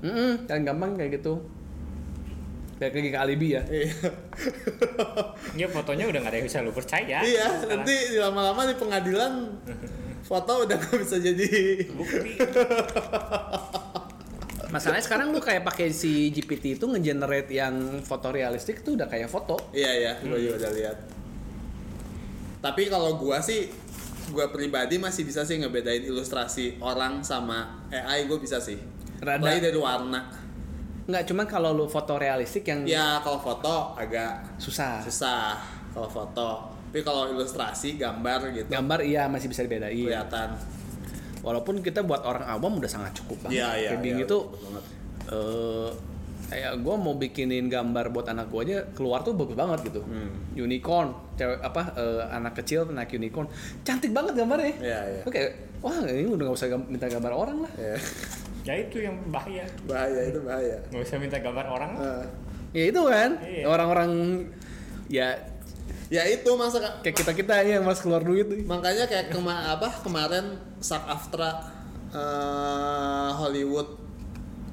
mm 0.00 0.44
kan 0.44 0.60
gampang 0.62 0.92
kayak 0.94 1.16
gitu 1.16 1.40
Balik 2.76 2.92
lagi 2.94 3.10
ke 3.10 3.18
alibi 3.18 3.48
ya 3.50 3.62
Iya. 3.62 3.92
Ya 5.54 5.66
fotonya 5.66 6.04
udah 6.06 6.18
nggak 6.18 6.32
ada 6.32 6.38
yang 6.38 6.46
bisa 6.46 6.60
lu 6.60 6.70
percaya. 6.70 7.20
Iya, 7.20 7.44
Sekarang. 7.54 7.84
nanti 7.84 7.96
lama-lama 8.14 8.62
di 8.64 8.74
pengadilan 8.74 9.32
foto 10.22 10.52
udah 10.62 10.76
nggak 10.76 10.96
bisa 10.98 11.16
jadi 11.18 11.48
Bukti. 11.90 12.18
Masalahnya 14.70 15.02
sekarang 15.02 15.34
lu 15.34 15.38
kayak 15.38 15.66
pakai 15.66 15.90
si 15.90 16.30
GPT 16.30 16.78
itu 16.78 16.86
ngegenerate 16.86 17.50
yang 17.50 17.74
foto 18.00 18.30
realistik 18.30 18.80
tuh 18.80 18.94
udah 18.94 19.04
kayak 19.04 19.26
foto. 19.26 19.58
Iya 19.72 19.90
iya, 19.90 20.12
gue 20.16 20.38
juga 20.38 20.62
udah 20.62 20.72
lihat. 20.72 20.96
Tapi 22.60 22.86
kalau 22.86 23.16
gua 23.16 23.40
sih, 23.40 23.66
gua 24.30 24.46
pribadi 24.46 24.94
masih 24.94 25.24
bisa 25.24 25.42
sih 25.42 25.58
ngebedain 25.58 26.04
ilustrasi 26.04 26.78
orang 26.78 27.18
sama 27.20 27.82
AI 27.90 28.30
gue 28.30 28.38
bisa 28.38 28.62
sih. 28.62 28.78
Rada- 29.18 29.42
Mulai 29.42 29.58
dari 29.58 29.74
warna. 29.74 30.20
Nggak 31.02 31.24
cuma 31.26 31.42
kalau 31.44 31.74
lu 31.74 31.90
foto 31.90 32.14
realistik 32.14 32.62
yang 32.62 32.86
Ya 32.86 33.18
kalau 33.20 33.42
foto 33.42 33.98
agak 33.98 34.54
susah. 34.54 35.02
susah 35.02 35.58
kalau 35.90 36.06
foto. 36.06 36.78
Tapi 36.90 37.00
kalau 37.00 37.30
ilustrasi, 37.30 37.94
gambar 37.94 38.50
gitu 38.50 38.66
Gambar 38.66 38.98
iya 39.00 39.24
masih 39.24 39.46
bisa 39.46 39.62
dibedain. 39.62 39.94
kelihatan. 39.94 40.58
Walaupun 41.40 41.80
kita 41.80 42.02
buat 42.02 42.20
orang 42.20 42.44
awam 42.44 42.76
udah 42.76 42.90
sangat 42.90 43.14
cukup 43.16 43.46
banget. 43.46 43.56
Iya 43.56 43.68
iya. 43.76 43.90
Reading 43.94 44.16
iya, 44.16 44.26
itu 44.26 44.38
betul 44.42 44.60
banget. 44.66 44.84
eh 45.30 45.90
kayak 46.50 46.72
gue 46.76 46.94
mau 46.98 47.14
bikinin 47.14 47.70
gambar 47.70 48.10
buat 48.10 48.26
anak 48.26 48.50
gue 48.50 48.60
aja 48.60 48.78
keluar 48.90 49.22
tuh 49.22 49.32
bagus 49.32 49.54
banget 49.54 49.86
gitu. 49.86 50.02
Hmm. 50.02 50.34
Unicorn, 50.52 51.08
cewek 51.34 51.62
apa 51.62 51.94
eh, 51.94 52.22
anak 52.28 52.58
kecil 52.58 52.84
anak 52.84 53.08
unicorn, 53.08 53.46
cantik 53.80 54.10
banget 54.10 54.34
gambarnya. 54.34 54.74
Iya, 54.76 54.98
iya. 55.08 55.20
Oke, 55.22 55.40
wah 55.78 55.94
ini 56.04 56.26
udah 56.26 56.44
gak 56.44 56.58
usah 56.58 56.68
gam- 56.68 56.84
minta 56.84 57.06
gambar 57.06 57.32
orang 57.32 57.58
lah. 57.62 57.72
Iya. 57.78 57.96
Ya 58.60 58.74
itu 58.76 58.96
yang 59.00 59.16
bahaya. 59.26 59.64
bahaya 59.86 60.20
itu 60.26 60.42
bahaya. 60.42 60.76
Nggak 60.90 61.02
usah 61.02 61.16
minta 61.16 61.38
gambar 61.38 61.66
orang. 61.66 61.92
Eh, 61.96 62.24
Ya 62.70 62.84
itu 62.86 63.02
kan 63.02 63.30
Iya. 63.40 63.66
orang-orang 63.66 64.10
ya 65.08 65.34
ya 66.08 66.22
itu 66.24 66.50
masa 66.52 66.78
kayak 67.00 67.16
kita 67.16 67.32
kita 67.32 67.54
yang 67.62 67.82
mas 67.82 67.98
keluar 67.98 68.20
duit 68.20 68.44
tuh. 68.44 68.58
makanya 68.64 69.04
kayak 69.04 69.30
kema 69.30 69.54
apa 69.70 69.88
kemarin 70.00 70.54
Sak 70.78 71.04
Aftra 71.04 71.50
eh, 72.10 73.30
Hollywood 73.32 73.98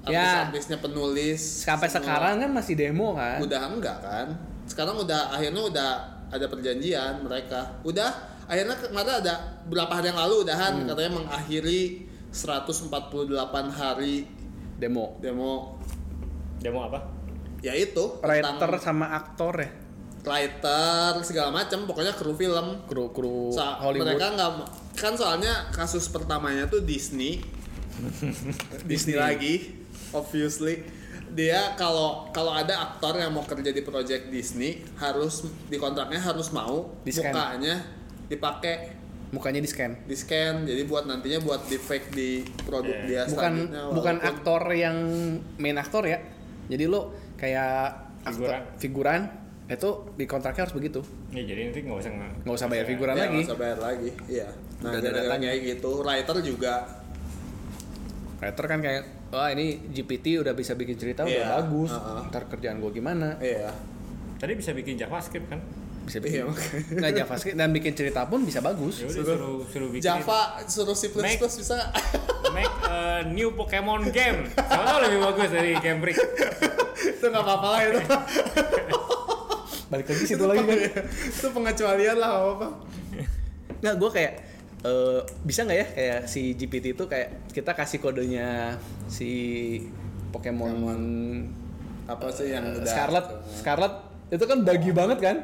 Ya. 0.07 0.47
artis-artisnya 0.47 0.79
penulis 0.79 1.67
Sampai 1.67 1.91
semua. 1.91 2.07
sekarang 2.07 2.39
kan 2.39 2.49
masih 2.49 2.73
demo 2.73 3.11
kan. 3.13 3.43
udah 3.43 3.61
enggak 3.67 3.99
kan 3.99 4.27
sekarang 4.63 4.95
udah 4.97 5.35
akhirnya 5.35 5.59
udah 5.61 5.89
ada 6.27 6.47
perjanjian 6.47 7.19
mereka 7.21 7.75
udah 7.83 8.07
akhirnya 8.47 8.79
kemarin 8.79 9.19
ada 9.19 9.35
berapa 9.67 9.91
hari 9.91 10.07
yang 10.07 10.15
lalu 10.17 10.47
udahan 10.47 10.79
Hmm. 10.79 10.87
katanya 10.87 11.11
mengakhiri 11.13 12.07
148 12.31 12.87
hari 13.69 14.23
Demo. 14.77 15.19
demo 15.19 15.75
mau 16.63 16.83
apa? 16.85 16.99
ya 17.59 17.73
itu 17.73 18.19
Writer 18.19 18.71
sama 18.77 19.11
aktor 19.11 19.59
ya. 19.59 19.69
Writer 20.27 21.17
segala 21.21 21.49
macam 21.49 21.83
pokoknya 21.83 22.11
kru 22.11 22.31
film 22.31 22.83
Kru 22.83 23.09
kru 23.09 23.49
So, 23.49 23.63
Hollywood. 23.63 24.11
mereka 24.11 24.27
nggak 24.29 24.51
kan 24.93 25.13
soalnya 25.13 25.71
kasus 25.71 26.07
pertamanya 26.07 26.67
tuh 26.67 26.83
Disney 26.85 27.39
Disney 28.83 29.15
lagi 29.15 29.73
obviously 30.11 30.83
dia 31.29 31.75
kalau 31.75 32.29
kalau 32.29 32.51
ada 32.51 32.71
aktor 32.85 33.13
yang 33.13 33.29
mau 33.29 33.43
kerja 33.43 33.69
di 33.69 33.81
project 33.81 34.27
Disney 34.27 34.79
harus 34.95 35.41
di 35.65 35.75
kontraknya 35.75 36.19
harus 36.19 36.49
mau 36.49 36.87
Di-scan. 37.01 37.29
mukanya 37.29 37.75
dipakai 38.27 38.75
Mukanya 39.27 39.59
di 39.59 39.67
scan. 39.67 39.91
di 40.03 40.15
scan 40.15 40.63
jadi 40.63 40.83
buat 40.83 41.03
nantinya 41.03 41.41
buat 41.41 41.67
di 41.67 41.75
fake 41.75 42.07
di 42.11 42.29
produk 42.63 42.95
Iya. 42.97 43.03
dia 43.03 43.21
bukan 43.27 43.53
selanjutnya, 43.59 43.83
bukan 43.91 44.15
aktor 44.21 44.61
yang 44.71 44.97
main 45.57 45.75
aktor 45.75 46.03
ya 46.05 46.19
jadi 46.67 46.87
lo 46.87 47.11
kayak 47.35 47.91
aktor- 48.23 48.47
Figuran. 48.47 48.63
figuran 48.79 49.21
itu 49.67 49.89
di 50.13 50.23
kontraknya 50.23 50.63
harus 50.63 50.73
begitu. 50.73 51.03
Ya 51.29 51.43
jadi 51.43 51.67
nanti 51.67 51.79
nggak 51.81 51.97
usah 51.97 52.11
nggak 52.39 52.55
usah 52.55 52.67
bayar 52.67 52.85
figuran 52.85 53.13
Iya, 53.13 53.21
lagi. 53.21 53.35
nggak 53.35 53.47
usah 53.47 53.57
bayar 53.57 53.77
lagi 53.77 54.09
iya. 54.25 54.47
Nah 54.77 54.89
Udah 54.89 54.99
ada 55.01 55.09
datanya. 55.13 55.49
gitu. 55.53 55.91
Writer 55.99 56.37
juga. 56.41 56.73
Writer 58.37 58.65
kan 58.65 58.79
kayak 58.79 59.01
wah 59.27 59.49
ini 59.49 59.65
GPT 59.89 60.37
udah 60.37 60.53
bisa 60.53 60.71
bikin 60.73 60.95
cerita 60.95 61.21
udah 61.21 61.33
Iya, 61.33 61.47
bagus. 61.57 61.91
uh-uh. 61.91 62.29
ntar 62.29 62.47
kerjaan 62.47 62.77
gue 62.77 62.91
gimana? 62.91 63.35
Iya. 63.37 63.73
Tadi 64.37 64.53
bisa 64.53 64.71
bikin 64.71 64.95
JavaScript 64.95 65.47
kan? 65.47 65.59
bisa 66.05 66.17
Iya, 66.17 66.23
bikin 66.23 66.43
makanya. 66.47 66.79
nggak 66.95 67.13
JavaScript 67.19 67.57
dan 67.57 67.69
bikin 67.69 67.91
cerita 67.91 68.21
pun 68.23 68.39
bisa 68.41 68.59
bagus. 68.61 69.03
Ya 69.03 69.05
udah 69.05 69.15
Suruh- 69.17 69.35
suruh 69.35 69.59
suruh 69.67 69.89
bikin 69.89 70.03
Java 70.05 70.41
suruh 70.63 70.95
C++ 70.95 71.11
Make- 71.11 71.43
bisa. 71.43 71.91
Make 72.55 72.75
a 72.85 72.97
new 73.27 73.51
Pokemon 73.51 74.07
game. 74.09 74.47
Siapa 74.47 74.83
tahu 74.85 74.99
lebih 75.03 75.19
bagus 75.21 75.49
dari 75.51 75.75
Game 75.75 75.99
Freak. 75.99 76.15
itu 77.11 77.25
nggak 77.25 77.43
apa-apa 77.43 77.67
lah 77.67 77.81
itu 77.83 77.99
balik 79.87 80.07
lagi 80.11 80.23
situ 80.27 80.43
lagi 80.43 80.63
kan? 80.63 80.77
Itu 81.37 81.47
pengecualian 81.55 82.17
lah 82.19 82.29
apa-apa. 82.35 82.67
Nggak 83.79 83.95
gue 83.95 84.09
kayak 84.11 84.33
eh, 84.83 85.19
bisa 85.47 85.63
nggak 85.63 85.77
ya? 85.79 85.87
Kayak 85.95 86.19
si 86.27 86.41
GPT 86.55 86.85
itu 86.97 87.03
kayak 87.07 87.29
kita 87.55 87.71
kasih 87.71 87.99
kodenya 88.03 88.75
si 89.07 89.29
Pokemon 90.35 90.99
apa 92.07 92.31
sih 92.31 92.51
yang 92.51 92.63
Eh, 92.67 92.79
udah 92.83 92.87
Scarlet. 92.87 93.25
Scarlet 93.63 93.93
itu 94.27 94.43
kan 94.43 94.57
bagi 94.63 94.91
banget 94.91 95.19
kan? 95.23 95.37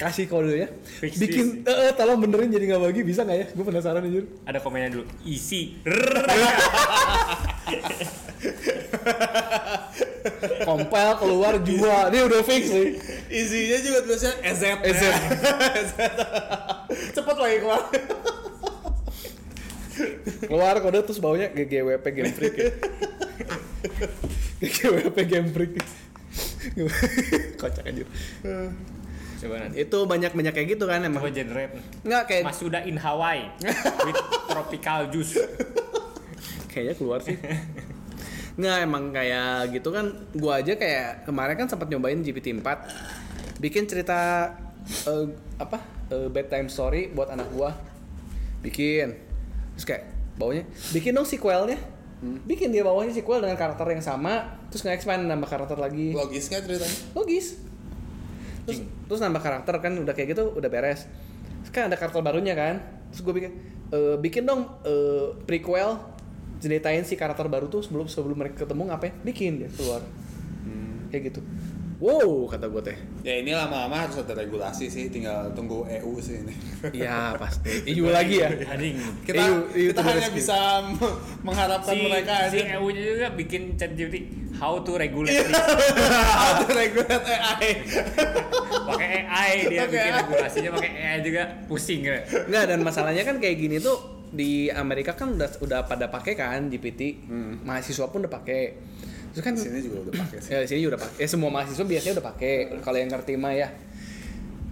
Kasih 0.00 0.26
kodenya. 0.26 0.68
Fix 0.82 1.20
bikin 1.20 1.62
eh 1.68 1.76
eh, 1.90 1.94
tolong 1.94 2.18
benerin 2.18 2.50
jadi 2.50 2.64
nggak 2.72 2.82
bagi 2.82 3.02
bisa 3.04 3.22
nggak 3.22 3.38
ya? 3.38 3.46
Gue 3.54 3.64
penasaran 3.68 4.02
anjir. 4.02 4.26
Ada 4.48 4.58
komennya 4.58 4.90
dulu. 4.98 5.04
Easy. 5.22 5.76
compile 10.66 11.14
keluar 11.16 11.54
jual 11.58 12.04
dia 12.08 12.22
udah 12.24 12.42
fix 12.42 12.68
nih 12.68 12.88
isinya 13.28 13.78
juga 13.80 13.98
tulisnya 14.02 14.32
EZ 14.42 14.62
EZ. 14.82 15.02
cepet 17.16 17.36
lagi 17.36 17.56
keluar 17.58 17.82
keluar 20.42 20.74
kode 20.78 21.00
terus 21.02 21.18
baunya 21.18 21.48
GGWP 21.48 22.04
Game 22.10 22.32
Freak 22.32 22.54
ya. 22.58 22.70
GGWP 24.58 25.16
Game 25.26 25.48
Freak 25.50 25.72
kocak 27.56 27.84
anjir 27.84 28.06
Coba 29.40 29.56
nanti. 29.56 29.80
itu 29.80 29.98
banyak 30.04 30.36
banyak 30.36 30.52
kayak 30.52 30.68
gitu 30.70 30.84
kan 30.84 31.00
emang 31.00 31.24
Coba 31.24 31.32
generate. 31.32 31.72
nggak 32.02 32.22
kayak 32.28 32.42
Mas 32.44 32.60
sudah 32.60 32.84
in 32.84 32.96
Hawaii 32.96 33.48
with 34.04 34.20
tropical 34.46 35.08
juice. 35.08 35.32
kayaknya 36.68 36.94
keluar 36.94 37.18
sih 37.18 37.40
nggak 38.60 38.78
emang 38.84 39.08
kayak 39.10 39.72
gitu 39.72 39.88
kan 39.88 40.12
gua 40.36 40.60
aja 40.60 40.76
kayak 40.76 41.24
kemarin 41.24 41.56
kan 41.56 41.66
sempat 41.66 41.88
nyobain 41.88 42.20
GPT 42.20 42.52
4 42.52 42.60
bikin 43.60 43.88
cerita 43.88 44.52
eh, 45.08 45.26
apa 45.56 45.78
eh, 46.12 46.28
bedtime 46.28 46.68
story 46.68 47.08
buat 47.12 47.32
anak 47.32 47.48
gua. 47.52 47.72
Bikin. 48.60 49.16
Terus 49.76 49.86
kayak 49.88 50.04
bawahnya 50.36 50.64
bikin 50.92 51.12
dong 51.16 51.28
sequelnya. 51.28 51.80
Bikin 52.20 52.68
dia 52.68 52.84
bawahnya 52.84 53.16
sequel 53.16 53.40
dengan 53.40 53.56
karakter 53.56 53.96
yang 53.96 54.04
sama 54.04 54.60
terus 54.68 54.84
nge-expand 54.84 55.24
nambah 55.24 55.48
karakter 55.48 55.80
lagi. 55.80 56.12
Logis 56.12 56.52
nggak 56.52 56.68
ceritanya? 56.68 56.96
Logis. 57.16 57.56
Terus, 58.68 58.84
terus 59.08 59.20
nambah 59.24 59.40
karakter 59.40 59.74
kan 59.80 59.92
udah 59.96 60.12
kayak 60.12 60.36
gitu 60.36 60.52
udah 60.52 60.68
beres. 60.68 61.08
Terus 61.64 61.72
kan 61.72 61.88
ada 61.88 61.96
karakter 61.96 62.20
barunya 62.20 62.52
kan. 62.52 62.76
Terus 63.08 63.20
gue 63.24 63.34
bikin 63.40 63.52
"Eh, 63.90 64.16
bikin 64.20 64.44
dong 64.44 64.68
eh, 64.84 65.32
prequel 65.48 65.96
ceritain 66.60 67.02
si 67.02 67.16
karakter 67.16 67.48
baru 67.48 67.66
tuh 67.66 67.80
sebelum 67.80 68.06
sebelum 68.06 68.36
mereka 68.36 68.62
ketemu 68.62 68.92
ngapain? 68.92 69.12
Bikin 69.20 69.52
dia 69.58 69.70
keluar. 69.72 70.04
Kayak 71.10 71.34
gitu. 71.34 71.40
Wow 72.00 72.48
kata 72.48 72.64
gue 72.64 72.80
teh. 72.80 72.96
Ya 73.20 73.36
ini 73.36 73.52
lama-lama 73.52 73.92
harus 73.92 74.16
ada 74.16 74.32
regulasi 74.32 74.88
sih 74.88 75.12
tinggal 75.12 75.52
tunggu 75.52 75.84
EU 75.84 76.16
sih 76.16 76.40
ini. 76.40 76.54
Iya 76.96 77.32
pasti. 77.42 77.84
EU 77.84 78.08
lagi 78.08 78.40
ya? 78.40 78.48
Anjing. 78.48 78.96
kita 79.20 79.36
EU 79.36 79.56
EU 79.74 79.90
kita 79.92 80.00
hanya 80.00 80.16
rescue. 80.24 80.38
bisa 80.40 80.80
mengharapkan 81.40 81.92
Si, 81.92 82.00
mereka 82.00 82.48
si 82.48 82.64
aja. 82.64 82.80
EU-nya 82.80 83.02
juga 83.04 83.26
bikin 83.36 83.76
chat 83.76 83.92
GPT 83.92 84.32
how 84.56 84.80
to 84.80 84.96
regulate 84.96 85.44
this. 85.44 85.52
how 86.40 86.56
to 86.56 86.72
regulate 86.72 87.20
AI 87.20 87.84
pakai 88.80 89.08
AI 89.20 89.50
dia 89.68 89.80
Pakai 89.84 89.92
bikin 89.92 90.08
AI. 90.08 90.20
regulasinya 90.24 90.70
pakai 90.80 90.90
AI 90.96 91.18
juga 91.20 91.42
pusing 91.68 92.00
kan. 92.00 92.20
Enggak 92.48 92.64
dan 92.64 92.78
masalahnya 92.80 93.22
kan 93.24 93.36
kayak 93.36 93.56
gini 93.60 93.76
tuh 93.76 94.19
di 94.30 94.66
Amerika 94.68 95.12
kan 95.12 95.34
udah 95.34 95.50
udah 95.58 95.80
pada 95.84 96.06
pakai 96.06 96.32
kan 96.32 96.66
GPT 96.66 97.26
mahasiswa 97.60 98.06
pun 98.06 98.22
udah 98.22 98.30
pakai 98.30 98.78
terus 99.30 99.42
kan 99.42 99.54
di 99.54 99.60
sini 99.60 99.78
juga 99.80 99.96
udah 100.04 100.14
pakai 100.16 100.36
sih 100.38 100.50
Ya 100.50 100.58
di 100.58 100.66
sini 100.66 100.78
juga 100.80 100.90
udah 100.94 101.02
pakai. 101.02 101.16
Ya 101.18 101.28
semua 101.28 101.50
mahasiswa 101.50 101.84
biasanya 101.84 102.14
udah 102.14 102.26
pakai 102.28 102.54
kalau 102.78 102.96
yang 102.96 103.08
ngerti 103.08 103.32
mah 103.34 103.52
ya. 103.52 103.68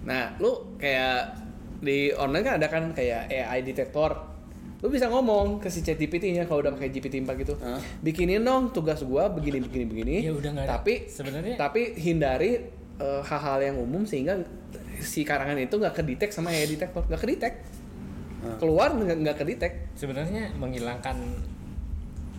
Nah, 0.01 0.35
lu 0.35 0.51
kayak 0.75 1.35
di 1.79 2.11
online 2.11 2.43
kan 2.43 2.53
ada 2.55 2.67
kan 2.67 2.83
kayak 2.91 3.27
AI 3.27 3.59
detektor. 3.61 4.11
Lu 4.79 4.87
bisa 4.87 5.07
ngomong 5.07 5.59
ke 5.59 5.67
si 5.67 5.79
ChatGPT-nya 5.79 6.43
kalau 6.43 6.59
udah 6.59 6.71
pakai 6.71 6.87
GPT 6.89 7.19
4 7.19 7.35
gitu. 7.37 7.55
Hah? 7.57 7.79
Bikinin 7.99 8.39
dong 8.41 8.71
tugas 8.71 8.99
gua 9.01 9.27
begini 9.27 9.59
begini 9.59 9.85
begini. 9.85 10.15
Ya 10.23 10.31
udah 10.31 10.49
nggak 10.49 10.65
ada. 10.65 10.71
Tapi 10.77 10.93
Sebenarnya- 11.05 11.55
tapi 11.55 11.81
hindari 11.95 12.51
eh, 12.95 13.21
hal-hal 13.21 13.59
yang 13.61 13.75
umum 13.77 14.03
sehingga 14.03 14.39
si 14.99 15.23
karangan 15.23 15.55
itu 15.55 15.71
nggak 15.73 15.95
kedetek 15.95 16.31
sama 16.31 16.51
AI 16.51 16.67
detektor, 16.69 17.03
nggak 17.05 17.21
kedetek. 17.21 17.53
Keluar 18.57 18.93
nggak 18.93 19.17
nggak 19.19 19.37
kedetek. 19.37 19.73
Sebenarnya 19.93 20.55
menghilangkan 20.55 21.15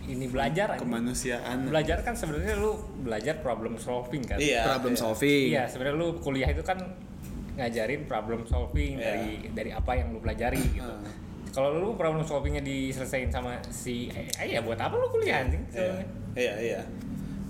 ini 0.01 0.25
belajar 0.27 0.75
kemanusiaan 0.75 1.69
Belajar 1.69 2.01
kan 2.01 2.17
sebenarnya 2.17 2.57
lu 2.57 2.73
belajar 3.05 3.37
problem 3.39 3.77
solving 3.77 4.25
kan. 4.25 4.41
iya 4.41 4.65
Problem 4.65 4.93
iya. 4.93 4.99
solving. 4.99 5.45
Iya, 5.53 5.63
sebenarnya 5.69 5.97
lu 5.97 6.09
kuliah 6.19 6.49
itu 6.49 6.65
kan 6.65 6.81
ngajarin 7.51 8.09
problem 8.09 8.43
solving 8.43 8.97
Iya. 8.97 9.05
dari 9.05 9.29
dari 9.53 9.69
apa 9.69 9.91
yang 9.93 10.11
lu 10.11 10.19
pelajari 10.19 10.59
gitu. 10.73 10.89
Ah. 10.89 11.05
Kalau 11.51 11.77
lu 11.77 11.89
problem 11.95 12.23
solvingnya 12.23 12.63
diselesain 12.63 13.27
sama 13.27 13.59
si 13.69 14.07
AI 14.09 14.55
ya 14.55 14.63
buat 14.63 14.79
apa 14.79 14.95
lu 14.95 15.07
kuliah 15.07 15.45
anjing? 15.45 15.61
Iya. 15.67 15.75
sebenarnya? 15.75 16.07
Iya, 16.33 16.53
iya. 16.59 16.81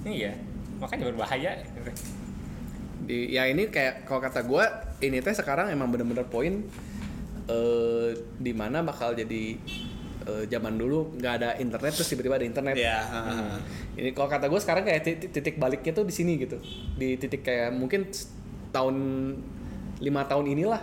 Iya. 0.03 0.31
Makanya 0.77 1.03
berbahaya. 1.07 1.51
di 3.01 3.33
ya 3.33 3.49
ini 3.49 3.65
kayak 3.65 4.05
kalau 4.05 4.21
kata 4.21 4.45
gue 4.45 4.61
ini 5.01 5.17
teh 5.19 5.33
sekarang 5.33 5.73
emang 5.73 5.89
bener-bener 5.89 6.21
poin 6.29 6.61
eh 7.43 8.09
di 8.35 8.51
mana 8.51 8.81
bakal 8.81 9.13
jadi 9.13 9.57
eh, 10.21 10.43
zaman 10.45 10.75
dulu 10.75 11.15
nggak 11.15 11.33
ada 11.35 11.49
internet 11.57 11.93
terus 11.93 12.07
tiba-tiba 12.07 12.35
ada 12.35 12.45
internet 12.45 12.75
Iya, 12.75 12.99
Hmm. 12.99 13.25
heeh. 13.27 13.57
ini 13.97 14.09
kalau 14.11 14.27
kata 14.27 14.45
gue 14.45 14.59
sekarang 14.59 14.83
kayak 14.83 15.01
titik, 15.01 15.29
titik 15.31 15.55
baliknya 15.55 15.91
tuh 15.91 16.03
di 16.03 16.11
sini 16.11 16.37
gitu 16.37 16.61
di 16.93 17.15
titik 17.15 17.41
kayak 17.41 17.71
mungkin 17.71 18.05
tahun 18.69 18.95
lima 19.97 20.21
tahun 20.23 20.45
inilah 20.47 20.81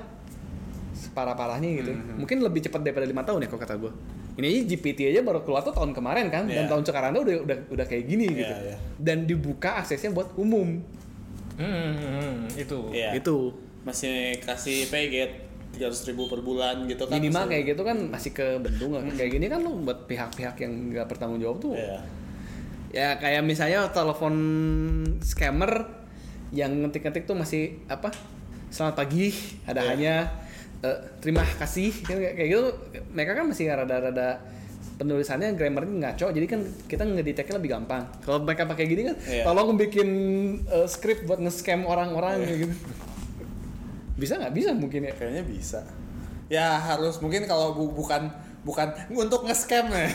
parah 1.09 1.33
parahnya 1.33 1.71
gitu 1.77 1.91
Hmm. 1.91 2.19
mungkin 2.19 2.39
lebih 2.41 2.63
cepat 2.65 2.83
daripada 2.83 3.05
lima 3.05 3.23
tahun 3.23 3.43
ya 3.43 3.49
kalau 3.49 3.61
kata 3.61 3.75
gue 3.77 3.93
ini 4.37 4.47
aja 4.49 4.63
GPT 4.69 5.01
aja 5.09 5.21
baru 5.21 5.43
keluar 5.43 5.63
tuh 5.63 5.71
tahun 5.73 5.91
kemarin 5.93 6.27
kan 6.29 6.47
dan 6.47 6.67
Iya. 6.67 6.71
tahun 6.71 6.83
sekarang 6.85 7.11
tuh 7.13 7.23
udah 7.23 7.37
udah 7.43 7.57
udah 7.71 7.87
kayak 7.87 8.05
gini 8.05 8.27
Iya, 8.29 8.35
gitu 8.37 8.55
iya. 8.65 8.77
dan 8.97 9.19
dibuka 9.25 9.79
aksesnya 9.79 10.11
buat 10.11 10.35
umum 10.35 10.83
Hmm, 11.55 11.91
hmm, 11.91 12.35
itu. 12.57 12.79
Iya. 12.93 13.15
itu 13.15 13.51
Masih 13.83 14.39
kasih 14.41 14.87
pay 14.87 15.11
gate 15.79 15.89
300 15.89 16.09
ribu 16.09 16.27
per 16.27 16.41
bulan 16.41 16.85
gitu 16.85 17.03
kan. 17.03 17.15
minimal 17.15 17.45
kayak 17.47 17.65
gitu 17.69 17.83
kan 17.83 17.99
masih 18.05 18.31
ke 18.33 18.47
bendung 18.59 18.93
lah 18.93 19.03
kayak 19.09 19.31
gini 19.33 19.47
kan 19.47 19.59
lo 19.59 19.71
buat 19.79 20.05
pihak-pihak 20.05 20.59
yang 20.59 20.73
nggak 20.91 21.07
bertanggung 21.07 21.39
jawab 21.39 21.59
tuh 21.59 21.73
Iya. 21.73 21.99
ya 22.89 23.09
kayak 23.15 23.43
misalnya 23.43 23.87
telepon 23.89 24.35
scammer 25.21 25.87
yang 26.51 26.73
ngetik-ngetik 26.81 27.25
tuh 27.25 27.35
masih 27.35 27.79
apa 27.87 28.09
selamat 28.69 28.95
pagi 28.97 29.33
ada 29.63 29.79
Iya. 29.79 29.89
hanya 29.89 30.15
eh, 30.81 30.99
terima 31.19 31.45
kasih 31.45 31.93
kan 32.03 32.17
kayak 32.17 32.49
gitu 32.49 32.65
mereka 33.11 33.33
kan 33.35 33.47
masih 33.47 33.69
rada-rada 33.69 34.41
penulisannya 34.95 35.55
grammarnya 35.55 35.95
ngaco 36.11 36.27
jadi 36.29 36.47
kan 36.49 36.61
kita 36.85 37.03
ngedeteknya 37.05 37.55
lebih 37.57 37.71
gampang 37.73 38.03
kalau 38.21 38.43
mereka 38.43 38.65
pakai 38.65 38.85
gini 38.85 39.03
kan 39.07 39.17
Iya. 39.21 39.45
tolong 39.45 39.77
bikin 39.77 40.09
eh, 40.65 40.87
script 40.87 41.23
buat 41.23 41.39
nge-scam 41.39 41.83
orang-orang 41.83 42.43
kayak 42.43 42.59
gitu 42.65 42.75
bisa 44.19 44.35
nggak 44.35 44.51
bisa 44.53 44.71
mungkin 44.73 45.01
ya 45.03 45.15
Kayaknya 45.15 45.45
bisa. 45.45 45.81
Ya 46.49 46.75
harus 46.75 47.17
mungkin 47.19 47.45
kalau 47.45 47.73
bu- 47.73 47.95
bukan 47.95 48.27
bukan 48.61 48.91
untuk 49.09 49.47
nge-scam 49.47 49.87
ya. 49.95 50.11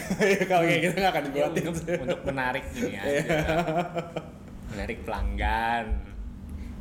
kalau 0.45 0.61
kayak 0.61 0.79
gitu 0.83 0.95
nggak 0.95 1.11
akan 1.11 1.23
Ya, 1.23 1.29
dibuatin. 1.47 1.63
untuk, 1.65 1.87
untuk 2.03 2.21
menarik 2.23 2.63
ini 2.75 2.93
aja. 2.93 3.23
menarik 4.69 4.99
pelanggan. 5.01 5.85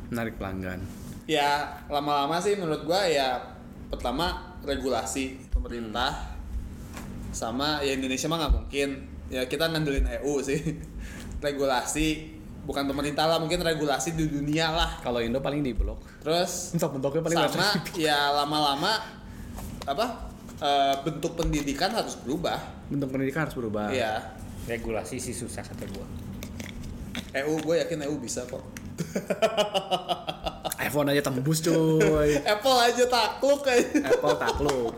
menarik 0.05 0.35
pelanggan 0.35 0.79
ya 1.23 1.49
lama-lama 1.87 2.37
sih 2.37 2.53
menurut 2.53 2.83
gua 2.83 3.01
ya 3.03 3.39
pertama 3.87 4.53
regulasi 4.61 5.41
pemerintah 5.47 6.35
sama 7.31 7.79
ya 7.79 7.93
Indonesia 7.93 8.27
mah 8.27 8.37
nggak 8.39 8.53
mungkin 8.53 8.89
ya 9.27 9.41
kita 9.43 9.65
ngandelin 9.67 10.05
EU 10.19 10.37
sih 10.39 10.59
regulasi 11.45 12.37
bukan 12.63 12.87
pemerintah 12.87 13.27
lah 13.27 13.37
mungkin 13.39 13.59
regulasi 13.59 14.15
di 14.15 14.27
dunia 14.27 14.71
lah. 14.71 14.89
Kalau 15.03 15.19
Indo 15.19 15.43
paling 15.43 15.63
di 15.63 15.75
blok. 15.75 15.99
Terus 16.23 16.51
mentok-mentoknya 16.75 17.21
paling 17.21 17.37
nggak 17.37 17.51
sama 17.51 17.69
ya 17.99 18.31
lama-lama 18.31 18.91
apa 19.83 20.31
eh, 20.63 20.95
bentuk 21.03 21.35
pendidikan 21.35 21.91
harus 21.91 22.15
berubah. 22.23 22.59
Bentuk 22.87 23.11
pendidikan 23.11 23.47
harus 23.47 23.55
berubah. 23.55 23.91
Iya. 23.91 24.39
Regulasi 24.63 25.19
sih 25.19 25.35
susah 25.35 25.59
kata 25.59 25.83
gua. 25.91 26.07
EU 27.33 27.59
gue 27.59 27.75
yakin 27.83 28.07
EU 28.07 28.15
bisa 28.21 28.47
kok. 28.47 28.63
iPhone 30.87 31.11
aja 31.11 31.21
tembus 31.25 31.59
cuy. 31.59 32.39
Apple 32.53 32.77
aja 32.79 33.03
takluk 33.11 33.59
kayak 33.65 33.91
Apple 34.07 34.35
takluk. 34.39 34.95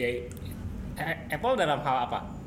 Ya 0.00 0.08
eh, 0.96 1.16
Apple 1.28 1.54
dalam 1.60 1.84
hal 1.84 1.96
apa? 2.08 2.39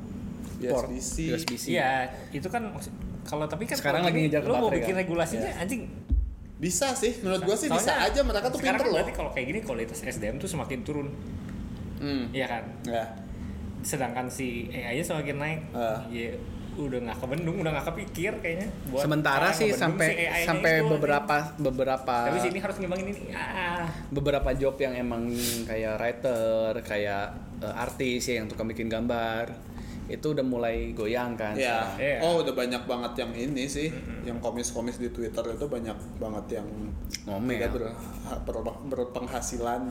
Port, 0.66 0.88
USB-C 0.88 1.14
USB-C 1.30 1.64
Iya, 1.70 1.92
itu 2.30 2.46
kan 2.46 2.62
maksud- 2.66 2.96
kalau 3.24 3.44
tapi 3.44 3.64
kan 3.64 3.76
Sekarang 3.76 4.04
lagi 4.04 4.20
ngejar 4.22 4.42
lu 4.42 4.54
mau 4.54 4.68
bikin 4.68 4.92
kan? 4.92 5.00
regulasinya 5.00 5.50
anjing. 5.56 5.88
Bisa 6.54 6.92
sih 6.92 7.18
menurut 7.20 7.42
gue 7.42 7.56
sih 7.56 7.68
bisa 7.68 7.82
Soalnya 7.82 8.08
aja 8.08 8.20
mereka 8.22 8.46
tuh 8.48 8.60
pinter 8.60 8.84
loh. 8.84 8.94
berarti 8.94 9.12
kalau 9.12 9.30
kayak 9.32 9.46
gini 9.48 9.60
kualitas 9.60 10.00
SDM 10.00 10.36
tuh 10.36 10.46
semakin 10.46 10.80
turun. 10.80 11.08
Hmm. 11.98 12.28
iya 12.30 12.46
kan? 12.46 12.64
Ya 12.84 13.04
sedangkan 13.84 14.32
si 14.32 14.68
AI 14.70 14.96
nya 14.96 15.04
semakin 15.04 15.36
naik. 15.36 15.60
Ah. 15.72 16.00
ya 16.08 16.32
udah 16.74 16.98
nggak 17.00 17.18
kebendung 17.22 17.56
udah 17.60 17.70
nggak 17.70 17.86
kepikir 17.92 18.32
kayaknya. 18.40 18.66
Buat 18.90 19.06
sementara 19.06 19.48
sih 19.52 19.70
sampai 19.70 20.08
si 20.10 20.46
sampai 20.48 20.72
itu, 20.80 20.90
beberapa 20.90 21.36
beberapa 21.56 22.14
tapi 22.26 22.38
sini 22.40 22.58
harus 22.58 22.76
ngembangin 22.80 23.06
ini. 23.08 23.30
Ah. 23.30 23.86
beberapa 24.10 24.50
job 24.52 24.74
yang 24.76 24.96
emang 24.96 25.30
kayak 25.68 26.00
writer 26.00 26.72
kayak 26.82 27.30
eh, 27.62 27.74
artis 27.78 28.26
ya 28.26 28.42
yang 28.42 28.48
tukang 28.48 28.66
bikin 28.66 28.88
gambar 28.88 29.52
itu 30.06 30.26
udah 30.30 30.42
mulai 30.42 30.92
goyang 30.92 31.32
kan 31.32 31.52
Ya, 31.52 31.80
sekarang. 31.80 31.96
Iya. 31.98 32.16
oh 32.20 32.34
udah 32.38 32.52
banyak 32.52 32.82
banget 32.84 33.12
yang 33.16 33.32
ini 33.32 33.64
sih, 33.64 33.88
yang 34.20 34.36
komis-komis 34.36 34.96
di 34.96 35.08
Twitter 35.08 35.40
itu 35.46 35.64
banyak 35.64 35.96
banget 36.16 36.60
yang 36.60 36.68
Ngomel. 37.24 37.56
tidak 37.56 37.70
ber, 37.72 37.84
ber- 38.44 38.80
berpenghasilan. 38.86 39.88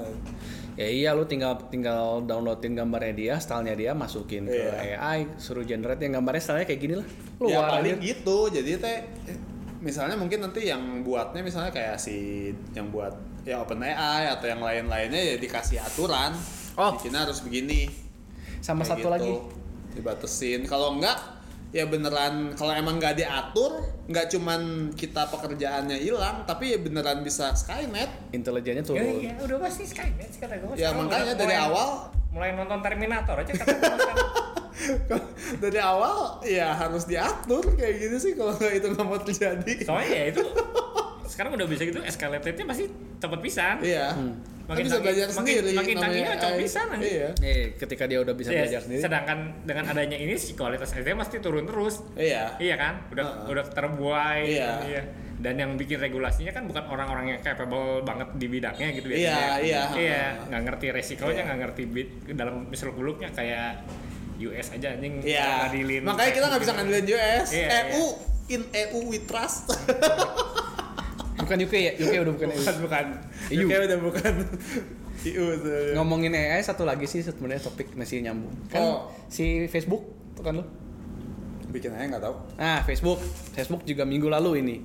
ya 0.74 0.86
iya 0.86 1.10
lu 1.12 1.24
tinggal 1.24 1.58
tinggal 1.68 2.22
downloadin 2.22 2.74
gambarnya 2.74 3.14
dia 3.14 3.34
stylenya 3.36 3.74
dia 3.74 3.92
masukin 3.92 4.46
ke 4.46 4.54
Iya. 4.54 4.98
AI 4.98 5.34
suruh 5.36 5.62
generate 5.64 6.02
yang 6.02 6.14
gambarnya 6.16 6.42
stylenya 6.44 6.68
kayak 6.68 6.80
gini 6.80 6.96
lah 6.96 7.08
ya 7.40 7.46
luar 7.52 7.70
paling 7.74 7.96
aja. 7.96 8.02
gitu, 8.04 8.38
jadi 8.50 8.72
teh 8.78 8.98
misalnya 9.80 10.14
mungkin 10.14 10.40
nanti 10.40 10.64
yang 10.64 10.82
buatnya 11.02 11.42
misalnya 11.42 11.70
kayak 11.70 11.98
si 11.98 12.50
yang 12.72 12.88
buat 12.88 13.14
ya 13.44 13.60
OpenAI 13.60 13.94
atau 14.30 14.46
yang 14.46 14.60
lain-lainnya 14.60 15.20
ya 15.20 15.36
dikasih 15.36 15.78
aturan, 15.78 16.32
Oh. 16.74 16.94
bikinnya 16.94 17.22
harus 17.24 17.42
begini. 17.42 17.90
sama 18.60 18.80
Kayak 18.80 18.90
satu 18.90 19.00
gitu. 19.02 19.12
lagi 19.12 19.32
dibatesin 19.94 20.66
kalau 20.66 20.94
enggak 20.94 21.16
ya 21.70 21.86
beneran 21.86 22.54
kalau 22.54 22.70
emang 22.70 22.98
nggak 22.98 23.18
diatur 23.18 23.82
nggak 24.06 24.30
cuman 24.30 24.62
kita 24.94 25.26
pekerjaannya 25.26 25.98
hilang 25.98 26.46
tapi 26.46 26.70
ya 26.70 26.78
beneran 26.78 27.22
bisa 27.22 27.50
Skynet. 27.52 28.30
Intelijennya 28.30 28.82
ya, 28.82 28.88
turun 28.88 29.06
iya 29.20 29.34
udah 29.40 29.58
pasti 29.60 29.84
Skynet 29.84 30.30
sih 30.30 30.40
kata 30.40 30.54
gue 30.56 30.74
ya 30.76 30.92
Sekarang 30.92 30.98
makanya 31.04 31.24
udah 31.26 31.36
dari 31.36 31.50
mulai- 31.52 31.66
awal 31.66 31.90
mulai 32.30 32.50
nonton 32.52 32.80
Terminator 32.80 33.36
aja 33.36 33.52
kata 33.52 33.70
gue 33.72 33.90
sekarang. 33.96 34.28
dari 35.64 35.80
awal 35.80 36.18
ya 36.44 36.74
harus 36.74 37.06
diatur 37.06 37.64
kayak 37.74 37.96
gitu 38.00 38.18
sih 38.20 38.32
kalau 38.34 38.54
nggak 38.54 38.74
itu 38.76 38.88
nggak 38.90 39.06
mau 39.06 39.18
terjadi. 39.18 39.74
Soalnya 39.82 40.10
ya 40.12 40.24
itu 40.30 40.44
sekarang 41.26 41.52
udah 41.54 41.66
bisa 41.66 41.82
gitu 41.84 42.00
escalated-nya 42.00 42.66
pasti 42.68 42.86
cepet 43.18 43.40
pisan. 43.42 43.76
Iya 43.82 44.14
Makin 44.64 44.84
bisa 44.86 44.98
belajar 44.98 45.26
makin- 45.26 45.38
sendiri 45.38 45.70
makin 45.74 45.96
canggihnya 45.98 46.34
AI. 46.34 46.56
pisan, 46.58 46.88
anjing. 46.90 47.14
iya. 47.14 47.30
Eh 47.38 47.76
ketika 47.76 48.04
dia 48.06 48.20
udah 48.20 48.32
bisa 48.32 48.50
Ya, 48.50 48.64
belajar 48.64 48.80
sendiri. 48.82 49.02
sedangkan 49.02 49.38
dengan 49.62 49.86
adanya 49.88 50.16
ini 50.16 50.34
si 50.36 50.52
kualitas 50.54 50.90
SDM 50.90 51.20
pasti 51.20 51.38
turun 51.38 51.64
terus. 51.64 52.00
Iya. 52.14 52.56
Iya 52.58 52.76
kan? 52.76 52.94
Udah 53.10 53.26
Heeh. 53.26 53.52
udah 53.52 53.66
terbuai. 53.68 54.42
Iya. 54.46 54.72
dan 55.36 55.60
yang 55.60 55.76
bikin 55.76 56.00
regulasinya 56.00 56.50
kan 56.50 56.64
bukan 56.64 56.88
orang-orang 56.88 57.26
yang 57.28 57.42
capable 57.42 58.00
banget 58.02 58.32
di 58.34 58.48
bidangnya 58.48 58.88
gitu 58.94 59.08
Iya, 59.08 59.12
biasanya. 59.12 59.44
Iya, 59.60 59.60
iya. 59.60 59.82
Heeh. 59.92 60.30
nggak 60.48 60.62
ngerti 60.64 60.86
resikonya 60.90 61.36
Iya. 61.36 61.44
nggak 61.44 61.60
ngerti 61.60 61.84
bid 61.86 62.08
dalam 62.32 62.56
misal 62.66 62.90
buluknya 62.90 63.28
kayak 63.30 63.84
US 64.40 64.72
aja 64.72 64.96
anjing 64.96 65.20
iya. 65.22 65.68
ngadilin. 65.68 66.02
Makanya 66.02 66.32
kita 66.32 66.46
nggak 66.48 66.62
bisa 66.62 66.72
ngandelin 66.74 67.06
US 67.10 67.50
Iya, 67.52 67.68
EU 67.92 68.06
in 68.48 68.62
EU 68.72 69.00
we 69.06 69.20
trust 69.22 69.68
bukan 71.44 71.58
UK 71.62 71.74
ya? 71.76 71.92
UK 71.96 72.14
udah 72.24 72.34
bukan 72.34 72.48
EU 72.50 72.58
bukan. 72.58 72.76
Bukan 72.82 73.06
EU. 73.52 73.66
UK 73.68 73.72
udah 73.86 74.00
bukan. 74.00 74.34
EU 75.30 75.44
ngomongin 75.96 76.36
AI 76.36 76.60
satu 76.60 76.84
lagi 76.84 77.08
sih 77.08 77.24
sebenarnya 77.24 77.64
topik 77.64 77.96
masih 77.96 78.20
nyambung. 78.20 78.52
Kan 78.68 78.82
Oh. 78.84 78.98
si 79.28 79.68
Facebook 79.68 80.04
tuh 80.36 80.44
kan 80.44 80.60
lu? 80.60 80.66
Bikin 81.72 81.96
aja 81.96 82.06
nggak 82.12 82.24
tahu. 82.24 82.36
Nah 82.60 82.84
Facebook. 82.84 83.20
Facebook 83.56 83.84
juga 83.88 84.04
minggu 84.04 84.28
lalu 84.28 84.60
ini. 84.60 84.76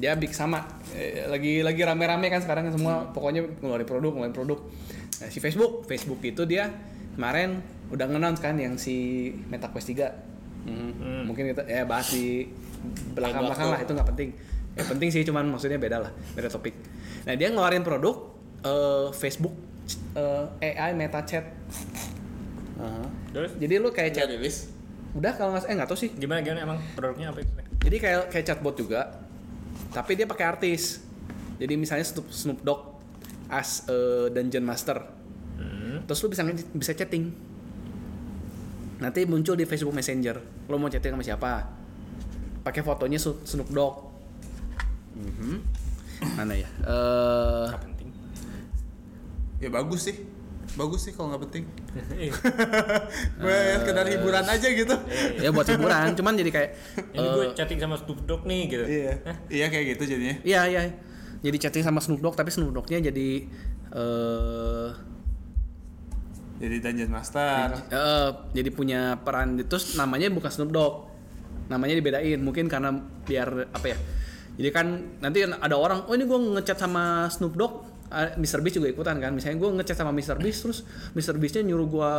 Dia 0.00 0.16
big 0.16 0.32
sama. 0.32 0.64
Eh, 0.96 1.28
lagi 1.28 1.60
lagi 1.62 1.80
rame-rame 1.84 2.26
kan 2.32 2.40
sekarang 2.42 2.66
semua. 2.72 3.12
Pokoknya 3.14 3.46
ngeluarin 3.62 3.86
produk 3.86 4.12
ngeluarin 4.16 4.34
produk. 4.34 4.58
Nah, 5.20 5.28
si 5.28 5.38
Facebook. 5.38 5.84
Facebook 5.86 6.18
itu 6.24 6.42
dia 6.48 6.72
kemarin 7.14 7.60
udah 7.90 8.06
nge 8.06 8.38
kan 8.40 8.54
yang 8.56 8.74
si 8.78 9.28
Meta 9.50 9.68
Quest 9.70 9.92
3 9.92 10.30
Hmm. 10.60 11.24
mungkin 11.24 11.56
kita 11.56 11.64
ya 11.64 11.88
bahas 11.88 12.12
di 12.12 12.44
belakang-belakang 13.16 13.68
lah 13.72 13.80
itu 13.80 13.92
nggak 13.96 14.08
penting 14.12 14.28
ya 14.78 14.86
penting 14.86 15.10
sih 15.10 15.26
cuman 15.26 15.50
maksudnya 15.50 15.78
beda 15.80 16.02
lah 16.06 16.12
beda 16.34 16.48
topik. 16.50 16.74
Nah 17.26 17.34
dia 17.34 17.50
ngeluarin 17.50 17.82
produk 17.82 18.30
eh, 18.62 19.08
Facebook 19.14 19.54
eh, 20.14 20.74
AI 20.74 20.94
Meta 20.94 21.22
Chat. 21.26 21.46
Terus? 23.30 23.52
Jadi 23.60 23.74
lu 23.78 23.92
kayak 23.92 24.10
Udah 24.10 24.16
chat 24.16 24.26
rilis. 24.26 24.72
Udah 25.14 25.32
kalau 25.36 25.54
nggak 25.54 25.68
eh 25.68 25.74
nggak 25.76 25.88
tahu 25.90 25.98
sih. 25.98 26.10
Gimana 26.16 26.40
gimana? 26.40 26.64
Emang 26.64 26.78
produknya 26.96 27.30
apa 27.30 27.44
itu? 27.44 27.52
Jadi 27.80 27.96
kayak 28.00 28.32
kayak 28.32 28.44
chatbot 28.46 28.74
juga 28.74 29.20
tapi 29.90 30.14
dia 30.14 30.26
pakai 30.26 30.46
artis. 30.46 31.02
Jadi 31.60 31.76
misalnya 31.76 32.06
Snoop, 32.06 32.26
Snoop 32.32 32.58
Dogg 32.64 32.80
as 33.52 33.84
a 33.90 34.30
dungeon 34.32 34.64
master. 34.64 35.20
Terus 36.06 36.18
lu 36.24 36.28
bisa 36.32 36.42
bisa 36.72 36.92
chatting. 36.96 37.30
Nanti 39.00 39.24
muncul 39.24 39.56
di 39.56 39.64
Facebook 39.64 39.96
Messenger. 39.96 40.66
Lu 40.68 40.76
mau 40.76 40.88
chatting 40.88 41.14
sama 41.14 41.24
siapa? 41.24 41.52
Pakai 42.64 42.82
fotonya 42.84 43.18
Snoop 43.20 43.68
Dogg 43.72 44.09
Mhm. 45.12 45.54
mana 46.36 46.52
ya? 46.52 46.68
Eh, 46.80 47.66
nggak 47.68 47.82
penting. 47.82 48.08
Ya 49.58 49.68
bagus 49.68 50.00
sih. 50.04 50.16
Bagus 50.70 51.02
sih 51.02 51.12
kalau 51.12 51.34
nggak 51.34 51.42
penting. 51.48 51.64
Iya. 52.20 52.32
gue 53.42 53.56
sekedar 53.80 54.06
hiburan 54.06 54.44
aja 54.44 54.68
gitu. 54.68 54.94
ya 55.36 55.50
buat 55.50 55.66
hiburan. 55.66 56.14
Cuman 56.14 56.36
jadi 56.36 56.50
kayak 56.50 56.70
Ini 57.16 57.26
gue 57.26 57.44
eh, 57.44 57.52
chatting 57.52 57.78
sama 57.78 57.96
Snoop 57.96 58.22
Dogg 58.22 58.44
nih 58.44 58.62
gitu. 58.68 58.84
iya. 58.86 59.12
Iya 59.48 59.66
kayak 59.68 59.84
gitu 59.96 60.02
jadinya. 60.06 60.36
Iya 60.42 60.60
iya. 60.66 60.80
Jadi 61.40 61.56
chatting 61.58 61.82
sama 61.82 61.98
Snoop 61.98 62.20
Dogg 62.20 62.36
tapi 62.36 62.52
Snoop 62.52 62.70
Dogg-nya 62.70 63.00
jadi 63.02 63.28
eh 63.90 64.90
jadi 66.60 66.76
dungeon 66.78 67.08
master. 67.08 67.72
eh, 67.88 68.28
jadi 68.52 68.68
punya 68.68 69.16
peran. 69.18 69.56
Terus 69.64 69.96
namanya 69.96 70.28
bukan 70.28 70.52
Snoop 70.52 70.70
Dogg. 70.70 70.94
Namanya 71.66 71.96
dibedain. 71.96 72.36
Mungkin 72.38 72.68
karena 72.68 72.92
biar 73.24 73.72
apa 73.72 73.86
ya 73.88 73.98
jadi 74.54 74.70
kan 74.70 74.86
nanti 75.18 75.38
ada 75.42 75.74
orang 75.74 76.02
oh 76.04 76.12
ini 76.12 76.24
gue 76.24 76.38
ngechat 76.54 76.76
sama 76.76 77.02
Snoop 77.26 77.54
Dogg 77.54 77.74
Ah, 78.10 78.26
Mr. 78.34 78.58
Beast 78.58 78.74
juga 78.74 78.90
ikutan 78.90 79.16
kan 79.16 79.30
misalnya 79.30 79.54
gue 79.56 79.70
ngechat 79.72 79.94
sama 79.94 80.10
Mr. 80.10 80.34
Beast 80.36 80.66
terus 80.66 80.82
Mr. 81.14 81.38
Beast-nya 81.38 81.62
nyuruh 81.62 81.86
gue 81.86 82.12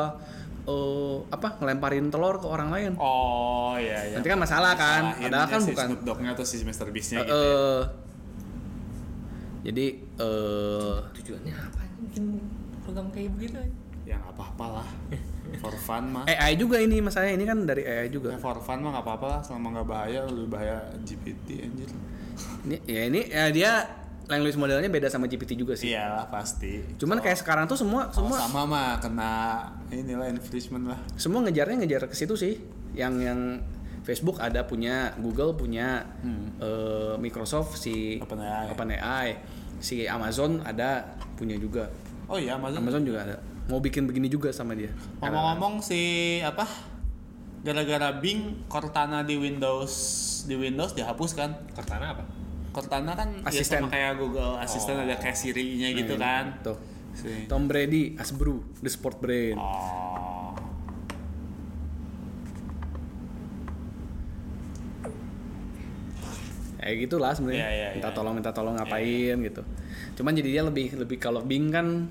eh, 0.63 1.17
apa 1.27 1.59
ngelemparin 1.59 2.07
telur 2.07 2.39
ke 2.39 2.47
orang 2.47 2.71
lain 2.71 2.91
oh 2.95 3.75
iya 3.75 4.07
iya 4.07 4.15
nanti 4.15 4.23
kan 4.25 4.39
masalah 4.39 4.71
kan 4.73 5.11
Salahin 5.11 5.27
padahal 5.27 5.43
ya 5.43 5.51
kan 5.51 5.59
si 5.59 5.67
bukan 5.67 5.87
Snoop 5.89 6.01
Dogg-nya 6.01 6.31
atau 6.31 6.45
si 6.45 6.63
Mr. 6.63 6.87
Beast-nya 6.89 7.19
Eh, 7.19 7.25
gitu 7.25 7.35
ya. 7.35 7.43
eh, 7.43 7.81
jadi 9.61 9.85
eh 10.17 10.95
Tujuannya 11.13 11.53
apa? 11.53 11.81
Bikin 12.01 12.23
program 12.81 13.07
kayak 13.11 13.29
begitu 13.35 13.55
aja. 13.57 13.75
ya 14.01 14.15
nggak 14.17 14.33
apa-apa 14.33 14.65
lah 14.79 14.87
for 15.57 15.75
fun 15.77 16.03
mah 16.09 16.23
AI 16.25 16.55
juga 16.55 16.79
ini 16.79 16.99
masalahnya 16.99 17.35
ini 17.35 17.45
kan 17.45 17.63
dari 17.63 17.83
AI 17.83 18.07
Ya, 18.07 18.09
juga 18.09 18.33
for 18.37 18.57
fun 18.57 18.79
mah 18.79 18.95
nggak 18.95 19.05
apa-apa 19.05 19.25
lah 19.27 19.39
selama 19.43 19.75
nggak 19.75 19.87
bahaya 19.87 20.19
lebih 20.25 20.49
bahaya 20.49 20.77
GPT 21.03 21.61
anjir 21.61 21.91
ini 22.67 22.77
ya 22.85 23.01
ini 23.09 23.21
ya 23.29 23.45
dia 23.49 23.71
language 24.31 24.55
modelnya 24.55 24.87
beda 24.87 25.11
sama 25.11 25.27
GPT 25.27 25.59
juga 25.59 25.75
sih. 25.75 25.91
Iyalah 25.91 26.31
pasti. 26.31 26.79
Cuman 26.95 27.19
kayak 27.19 27.43
sekarang 27.43 27.67
tuh 27.67 27.75
semua 27.75 28.07
semua 28.15 28.39
sama 28.39 28.63
mah 28.63 28.89
kena 29.03 29.31
inilah 29.91 30.31
infringement 30.31 30.95
lah. 30.95 30.99
Semua 31.19 31.43
ngejarnya 31.43 31.83
ngejar 31.83 32.07
ke 32.07 32.15
situ 32.15 32.39
sih. 32.39 32.55
Yang 32.95 33.13
yang 33.27 33.39
Facebook 34.07 34.39
ada 34.39 34.63
punya 34.63 35.11
Google 35.19 35.53
punya 35.59 36.07
eh, 36.63 37.13
Microsoft 37.19 37.75
si 37.75 38.23
OpenAI. 38.23 38.71
OpenAI. 38.71 39.29
Si 39.83 40.07
Amazon 40.07 40.63
ada 40.63 41.19
punya 41.35 41.59
juga. 41.59 41.91
Oh 42.31 42.39
iya 42.39 42.55
Amazon. 42.55 42.79
Amazon 42.87 43.03
juga 43.03 43.19
ada. 43.27 43.35
Mau 43.67 43.83
bikin 43.83 44.07
begini 44.07 44.31
juga 44.31 44.55
sama 44.55 44.73
dia. 44.79 44.95
Ngomong-ngomong 45.19 45.83
si 45.83 46.39
apa 46.39 46.90
gara-gara 47.61 48.09
Bing 48.17 48.65
Cortana 48.65 49.21
di 49.21 49.37
Windows 49.37 49.93
di 50.49 50.57
Windows 50.57 50.97
dihapus 50.97 51.31
kan? 51.37 51.53
Cortana 51.77 52.17
apa? 52.17 52.23
Cortana 52.71 53.13
kan 53.13 53.29
ya 53.45 53.51
Asisten. 53.51 53.85
sama 53.85 53.93
kayak 53.93 54.17
Google 54.17 54.57
Assistant 54.57 55.03
ada 55.05 55.15
kayak 55.19 55.37
Siri-nya 55.37 55.91
gitu 55.93 56.15
kan? 56.17 56.63
tuh 56.65 56.77
si. 57.13 57.45
Tom 57.45 57.67
Brady 57.67 58.15
Asbru 58.15 58.63
The 58.79 58.89
Sport 58.89 59.17
Brain 59.19 59.57
oh. 59.59 60.01
Kayak 66.81 66.97
gitulah 67.07 67.29
sebenarnya. 67.37 67.61
Iya, 67.61 67.69
iya, 67.77 67.87
minta 67.93 68.09
iya. 68.09 68.17
tolong 68.17 68.33
minta 68.33 68.49
tolong 68.49 68.73
ngapain 68.73 69.37
gitu. 69.37 69.61
Cuman 70.17 70.33
jadi 70.33 70.49
dia 70.49 70.63
lebih 70.65 70.97
lebih 70.97 71.21
kalau 71.21 71.45
Bing 71.45 71.69
kan 71.69 72.09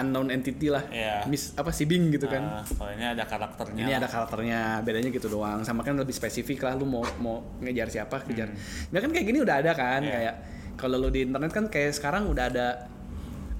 unknown 0.00 0.28
entity 0.28 0.66
lah 0.66 0.82
Iya. 0.86 1.24
Miss 1.24 1.52
apa 1.52 1.68
sih 1.68 1.84
Bing 1.84 2.08
gitu 2.08 2.24
kan 2.24 2.40
Nah, 2.40 2.64
kalau 2.64 2.90
ini 2.90 3.04
ada 3.06 3.22
karakternya 3.22 3.82
ini 3.82 3.92
ada 3.92 4.06
karakternya 4.06 4.60
bedanya 4.80 5.08
gitu 5.08 5.28
doang 5.28 5.60
sama 5.60 5.80
kan 5.80 5.94
lebih 5.94 6.10
spesifik 6.10 6.62
lah 6.62 6.74
lu 6.74 6.84
mau 6.84 7.04
mau 7.18 7.40
ngejar 7.58 7.88
siapa 7.88 8.22
kejar 8.22 8.48
ya 8.86 8.98
kan 8.98 9.08
kayak 9.08 9.26
gini 9.26 9.38
udah 9.38 9.56
ada 9.58 9.72
kan 9.72 10.00
Hmm. 10.00 10.06
Iya. 10.06 10.14
kayak 10.16 10.34
kalau 10.74 10.96
lu 10.96 11.08
di 11.08 11.22
internet 11.22 11.50
kan 11.50 11.64
kayak 11.66 11.92
sekarang 11.92 12.24
udah 12.26 12.44
ada 12.46 12.88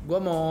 gua 0.03 0.19
mau 0.19 0.45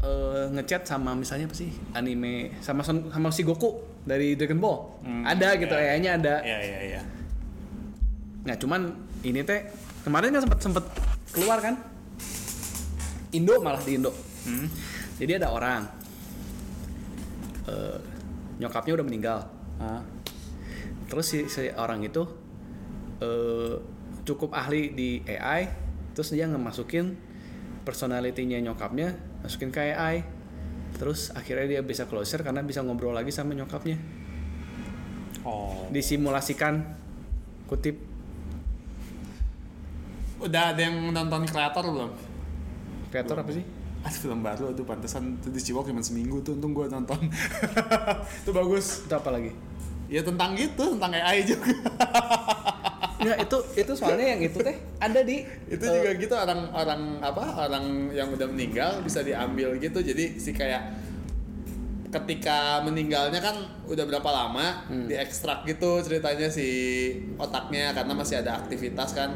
eh, 0.00 0.48
ngechat 0.50 0.84
sama 0.84 1.12
misalnya 1.12 1.44
apa 1.44 1.54
sih 1.54 1.68
anime 1.92 2.56
sama 2.58 2.80
sama 2.82 3.28
si 3.28 3.40
Goku 3.40 3.76
dari 4.02 4.32
Dragon 4.34 4.56
Ball 4.56 4.78
Hmm, 5.00 5.22
ada 5.22 5.52
gitu 5.54 5.70
iya. 5.70 5.80
kayaknya 5.92 6.10
ada 6.14 6.34
iya 6.42 6.58
iya 6.60 6.78
iya 6.90 7.02
Nah 8.42 8.54
cuman 8.54 8.92
ini 9.22 9.40
teh 9.40 9.64
kemarin 10.00 10.28
kan 10.30 10.42
sempet 10.42 10.58
sempet 10.60 10.84
keluar 11.30 11.58
kan 11.58 11.80
Indo 13.30 13.58
malah 13.58 13.80
di 13.80 13.96
Indo. 13.96 14.12
Hmm. 14.44 14.68
Jadi 15.14 15.32
ada 15.38 15.54
orang 15.54 15.86
eh, 17.70 17.98
nyokapnya 18.58 18.92
udah 18.98 19.06
meninggal. 19.06 19.38
Hah? 19.78 20.02
Terus 21.06 21.26
si, 21.26 21.38
si 21.46 21.70
orang 21.74 22.02
itu 22.02 22.22
eh, 23.22 23.78
cukup 24.26 24.50
ahli 24.56 24.90
di 24.94 25.22
AI. 25.26 25.70
Terus 26.14 26.34
dia 26.34 26.46
ngemasukin 26.46 27.14
personality-nya 27.84 28.58
nyokapnya 28.64 29.14
masukin 29.44 29.70
ke 29.70 29.94
AI. 29.94 30.24
Terus 30.94 31.34
akhirnya 31.34 31.78
dia 31.78 31.82
bisa 31.82 32.06
closer 32.06 32.42
karena 32.42 32.62
bisa 32.62 32.82
ngobrol 32.82 33.14
lagi 33.14 33.34
sama 33.34 33.54
nyokapnya. 33.54 33.98
oh 35.42 35.90
Disimulasikan 35.90 36.80
kutip 37.66 38.14
udah 40.44 40.76
ada 40.76 40.80
yang 40.84 41.08
nonton 41.08 41.48
kreator 41.48 41.88
belum 41.88 42.10
kreator 43.08 43.40
apa 43.40 43.50
sih? 43.54 43.64
Ada 44.04 44.18
film 44.20 44.44
baru 44.44 44.76
tuh 44.76 44.84
pantesan. 44.84 45.40
Tuh 45.40 45.48
di 45.48 45.58
Ciwok 45.58 45.88
cuma 45.88 46.04
seminggu 46.04 46.44
tuh 46.44 46.54
untung 46.60 46.76
gue 46.76 46.86
nonton. 46.92 47.16
Itu 48.44 48.52
bagus. 48.52 49.08
Itu 49.08 49.16
apa 49.16 49.32
lagi? 49.32 49.74
ya 50.08 50.20
tentang 50.20 50.54
gitu 50.54 50.96
tentang 50.96 51.12
AI 51.16 51.42
juga. 51.44 51.72
Nggak, 53.24 53.38
itu 53.40 53.58
itu 53.80 53.92
soalnya 53.96 54.26
yang 54.36 54.40
itu 54.44 54.58
teh 54.60 54.76
ada 55.00 55.20
di 55.24 55.48
itu 55.70 55.80
eh, 55.80 55.92
juga 55.96 56.10
gitu 56.12 56.34
orang 56.36 56.60
orang 56.76 57.02
apa 57.24 57.44
orang 57.64 58.12
yang 58.12 58.28
udah 58.28 58.44
meninggal 58.52 59.00
bisa 59.00 59.24
diambil 59.24 59.80
gitu. 59.80 60.04
Jadi 60.04 60.36
si 60.36 60.52
kayak 60.52 60.92
ketika 62.12 62.84
meninggalnya 62.84 63.40
kan 63.40 63.56
udah 63.88 64.04
berapa 64.06 64.28
lama 64.28 64.86
diekstrak 65.08 65.66
gitu 65.66 66.04
ceritanya 66.04 66.46
si 66.52 66.68
otaknya 67.40 67.96
karena 67.96 68.12
masih 68.12 68.44
ada 68.44 68.60
aktivitas 68.60 69.16
kan. 69.16 69.32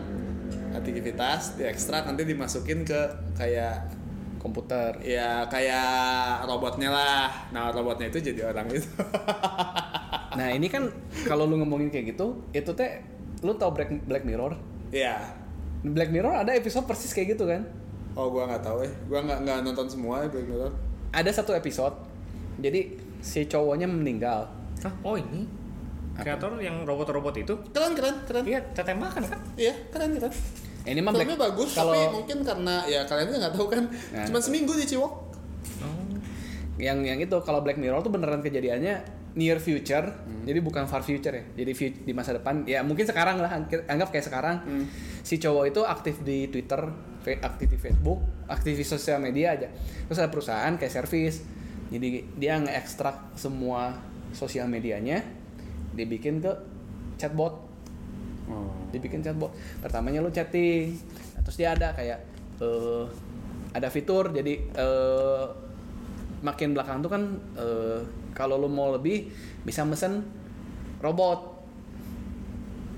Aktivitas 0.76 1.56
diekstrak 1.56 2.04
nanti 2.04 2.28
dimasukin 2.28 2.84
ke 2.84 3.00
kayak 3.40 3.97
komputer. 4.38 4.94
ya 5.00 5.44
kayak 5.44 5.90
robotnya 6.42 6.88
lah 6.88 7.26
nah 7.50 7.68
robotnya 7.68 8.06
itu 8.06 8.22
jadi 8.24 8.48
orang 8.48 8.66
itu 8.68 8.86
Nah 10.30 10.54
ini 10.54 10.70
kan 10.70 10.86
kalau 11.26 11.44
lu 11.44 11.58
ngomongin 11.58 11.90
kayak 11.90 12.14
gitu, 12.14 12.46
itu 12.52 12.70
teh 12.72 13.02
lu 13.40 13.54
tau 13.54 13.74
Black, 13.74 13.90
Black 14.06 14.22
Mirror? 14.22 14.54
ya 14.88 15.18
Black 15.80 16.08
Mirror 16.08 16.46
ada 16.46 16.54
episode 16.54 16.86
persis 16.86 17.10
kayak 17.10 17.34
gitu 17.34 17.44
kan? 17.44 17.66
oh 18.14 18.30
gua 18.30 18.46
nggak 18.46 18.62
tahu 18.62 18.82
eh 18.82 18.92
gua 19.06 19.18
nggak 19.20 19.38
nggak 19.42 19.58
nonton 19.62 19.86
semua 19.86 20.22
ya 20.22 20.28
Black 20.28 20.46
Mirror 20.46 20.72
Ada 21.08 21.30
satu 21.34 21.52
episode, 21.52 21.96
jadi 22.56 22.92
si 23.18 23.42
cowoknya 23.44 23.88
meninggal. 23.88 24.46
Hah? 24.78 24.92
Oh 25.02 25.16
ini? 25.16 25.48
Kreator 26.14 26.58
yang 26.58 26.84
robot-robot 26.84 27.34
itu? 27.34 27.54
keren 27.70 27.94
keren 27.94 28.16
keren 28.22 28.44
Iya, 28.44 28.60
tetembakan 28.70 29.22
kan? 29.24 29.38
iya 29.56 29.74
keren 29.88 30.12
keren 30.12 30.30
Eh, 30.30 30.36
Ini 30.88 31.00
mah 31.00 31.12
Black 31.12 31.24
filmnya 31.24 31.38
bagus 31.38 31.70
kalau 31.72 31.92
tapi 31.92 32.08
mungkin 32.10 32.38
karena 32.40 32.74
ya 32.84 33.00
kalian 33.04 33.28
nggak 33.30 33.52
tahu 33.52 33.66
kan 33.68 33.84
Nah. 33.86 34.24
cuma 34.24 34.38
seminggu 34.38 34.72
di 34.72 34.84
Ciwok 34.84 35.12
Oh. 35.78 36.16
yang 36.76 37.02
yang 37.02 37.18
itu 37.18 37.36
kalau 37.42 37.60
Black 37.60 37.76
Mirror 37.76 38.00
tuh 38.00 38.08
beneran 38.08 38.40
kejadiannya 38.40 39.04
near 39.30 39.58
future, 39.58 40.02
jadi 40.42 40.58
bukan 40.58 40.86
far 40.86 40.98
future 41.00 41.30
ya. 41.30 41.44
Jadi 41.54 41.70
di 42.00 42.10
masa 42.10 42.34
depan, 42.34 42.64
ya 42.64 42.82
mungkin 42.82 43.06
sekarang 43.06 43.38
lah, 43.38 43.52
ang- 43.52 43.70
anggap 43.86 44.10
kayak 44.10 44.24
sekarang. 44.24 44.56
Si 45.20 45.38
cowok 45.38 45.64
itu 45.68 45.80
aktif 45.80 46.18
di 46.20 46.48
Twitter, 46.48 46.80
aktif 47.38 47.68
di 47.68 47.78
Facebook, 47.78 48.18
aktif 48.48 48.74
di 48.74 48.82
sosial 48.82 49.20
media 49.20 49.54
aja. 49.54 49.68
Terus 49.70 50.18
ada 50.18 50.26
perusahaan 50.26 50.74
kayak 50.74 50.90
service, 50.90 51.44
jadi 51.86 52.08
dia 52.34 52.58
nge-ekstrak 52.58 53.36
semua 53.36 53.94
sosial 54.32 54.66
medianya, 54.66 55.22
dibikin 55.92 56.40
ke 56.40 56.50
chatbot 57.16 57.67
dibikin 58.90 59.20
chatbot. 59.20 59.52
Pertamanya 59.80 60.24
lu 60.24 60.30
chatting. 60.32 60.96
Nah, 61.36 61.40
terus 61.44 61.56
dia 61.60 61.74
ada 61.74 61.92
kayak 61.92 62.18
eh 62.60 63.04
ada 63.74 63.88
fitur. 63.92 64.32
Jadi 64.32 64.54
eh 64.74 65.44
makin 66.38 66.72
belakang 66.76 67.02
tuh 67.02 67.10
kan 67.10 67.22
eh 67.58 68.00
kalau 68.32 68.56
lu 68.60 68.68
mau 68.70 68.94
lebih 68.94 69.28
bisa 69.64 69.84
mesen 69.84 70.24
robot. 71.00 71.58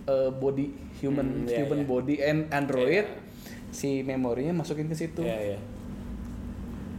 Eh 0.08 0.30
body 0.32 0.66
human 1.00 1.44
Hmm, 1.44 1.48
iya, 1.48 1.64
human 1.64 1.80
iya. 1.82 1.86
body 1.86 2.16
and 2.20 2.40
android. 2.52 3.06
Iya. 3.06 3.28
si 3.70 4.02
memorinya 4.02 4.50
masukin 4.50 4.90
ke 4.90 4.98
situ. 4.98 5.22
Iya 5.22 5.54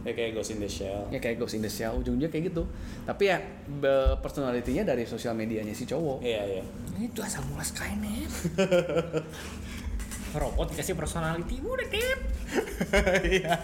ya 0.02 0.12
kayak 0.12 0.30
Ghost 0.34 0.50
in 0.54 0.58
the 0.58 0.70
Shell 0.70 1.08
ya 1.10 1.18
kayak 1.22 1.36
Ghost 1.38 1.54
in 1.54 1.62
the 1.62 1.70
Shell 1.70 1.94
ujungnya 1.98 2.28
kayak 2.28 2.50
gitu 2.50 2.66
tapi 3.06 3.30
ya 3.30 3.38
personality-nya 4.18 4.82
dari 4.82 5.06
sosial 5.06 5.34
medianya 5.38 5.74
si 5.74 5.86
cowok 5.86 6.22
iya 6.22 6.42
iya 6.46 6.64
Itu 7.02 7.18
asal 7.18 7.42
mula 7.50 7.66
Skynet. 7.66 8.30
Robot 10.32 10.70
dikasih 10.72 10.94
personality, 10.96 11.60
udah 11.60 11.88
deh. 11.92 12.16
iya 13.42 13.54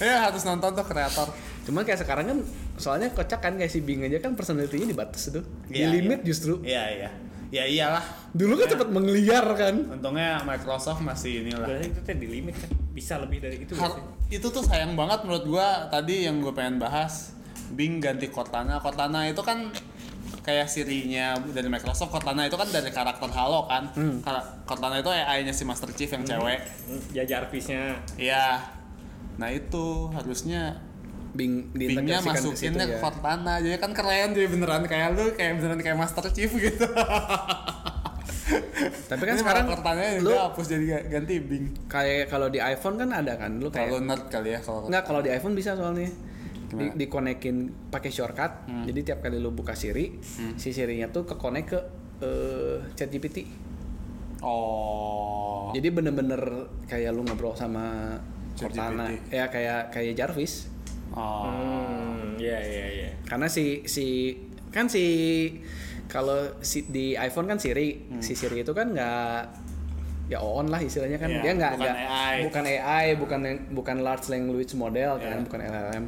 ya 0.00 0.14
harus 0.24 0.46
nonton 0.46 0.72
tuh 0.72 0.86
kreator 0.86 1.28
Cuman 1.62 1.86
kayak 1.86 2.02
sekarang 2.02 2.26
kan 2.26 2.38
soalnya 2.74 3.14
kocak 3.14 3.38
kan 3.38 3.54
kayak 3.54 3.70
si 3.70 3.86
Bing 3.86 4.02
aja 4.02 4.18
kan 4.18 4.34
personality-nya 4.34 4.90
dibatas 4.90 5.30
tuh. 5.30 5.46
Iya, 5.70 5.90
di 5.90 6.02
limit 6.02 6.20
iya. 6.22 6.26
justru. 6.26 6.54
iya 6.66 6.84
iya 6.90 7.10
Ya 7.52 7.62
iyalah. 7.62 8.00
Dulu 8.32 8.56
kan 8.56 8.66
cepet 8.66 8.88
mengliar 8.88 9.44
kan. 9.52 9.74
Untungnya 9.86 10.40
Microsoft 10.40 11.00
masih 11.00 11.44
inilah. 11.44 11.68
Berarti 11.68 11.86
itu 11.86 12.00
teh 12.00 12.16
di 12.16 12.26
limit 12.26 12.56
kan. 12.56 12.72
Bisa 12.90 13.16
lebih 13.18 13.38
dari 13.38 13.60
itu 13.60 13.72
Har- 13.74 13.92
berarti. 13.92 14.32
itu 14.32 14.46
tuh 14.48 14.62
sayang 14.62 14.92
banget 14.94 15.20
menurut 15.22 15.44
gua 15.46 15.68
tadi 15.86 16.24
yang 16.24 16.40
gue 16.40 16.48
pengen 16.50 16.76
bahas 16.78 17.36
Bing 17.70 18.00
ganti 18.00 18.26
Cortana 18.26 18.76
Cortana 18.78 19.24
itu 19.26 19.40
kan 19.40 19.68
kayak 20.40 20.64
Siri-nya 20.66 21.36
dari 21.46 21.68
Microsoft 21.68 22.08
Cortana 22.10 22.44
itu 22.44 22.52
kan 22.54 22.64
dari 22.66 22.88
karakter 22.88 23.28
Halo 23.28 23.64
kan 23.64 23.92
Kar- 24.20 24.64
Cortana 24.64 24.98
itu 24.98 25.08
AI-nya 25.08 25.52
si 25.52 25.62
Master 25.62 25.88
Chief 25.90 26.08
yang 26.08 26.20
cewek 26.22 26.60
Hmm, 26.82 27.00
Ya 27.12 27.22
Jarvisnya. 27.22 27.96
iya 28.14 28.60
nah 29.34 29.48
itu 29.48 30.08
harusnya 30.10 30.80
Bing 31.32 31.72
Bingnya 31.72 32.20
ke 32.20 32.28
masukinnya 32.28 32.84
ke 32.84 32.96
ya. 32.96 33.00
Cortana 33.00 33.54
jadi 33.58 33.76
kan 33.80 33.96
keren 33.96 34.36
jadi 34.36 34.48
beneran. 34.52 34.84
Kayak 34.84 35.16
lu 35.16 35.24
kayak 35.32 35.60
beneran 35.60 35.80
kayak 35.80 35.96
Master 35.96 36.28
Chief 36.28 36.52
gitu. 36.52 36.86
Tapi 39.12 39.22
kan 39.24 39.34
Ini 39.36 39.40
sekarang 39.44 39.64
Cortana 39.68 40.02
lu 40.20 40.32
hapus 40.32 40.66
jadi 40.68 40.84
ganti 41.08 41.40
Bing. 41.40 41.72
kayak 41.88 42.28
kalau 42.28 42.48
di 42.48 42.60
iPhone 42.60 42.96
kan 42.96 43.08
ada 43.12 43.36
kan? 43.36 43.60
Lu 43.60 43.68
kayak 43.72 43.88
kalau 43.92 44.00
nerd 44.04 44.24
kali 44.28 44.48
ya 44.52 44.60
kalau 44.60 44.88
Enggak, 44.88 45.04
kalau 45.08 45.20
di 45.20 45.30
iPhone 45.32 45.54
bisa 45.54 45.72
soalnya. 45.76 46.10
Di, 46.72 46.88
dikonekin 46.96 47.56
pakai 47.92 48.08
shortcut. 48.08 48.64
Jadi 48.88 49.00
tiap 49.04 49.20
kali 49.20 49.36
lu 49.36 49.52
buka 49.52 49.76
Siri, 49.76 50.16
si 50.56 50.72
Siri-nya 50.72 51.12
tuh 51.12 51.28
ke 51.28 51.36
connect 51.36 51.68
ke 51.68 51.78
eh, 52.20 52.76
ChatGPT. 52.96 53.44
oh. 54.40 55.68
Jadi 55.72 55.88
bener-bener 55.88 56.40
kayak 56.84 57.12
lu 57.12 57.24
ngobrol 57.24 57.56
sama 57.56 58.16
Cortana, 58.52 59.08
ya 59.32 59.48
kayak 59.48 59.88
kayak 59.92 60.12
Jarvis. 60.16 60.68
Oh 61.12 61.44
Hmm, 61.44 62.36
iya 62.36 62.58
iya 62.58 62.86
iya. 62.90 63.08
Karena 63.22 63.46
si 63.46 63.84
si 63.84 64.36
kan 64.68 64.86
si 64.86 65.04
kalau 66.06 66.36
si 66.60 66.84
di 66.86 67.12
iPhone 67.14 67.46
kan 67.46 67.56
Siri, 67.56 68.04
si 68.18 68.32
Siri 68.32 68.60
itu 68.60 68.70
kan 68.70 68.90
nggak 68.90 69.40
ya 70.28 70.38
on 70.38 70.66
lah 70.66 70.78
istilahnya 70.78 71.16
kan 71.16 71.28
Iya, 71.28 71.40
dia 71.40 71.52
nggak 71.54 71.72
bukan 71.74 71.84
nggak- 71.86 72.00
AI. 72.02 72.36
bukan 72.42 72.64
AI 72.66 73.06
bukan 73.14 73.40
bukan 73.70 73.96
large 74.00 74.26
language 74.28 74.72
model 74.72 75.16
kan 75.18 75.28
Iya. 75.34 75.44
bukan 75.44 75.60
LLM 75.62 76.04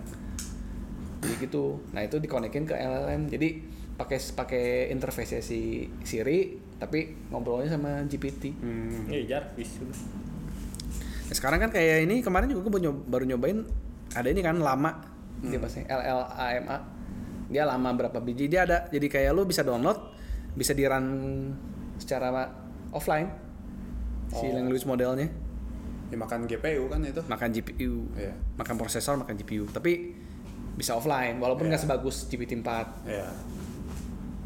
jadi 1.18 1.34
gitu 1.42 1.64
nah 1.90 2.00
itu 2.00 2.16
dikonekin 2.18 2.64
ke 2.64 2.74
LLM 2.74 3.28
jadi 3.28 3.48
pakai 3.94 4.18
pakai 4.34 4.64
interface 4.90 5.40
si 5.40 5.60
Siri 6.00 6.52
tapi 6.74 7.16
ngobrolnya 7.28 7.68
sama 7.70 8.04
GPT 8.04 8.52
Hmm. 8.54 9.06
Iya 9.06 9.22
Jarvis. 9.30 9.70
Nah, 11.24 11.32
sekarang 11.32 11.58
kan 11.58 11.70
kayak 11.70 12.04
ini 12.04 12.20
kemarin 12.20 12.48
juga 12.48 12.66
gue 12.66 12.72
baru 13.02 13.24
nyobain 13.26 13.64
ada 14.14 14.26
ini 14.26 14.40
kan 14.40 14.56
lama. 14.56 14.90
Hmm. 15.34 15.50
dia 15.50 15.58
pasti 15.58 15.82
LLAMA 15.84 16.76
dia 17.46 17.62
lama 17.62 17.90
berapa 17.92 18.16
biji. 18.18 18.46
Dia 18.46 18.64
ada 18.64 18.88
jadi 18.88 19.04
kayak 19.04 19.30
lu 19.30 19.44
bisa 19.44 19.60
download 19.60 19.98
bisa 20.52 20.72
di 20.72 20.82
run 20.82 21.06
secara 21.94 22.30
offline. 22.90 23.28
Si 24.30 24.40
Oh. 24.40 24.54
language 24.54 24.82
modelnya. 24.84 25.28
Ya 26.08 26.16
makan 26.16 26.46
GPU 26.46 26.86
kan 26.86 27.02
itu. 27.02 27.20
Makan 27.20 27.48
GPU 27.50 28.08
Iya. 28.14 28.32
makan 28.54 28.74
prosesor 28.74 29.14
makan 29.16 29.34
GPU 29.34 29.66
tapi 29.66 30.14
bisa 30.74 30.94
offline 30.94 31.36
walaupun 31.36 31.66
nggak 31.66 31.78
Iya. 31.78 31.86
sebagus 31.86 32.24
GPT 32.24 32.58
4 32.58 32.86
ya 33.04 33.26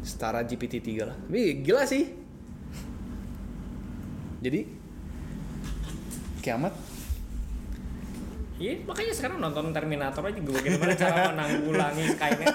setara 0.01 0.41
GPT 0.41 0.79
3 0.79 1.03
lah. 1.05 1.15
Tapi 1.15 1.41
gila 1.61 1.83
sih. 1.83 2.05
Jadi 4.39 4.61
kiamat 6.39 6.71
Iya, 8.59 8.75
makanya 8.83 9.13
sekarang 9.15 9.37
nonton 9.39 9.71
Terminator 9.71 10.19
aja 10.19 10.35
gue 10.35 10.51
bagaimana 10.51 10.91
cara 10.93 11.31
menanggulangi 11.31 12.03
Skynet. 12.11 12.47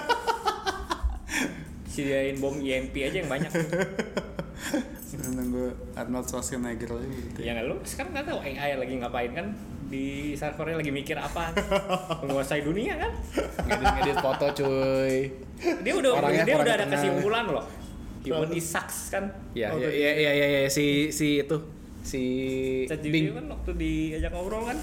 Sediain 1.89 2.37
bom 2.37 2.55
EMP 2.61 2.93
aja 3.01 3.17
yang 3.25 3.29
banyak. 3.31 3.49
nunggu 5.15 5.73
Arnold 5.97 6.27
Schwarzenegger 6.27 6.91
lagi 6.91 7.09
gitu. 7.09 7.39
Ya 7.41 7.57
nggak 7.57 7.65
lu 7.65 7.75
sekarang 7.81 8.13
nggak 8.13 8.25
tahu 8.29 8.39
AI 8.43 8.77
lagi 8.77 8.93
ngapain 9.01 9.31
kan? 9.33 9.47
Di 9.89 10.35
servernya 10.37 10.77
lagi 10.77 10.91
mikir 10.93 11.17
apa? 11.17 11.49
Menguasai 12.21 12.61
dunia 12.61 12.99
kan? 12.99 13.11
Ngedit-ngedit 13.65 14.17
foto 14.21 14.45
cuy. 14.53 15.15
Dia 15.81 15.93
udah 15.95 16.11
Orangnya 16.19 16.43
dia 16.45 16.55
udah 16.59 16.73
ada 16.77 16.85
kesimpulan 16.85 17.45
loh. 17.49 17.65
Human 18.21 18.51
is 18.53 18.65
sucks 18.65 19.09
kan? 19.09 19.31
Ya 19.57 19.73
Waktu 19.73 19.87
ya 19.87 19.89
di- 19.89 19.97
ya 20.01 20.11
ya 20.13 20.31
ya, 20.35 20.47
ya, 20.65 20.69
si 20.69 21.09
si 21.09 21.41
itu 21.41 21.57
si 22.05 22.21
Bing. 23.01 23.33
kan 23.33 23.45
waktu 23.49 23.71
diajak 23.73 24.29
ngobrol 24.29 24.69
kan 24.69 24.77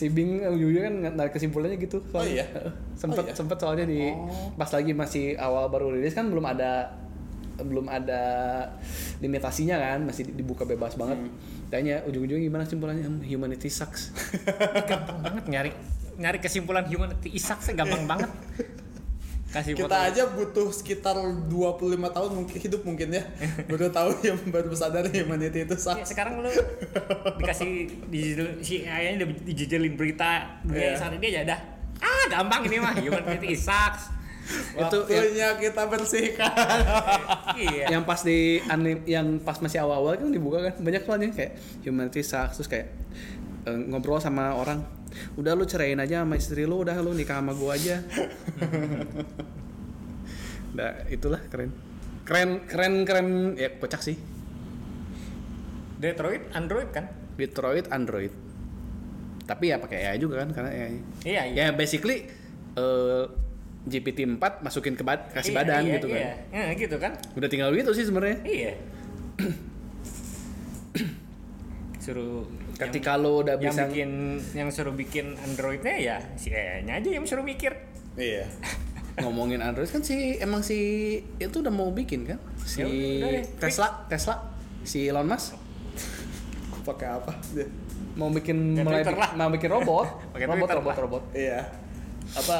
si 0.00 0.08
Bing 0.08 0.40
ujungnya 0.40 0.82
kan 0.82 0.94
narik 1.14 1.32
kesimpulannya 1.32 1.76
gitu 1.76 2.00
Oh 2.08 2.24
iya? 2.24 2.48
sempet 2.96 3.20
Oh 3.20 3.26
iya? 3.26 3.34
sempet 3.34 3.56
soalnya 3.56 3.84
di 3.84 4.08
Oh. 4.08 4.48
pas 4.56 4.70
lagi 4.70 4.92
masih 4.92 5.36
awal 5.36 5.68
baru 5.68 5.92
rilis 5.92 6.12
kan 6.12 6.24
belum 6.24 6.42
ada 6.42 6.96
belum 7.60 7.86
ada 7.86 8.22
limitasinya 9.20 9.76
kan 9.76 10.00
masih 10.02 10.24
dibuka 10.26 10.64
bebas 10.64 10.96
banget 10.96 11.20
Hmm. 11.20 11.36
tanya 11.68 12.00
ujung-ujungnya 12.02 12.40
gimana 12.42 12.64
kesimpulannya 12.64 13.04
Hmm, 13.04 13.20
humanity 13.20 13.68
sucks 13.68 14.16
gampang 14.88 15.20
banget 15.20 15.44
nyari 15.46 15.70
nyari 16.16 16.38
kesimpulan 16.38 16.84
humanity 16.84 17.36
sucks 17.36 17.68
gampang 17.70 18.08
banget 18.08 18.32
kasih 19.50 19.74
kita 19.74 19.90
foto. 19.90 20.06
aja 20.06 20.22
butuh 20.30 20.68
sekitar 20.70 21.16
25 21.18 21.50
tahun 22.06 22.30
mungkin 22.32 22.56
hidup 22.56 22.82
mungkin 22.82 23.08
ya. 23.10 23.26
Baru 23.70 23.90
tahu 23.90 24.14
yang 24.22 24.38
baru 24.46 24.70
sadar 24.72 25.06
humanity 25.06 25.66
itu 25.66 25.74
Ya, 25.74 25.82
sucks 25.98 26.08
sekarang 26.08 26.38
lu 26.38 26.50
dikasih 27.36 27.70
dijejel, 28.06 28.46
si 28.62 28.82
AI-nya 28.82 29.22
udah 29.22 29.28
dijejelin 29.42 29.94
berita 29.94 30.60
dunia 30.62 30.94
Iya. 30.94 30.98
saat 30.98 31.12
ini 31.18 31.26
aja 31.30 31.42
dah. 31.50 31.60
Ah 31.98 32.24
gampang 32.30 32.64
ini 32.64 32.78
mah 32.78 32.94
humanity 32.94 33.52
is 33.52 33.60
sucks. 33.60 34.08
Itu 34.50 35.06
yang, 35.06 35.30
waktunya 35.30 35.48
kita 35.58 35.82
bersihkan. 35.86 36.78
Iya. 37.60 37.86
Yang 37.92 38.02
pas 38.06 38.20
di 38.22 38.38
anim 38.64 39.02
yang 39.04 39.26
pas 39.42 39.58
masih 39.58 39.82
awal-awal 39.82 40.14
kan 40.14 40.30
dibuka 40.30 40.58
kan 40.70 40.74
banyak 40.78 41.02
soalnya 41.02 41.28
kayak 41.30 41.52
humanity 41.82 42.22
sucks 42.22 42.56
terus 42.56 42.70
kayak 42.70 42.88
eh, 43.64 43.78
ngobrol 43.88 44.20
sama 44.20 44.54
orang 44.54 44.80
udah 45.34 45.58
lu 45.58 45.66
ceraiin 45.66 45.98
aja 45.98 46.22
sama 46.22 46.38
istri 46.38 46.62
lu 46.64 46.80
udah 46.80 46.94
lu 47.02 47.10
nikah 47.10 47.42
sama 47.42 47.52
gua 47.52 47.74
aja. 47.74 47.98
Nah 50.70 51.02
itulah 51.10 51.42
keren. 51.50 51.74
Keren 52.22 52.62
keren 52.62 53.02
keren. 53.02 53.28
Ya 53.58 53.74
kocak 53.74 54.06
sih. 54.06 54.14
Detroit 55.98 56.46
Android 56.54 56.88
kan? 56.94 57.10
Detroit 57.34 57.90
Android. 57.90 58.30
Tapi 59.44 59.74
ya 59.74 59.82
pakai 59.82 60.06
AI 60.06 60.22
juga 60.22 60.46
kan 60.46 60.54
karena 60.54 60.70
AI 60.70 61.02
iya 61.26 61.42
iya. 61.50 61.54
Ya 61.66 61.66
basically 61.74 62.22
eh, 62.78 63.24
GPT 63.82 64.28
4 64.28 64.38
masukin 64.62 64.94
ke 64.94 65.02
bad, 65.02 65.32
kasih 65.34 65.50
Iya, 65.50 65.58
badan 65.58 65.82
iya, 65.82 65.94
gitu 65.98 66.06
iya. 66.12 66.20
kan 66.20 66.36
Ya, 66.54 66.62
gitu 66.78 66.96
kan? 67.00 67.12
Udah 67.34 67.48
tinggal 67.50 67.74
gitu 67.74 67.90
sih 67.90 68.04
sebenarnya. 68.06 68.38
Iya. 68.46 68.72
Suruh 72.04 72.46
ketika 72.80 73.12
lu 73.14 73.42
udah 73.42 73.56
yang, 73.56 73.62
bisa 73.62 73.80
yang 73.80 73.90
bikin 73.90 74.10
yang 74.56 74.68
suruh 74.68 74.94
bikin 74.94 75.26
Androidnya 75.36 75.94
ya 75.96 76.16
si 76.34 76.48
AI-nya 76.48 76.96
aja 76.96 77.10
yang 77.12 77.24
suruh 77.28 77.44
mikir. 77.44 77.76
Iya. 78.16 78.48
Ngomongin 79.22 79.60
Android 79.60 79.86
kan 79.86 80.00
si 80.00 80.38
emang 80.38 80.64
si 80.64 80.78
itu 81.36 81.56
udah 81.56 81.68
mau 81.68 81.92
bikin 81.92 82.24
kan? 82.24 82.38
Si 82.62 82.80
Ya. 82.80 83.44
Tesla 83.58 84.08
Tesla 84.08 84.48
si 84.80 85.04
Elon 85.04 85.28
Musk. 85.28 85.54
Pakai 86.88 87.08
apa? 87.12 87.36
Dia 87.52 87.68
mau 88.16 88.32
bikin 88.32 88.74
Ya, 88.74 88.82
mulai 88.82 89.04
lah. 89.04 89.36
mau 89.36 89.52
bikin 89.52 89.68
robot. 89.68 90.06
Pakai 90.34 90.46
robot 90.48 90.68
robot 90.72 90.88
lah. 90.88 90.96
robot. 91.04 91.22
Iya. 91.32 91.60
Apa 92.32 92.58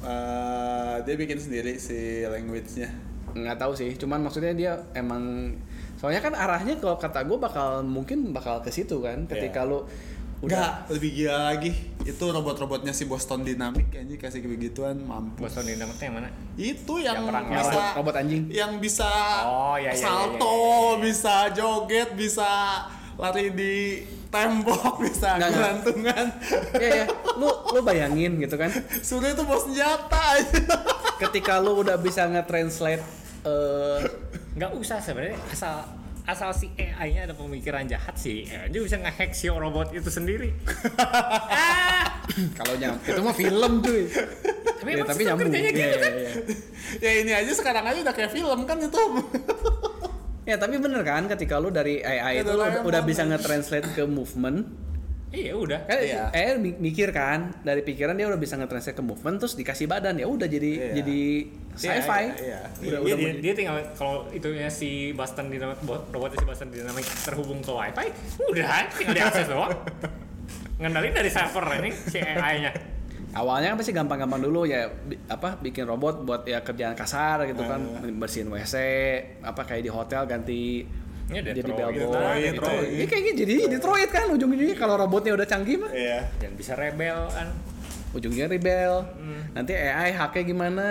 eh, 0.00 0.94
dia 1.04 1.14
bikin 1.14 1.36
sendiri 1.36 1.76
si 1.76 2.24
language-nya. 2.24 2.88
Nggak 3.28 3.58
tahu 3.60 3.72
sih 3.76 3.92
cuman 3.94 4.24
maksudnya 4.24 4.52
dia 4.54 4.72
emang 4.94 5.52
soalnya 5.98 6.18
kan 6.20 6.30
arahnya 6.30 6.78
kalau 6.78 6.94
kata 6.94 7.20
gue 7.20 7.36
bakal 7.36 7.82
mungkin 7.82 8.30
bakal 8.30 8.62
ke 8.62 8.70
situ 8.70 8.98
kan 8.98 9.26
ketika 9.26 9.62
Iya. 9.62 9.68
lu 9.68 9.78
udah 10.38 10.54
Enggak, 10.54 10.72
lebih 10.94 11.10
gila 11.12 11.50
lagi. 11.50 11.72
Itu 12.06 12.30
robot-robotnya 12.30 12.94
si 12.94 13.04
Boston 13.04 13.42
Dynamic 13.42 13.90
kayaknya 13.90 14.16
kasih 14.16 14.38
begituan 14.40 14.94
mampus. 14.96 15.50
Boston 15.50 15.66
Dynamics 15.66 15.98
yang 15.98 16.14
mana 16.14 16.30
Itu 16.54 17.02
yang, 17.02 17.26
Yang 17.26 17.42
bisa 17.50 17.66
robot, 17.66 17.84
robot 17.98 18.14
anjing 18.16 18.42
yang 18.48 18.72
bisa 18.78 19.10
Oh, 19.42 19.74
iya, 19.74 19.90
iya, 19.90 19.92
iya, 19.92 19.98
salto, 19.98 20.54
iya, 20.54 21.02
bisa 21.02 21.34
joget, 21.50 22.08
bisa 22.14 22.50
lari 23.18 23.50
di 23.50 23.74
tembok, 24.30 24.94
bisa 25.10 25.34
Nggak, 25.34 25.42
nggak. 25.42 25.50
gelantungan. 25.50 26.26
ya 26.78 26.90
ya 27.02 27.06
lu 27.34 27.50
lu 27.74 27.80
bayangin 27.82 28.38
gitu 28.38 28.54
kan 28.54 28.70
Sudah 29.02 29.34
itu 29.34 29.42
bos 29.42 29.66
senjata 29.66 30.38
ketika 31.26 31.58
lu 31.58 31.82
udah 31.82 31.98
bisa 31.98 32.30
nge-translate 32.30 33.02
eh 33.42 34.00
nggak 34.54 34.72
usah 34.74 34.98
sebenarnya. 34.98 35.38
Asal 35.48 35.76
asal 36.24 36.50
si 36.52 36.68
AI-nya 36.74 37.24
ada 37.24 37.32
pemikiran 37.32 37.84
jahat 37.84 38.12
sih 38.14 38.44
aja 38.44 38.68
bisa 38.74 38.96
ngehack 38.96 39.32
si 39.32 39.48
robot 39.48 39.90
itu 39.90 40.06
sendiri. 40.06 40.52
Ah 41.48 42.20
kalau 42.58 42.76
nyam 42.76 43.00
itu 43.00 43.16
mah 43.18 43.32
film 43.32 43.72
cuy. 43.80 44.04
Tapi, 44.78 44.90
Ya, 44.90 45.02
tapi 45.02 45.22
nyambung. 45.24 45.48
kerjanya 45.48 45.64
Iya, 45.64 45.72
gitu 45.72 45.82
iya, 45.82 45.98
kan? 45.98 46.12
iya. 46.14 46.32
ya 47.00 47.10
ini 47.18 47.32
aja 47.34 47.52
sekarang 47.52 47.84
aja 47.84 47.98
udah 48.00 48.14
kayak 48.14 48.30
film 48.30 48.60
kan 48.62 48.78
itu. 48.78 49.02
Ya 50.44 50.56
tapi 50.56 50.76
bener 50.76 51.02
kan 51.02 51.26
ketika 51.26 51.56
lu 51.56 51.68
dari 51.68 51.98
AI 51.98 52.40
itu 52.40 52.50
lu 52.50 52.62
udah 52.62 53.00
bisa 53.02 53.24
nge-translate 53.24 53.92
ke 53.92 54.04
movement 54.04 54.64
Iya 55.28 55.52
udah. 55.52 55.80
Kan 55.84 55.98
Iya. 55.98 56.24
eh 56.30 56.56
mi- 56.56 56.72
mikir 56.74 57.08
kan 57.10 57.52
dari 57.60 57.80
pikiran 57.80 58.12
dia 58.12 58.24
udah 58.24 58.36
bisa 58.36 58.56
nge-translate 58.56 58.94
ke 58.94 59.04
movement 59.04 59.36
terus 59.36 59.52
dikasih 59.52 59.84
badan 59.84 60.16
ya 60.16 60.24
udah 60.24 60.46
jadi 60.46 60.72
Iya. 60.72 60.92
jadi 60.96 61.20
sci-fi. 61.74 62.22
Iya, 62.24 62.32
iya, 62.34 62.58
Udah, 62.80 62.98
Iya, 62.98 62.98
udah 62.98 63.16
dia, 63.18 63.32
dia 63.38 63.52
tinggal 63.54 63.76
kalau 63.92 64.24
itunya 64.30 64.68
si 64.68 64.90
Boston 65.12 65.46
Dynamic 65.46 65.78
bot- 65.82 66.08
robotnya 66.08 66.38
si 66.38 66.46
Boston 66.46 66.68
Dynamic 66.70 67.04
terhubung 67.22 67.60
ke 67.60 67.68
WiFi, 67.68 68.06
udah 68.42 68.66
tinggal 68.90 69.14
diakses 69.14 69.46
doang. 69.46 69.72
Ngendalin 70.76 71.12
dari 71.12 71.28
server 71.28 71.64
ini 71.76 71.90
si 71.92 72.18
AI-nya. 72.18 72.72
Awalnya 73.30 73.70
kan 73.70 73.76
pasti 73.76 73.92
gampang-gampang 73.92 74.40
dulu 74.40 74.64
ya 74.64 74.88
bi- 74.88 75.20
apa 75.28 75.58
bikin 75.58 75.84
robot 75.84 76.24
buat 76.24 76.42
ya 76.44 76.64
kerjaan 76.64 76.96
kasar 76.96 77.44
gitu 77.44 77.60
kan 77.60 77.84
Ah. 77.94 78.08
bersihin 78.08 78.48
WC 78.48 78.74
apa 79.38 79.62
kayak 79.62 79.84
di 79.84 79.90
hotel 79.90 80.24
ganti 80.24 80.88
Iya, 81.28 81.40
jadi 81.44 81.60
Detroit. 81.60 81.76
bellboy 81.76 81.94
Detroit, 81.94 82.40
gitu. 82.40 82.54
Detroit. 82.54 82.88
Ini 82.90 83.04
kayaknya 83.04 83.32
jadi 83.36 83.54
Detroit 83.68 84.10
kan 84.10 84.24
ujung-ujungnya 84.28 84.76
kalau 84.76 84.94
robotnya 84.96 85.32
udah 85.34 85.44
canggih 85.44 85.76
mah 85.76 85.92
Iya. 85.92 86.24
Dan 86.36 86.50
bisa 86.54 86.72
rebel 86.72 87.28
kan. 87.28 87.48
ujungnya 88.10 88.46
rebel. 88.46 89.04
Hmm. 89.14 89.42
Nanti 89.52 89.72
AI 89.72 90.10
hacknya 90.10 90.42
gimana? 90.42 90.86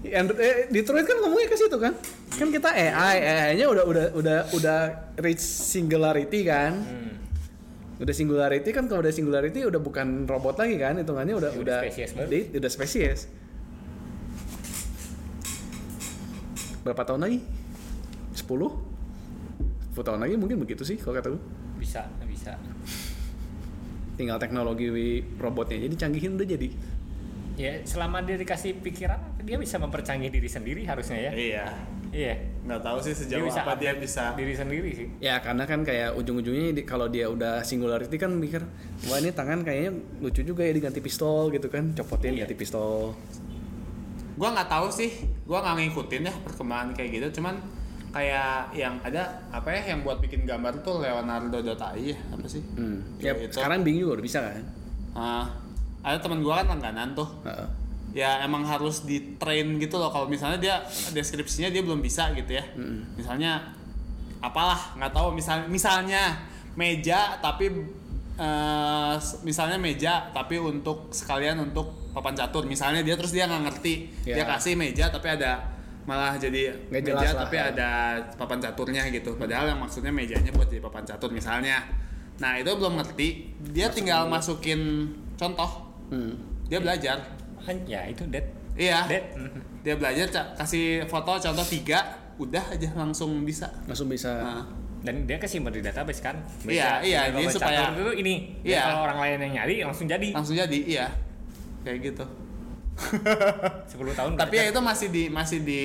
Android, 0.00 0.40
eh, 0.40 0.56
Detroit 0.68 1.04
kan 1.04 1.16
ngomongnya 1.18 1.46
ke 1.46 1.56
situ 1.56 1.76
kan? 1.76 1.94
Kan 2.32 2.48
kita 2.48 2.66
AI, 2.68 3.16
AI-nya 3.20 3.66
udah 3.66 3.84
udah 3.84 4.06
udah 4.12 4.38
udah 4.52 4.80
reach 5.16 5.38
singularity 5.40 6.42
kan? 6.42 6.74
Hmm. 6.74 7.14
Udah 7.98 8.10
singularity 8.12 8.70
kan 8.70 8.86
kalau 8.86 8.98
udah 9.00 9.10
singularity 9.10 9.58
udah 9.60 9.78
bukan 9.78 10.22
robot 10.24 10.54
lagi 10.56 10.74
kan? 10.76 10.96
Hitungannya 10.96 11.34
udah 11.36 11.50
Udah 11.52 11.78
udah 11.78 11.78
spesies 11.84 12.10
di- 12.26 12.50
udah 12.52 12.70
spesies. 12.72 13.20
Berapa 16.80 17.02
tahun 17.04 17.20
lagi? 17.20 17.38
10? 18.38 18.46
10 19.92 20.06
tahun 20.06 20.20
lagi 20.22 20.38
mungkin 20.38 20.62
begitu 20.62 20.86
sih 20.86 20.94
kalau 20.94 21.18
kata 21.18 21.34
gue. 21.34 21.42
Bisa, 21.76 22.06
bisa. 22.22 22.54
Tinggal 24.14 24.38
teknologi 24.38 24.90
robotnya 25.38 25.78
jadi 25.78 25.94
canggihin 25.94 26.34
udah 26.34 26.46
jadi. 26.46 26.68
Ya, 27.58 27.82
selama 27.82 28.22
dia 28.22 28.38
dikasih 28.38 28.78
pikiran, 28.78 29.18
dia 29.42 29.58
bisa 29.58 29.82
mempercanggih 29.82 30.30
diri 30.30 30.46
sendiri 30.46 30.86
harusnya 30.86 31.18
ya. 31.18 31.32
Iya. 31.34 31.66
Iya. 32.08 32.34
Nggak 32.64 32.80
tahu 32.86 32.98
sih 33.02 33.12
Dia 33.12 33.18
sejauh 33.18 33.46
bisa 33.50 33.60
apa 33.66 33.74
dia 33.74 33.92
bisa. 33.98 34.24
diri 34.32 34.54
sendiri 34.54 34.90
sih. 34.94 35.06
Ya 35.18 35.42
karena 35.42 35.66
kan 35.66 35.82
kayak 35.82 36.14
ujung-ujungnya 36.14 36.70
kalau 36.86 37.10
dia 37.10 37.26
udah 37.26 37.66
singularity 37.66 38.14
kan 38.14 38.30
mikir 38.32 38.62
wah 39.10 39.18
ini 39.18 39.34
tangan 39.34 39.60
kayaknya 39.60 39.90
lucu 40.22 40.40
juga 40.40 40.62
ya 40.62 40.72
diganti 40.72 41.02
pistol 41.02 41.50
gitu 41.50 41.66
kan 41.66 41.92
copotin 41.92 42.38
Iya. 42.38 42.46
ganti 42.46 42.54
pistol. 42.54 43.12
Gua 44.38 44.54
nggak 44.54 44.70
tahu 44.70 44.86
sih. 44.88 45.10
Gua 45.42 45.58
nggak 45.60 45.74
ngikutin 45.82 46.22
ya 46.26 46.34
perkembangan 46.46 46.94
kayak 46.94 47.10
gitu. 47.12 47.42
Cuman 47.42 47.58
kayak 48.08 48.72
yang 48.72 48.96
ada 49.00 49.22
apa 49.48 49.68
ya 49.70 49.92
yang 49.92 50.00
buat 50.00 50.18
bikin 50.18 50.42
gambar 50.42 50.80
tuh 50.80 51.00
Leonardo.ai 51.00 52.12
apa 52.12 52.46
sih? 52.46 52.62
Hmm. 52.72 53.04
Ya 53.18 53.32
itu. 53.32 53.52
sekarang 53.52 53.80
Bing 53.80 53.96
juga 53.96 54.16
udah 54.16 54.24
bisa 54.24 54.38
kan. 54.40 54.64
Ah, 55.12 55.44
ada 56.00 56.18
teman 56.18 56.40
gua 56.40 56.60
kan 56.60 56.70
langganan 56.70 57.12
tuh. 57.12 57.28
Heeh. 57.42 57.68
ya 58.08 58.40
emang 58.40 58.64
harus 58.64 59.04
di 59.04 59.36
train 59.36 59.76
gitu 59.76 59.94
loh 59.94 60.08
kalau 60.08 60.24
misalnya 60.26 60.56
dia 60.56 60.76
deskripsinya 61.12 61.68
dia 61.68 61.84
belum 61.84 62.00
bisa 62.00 62.32
gitu 62.32 62.56
ya 62.56 62.64
misalnya 63.14 63.76
apalah 64.40 64.96
nggak 64.96 65.12
tahu 65.12 65.36
misal 65.36 65.68
misalnya 65.68 66.40
meja 66.72 67.36
tapi 67.36 67.68
s- 69.14 69.42
misalnya 69.42 69.76
meja 69.76 70.30
tapi 70.30 70.56
untuk 70.56 71.10
sekalian 71.10 71.60
untuk 71.60 72.08
papan 72.10 72.32
catur 72.32 72.64
misalnya 72.64 73.02
dia 73.02 73.12
terus 73.12 73.28
dia 73.30 73.44
nggak 73.44 73.62
ngerti 73.68 73.94
dia 74.24 74.40
Ya. 74.40 74.48
kasih 74.48 74.72
meja 74.72 75.10
tapi 75.10 75.28
ada 75.28 75.60
malah 76.08 76.32
jadi 76.34 76.72
Nggak 76.88 76.88
meja 76.90 77.08
jelas 77.12 77.28
lah, 77.28 77.40
tapi 77.44 77.54
ya. 77.54 77.64
ada 77.68 77.90
papan 78.34 78.58
caturnya 78.58 79.02
gitu 79.06 79.30
padahal 79.34 79.68
yang 79.68 79.78
maksudnya 79.78 80.08
mejanya 80.08 80.48
buat 80.50 80.64
jadi 80.64 80.80
papan 80.80 81.04
catur 81.04 81.28
misalnya 81.28 81.84
nah 82.36 82.56
itu 82.56 82.70
belum 82.70 82.96
ngerti 82.96 83.28
dia 83.68 83.86
tinggal 83.88 84.24
masukin 84.26 85.04
contoh 85.34 85.84
Hmm. 86.08 86.32
dia 86.64 86.80
belajar 86.80 87.20
Kan, 87.60 87.84
Ya, 87.84 88.00
itu 88.02 88.24
dead. 88.24 88.48
Iya. 88.72 89.04
Dead. 89.04 89.24
Dia 89.78 89.92
belajar 89.92 90.24
kasih 90.56 91.04
foto 91.04 91.36
contoh 91.36 91.60
tiga, 91.62 92.00
udah 92.34 92.64
aja 92.66 92.88
langsung 92.94 93.44
bisa. 93.44 93.68
Langsung 93.84 94.08
bisa. 94.08 94.32
Nah, 94.32 94.64
Dan 94.98 95.22
dia 95.22 95.36
kesimpan 95.36 95.68
di 95.68 95.78
database 95.78 96.18
kan. 96.18 96.40
Iya, 96.64 97.04
iya, 97.04 97.28
Kalau 97.28 97.38
dia 97.38 97.52
supaya- 97.52 97.92
itu 97.92 98.08
ini. 98.16 98.34
Iya. 98.58 98.72
Iya. 98.72 98.82
Kalau 98.88 99.00
orang 99.04 99.18
lain 99.20 99.36
yang 99.38 99.52
nyari 99.52 99.74
langsung 99.84 100.06
jadi. 100.06 100.28
langsung 100.32 100.56
jadi, 100.56 100.78
iya. 100.80 101.06
Kayak 101.84 101.98
gitu. 102.08 102.24
10 102.98 103.88
tahun. 104.12 104.30
Tapi 104.34 104.54
ya 104.54 104.64
itu 104.66 104.80
masih 104.80 105.08
di 105.08 105.24
masih 105.28 105.58
di 105.60 105.82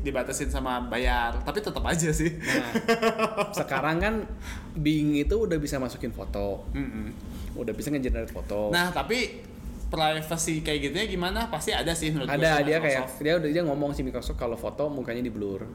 dibatasin 0.00 0.48
sama 0.48 0.78
bayar, 0.82 1.40
tapi 1.40 1.58
tetap 1.58 1.80
aja 1.82 2.10
sih. 2.10 2.36
Nah, 2.36 2.70
sekarang 3.52 3.96
kan 3.98 4.14
Bing 4.72 5.16
itu 5.16 5.34
udah 5.34 5.56
bisa 5.56 5.76
masukin 5.76 6.10
foto, 6.10 6.64
Mm-mm. 6.70 7.10
udah 7.54 7.72
bisa 7.72 7.88
ngegenerate 7.88 8.30
foto. 8.30 8.68
Nah, 8.68 8.88
tapi 8.88 9.42
privacy 9.88 10.60
kayak 10.60 10.78
gitunya 10.86 11.06
gimana? 11.08 11.50
Pasti 11.50 11.72
ada 11.72 11.90
sih 11.90 12.14
menurut 12.14 12.30
ada 12.30 12.62
dia 12.62 12.78
kayak 12.78 13.08
Microsoft. 13.08 13.16
dia 13.20 13.32
udah 13.36 13.48
dia 13.50 13.62
ngomong 13.64 13.90
si 13.90 14.00
Microsoft 14.00 14.38
kalau 14.38 14.54
foto 14.54 14.86
mukanya 14.86 15.20
di 15.20 15.32
blur. 15.32 15.66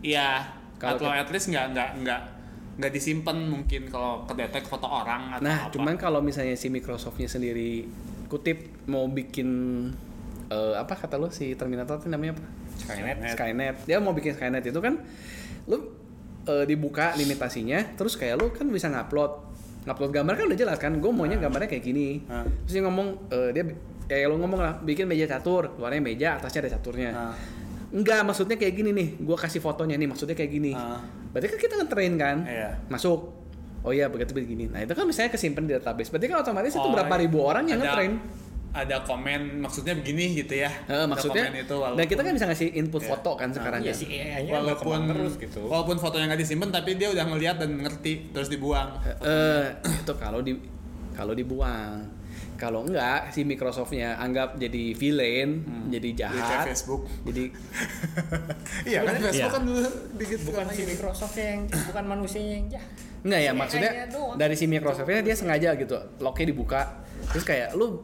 Iya. 0.00 0.44
Ke- 0.76 1.00
at 1.00 1.30
least 1.30 1.48
nggak 1.48 1.72
nggak 1.72 1.90
nggak 2.02 2.20
nggak 2.74 2.90
disimpan 2.90 3.38
mungkin 3.40 3.86
kalau 3.86 4.26
kedetek 4.26 4.66
foto 4.66 4.84
orang 4.84 5.30
atau 5.32 5.46
Nah, 5.46 5.58
apa. 5.64 5.72
cuman 5.72 5.94
kalau 5.94 6.18
misalnya 6.18 6.52
si 6.52 6.68
Microsoftnya 6.68 7.24
sendiri 7.24 7.86
kutip 8.34 8.66
mau 8.90 9.06
bikin 9.06 9.46
eh, 10.50 10.74
apa 10.74 10.98
kata 10.98 11.14
lo 11.22 11.30
si 11.30 11.54
Terminator 11.54 12.02
itu 12.02 12.10
namanya 12.10 12.34
apa? 12.34 12.44
Skynet. 12.74 13.16
Skynet. 13.38 13.76
Dia 13.86 14.02
mau 14.02 14.10
bikin 14.10 14.34
Skynet 14.34 14.66
itu 14.66 14.82
kan 14.82 14.98
lu 15.70 15.78
eh, 16.50 16.66
dibuka 16.66 17.14
limitasinya, 17.14 17.94
terus 17.94 18.18
kayak 18.18 18.34
lu 18.42 18.50
kan 18.50 18.66
bisa 18.66 18.90
ngupload. 18.90 19.54
Ngupload 19.86 20.10
gambar 20.10 20.34
kan 20.34 20.44
udah 20.50 20.58
jelas 20.58 20.78
kan, 20.80 20.96
gue 20.96 21.12
maunya 21.14 21.38
gambarnya 21.38 21.70
kayak 21.70 21.84
gini. 21.84 22.26
Ah. 22.26 22.42
Terus 22.66 22.72
dia 22.74 22.82
ngomong 22.82 23.08
eh, 23.30 23.50
dia 23.54 23.64
kayak 24.10 24.26
lu 24.26 24.36
ngomong 24.42 24.60
lah, 24.60 24.74
bikin 24.82 25.06
meja 25.06 25.30
catur, 25.30 25.78
luarnya 25.78 26.02
meja, 26.02 26.28
atasnya 26.40 26.66
ada 26.66 26.70
caturnya. 26.74 27.10
Ah. 27.14 27.36
Enggak, 27.94 28.26
maksudnya 28.26 28.58
kayak 28.58 28.74
gini 28.74 28.90
nih. 28.90 29.08
Gua 29.22 29.38
kasih 29.38 29.62
fotonya 29.62 29.94
nih, 29.94 30.08
maksudnya 30.10 30.34
kayak 30.34 30.50
gini. 30.50 30.72
Ah. 30.74 30.98
Berarti 31.30 31.46
kan 31.54 31.58
kita 31.62 31.74
nge-train 31.78 32.14
kan? 32.18 32.36
Iya. 32.42 32.70
Masuk. 32.90 33.43
Oh 33.84 33.92
iya, 33.92 34.08
begitu 34.08 34.32
begini. 34.32 34.64
Nah, 34.66 34.80
itu 34.80 34.90
kan 34.90 35.04
misalnya 35.04 35.28
kesimpan 35.28 35.62
di 35.62 35.72
database. 35.72 36.08
Berarti 36.08 36.26
kan 36.26 36.40
otomatis 36.40 36.72
itu 36.72 36.80
Oh, 36.80 36.88
berapa 36.90 37.14
ribu 37.14 37.38
orang 37.38 37.68
yang 37.68 37.78
ada- 37.78 37.92
nge-train. 37.92 38.12
Ada 38.74 39.06
komen 39.06 39.62
maksudnya 39.62 39.94
begini 39.94 40.34
gitu 40.34 40.56
ya. 40.56 40.66
Ada 40.88 41.06
maksudnya 41.06 41.46
komen 41.46 41.62
itu 41.62 41.76
dan 41.94 42.04
kita 42.08 42.20
kan 42.20 42.32
bisa 42.32 42.46
ngasih 42.48 42.68
input 42.74 42.98
Iya. 42.98 43.10
foto 43.12 43.30
kan 43.36 43.48
sekarang 43.48 43.80
Iya 43.80 43.92
kan. 43.92 44.00
si 44.00 44.04
AI-nya 44.10 44.50
walaupun 44.52 44.98
terus 45.06 45.34
gitu. 45.38 45.60
walaupun 45.62 45.94
fotonya 45.94 46.26
nggak 46.26 46.42
disimpan 46.42 46.70
tapi 46.72 46.90
dia 46.96 47.06
udah 47.06 47.22
ngeliat 47.24 47.56
dan 47.56 47.70
ngerti 47.78 48.34
terus 48.34 48.50
dibuang 48.50 48.98
Eh, 49.22 49.66
itu 50.02 50.12
kalau 50.18 50.42
di 50.42 50.58
kalau 51.12 51.30
dibuang. 51.32 52.02
Kalau 52.64 52.80
enggak 52.82 53.28
si 53.28 53.44
Microsoftnya 53.44 54.16
anggap 54.16 54.56
jadi 54.56 54.84
villain, 54.92 55.60
jadi 55.86 56.00
Jadi 56.06 56.08
jahat. 56.16 56.64
Facebook 56.64 57.04
Jadi 57.22 57.44
iya 58.88 58.98
kan 59.00 59.14
Facebook 59.18 59.36
Iya. 59.36 59.48
kan 59.50 59.62
dulu 59.62 59.80
dikit 60.16 60.38
Bukan 60.42 60.64
si 60.70 60.82
Microsoft 60.86 61.36
yang 61.36 61.58
bukan 61.68 62.04
manusianya 62.06 62.54
yang 62.54 62.66
jahat. 62.70 62.90
enggak 63.20 63.40
ya 63.40 63.50
Si 63.50 63.56
maksudnya 63.56 63.90
dari 64.34 64.54
si 64.54 64.64
Microsoftnya 64.66 65.20
dia 65.20 65.34
sengaja 65.34 65.68
gitu, 65.74 65.92
locknya 66.18 66.46
dibuka. 66.46 66.80
Terus 67.30 67.44
kayak 67.44 67.72
lu 67.72 68.00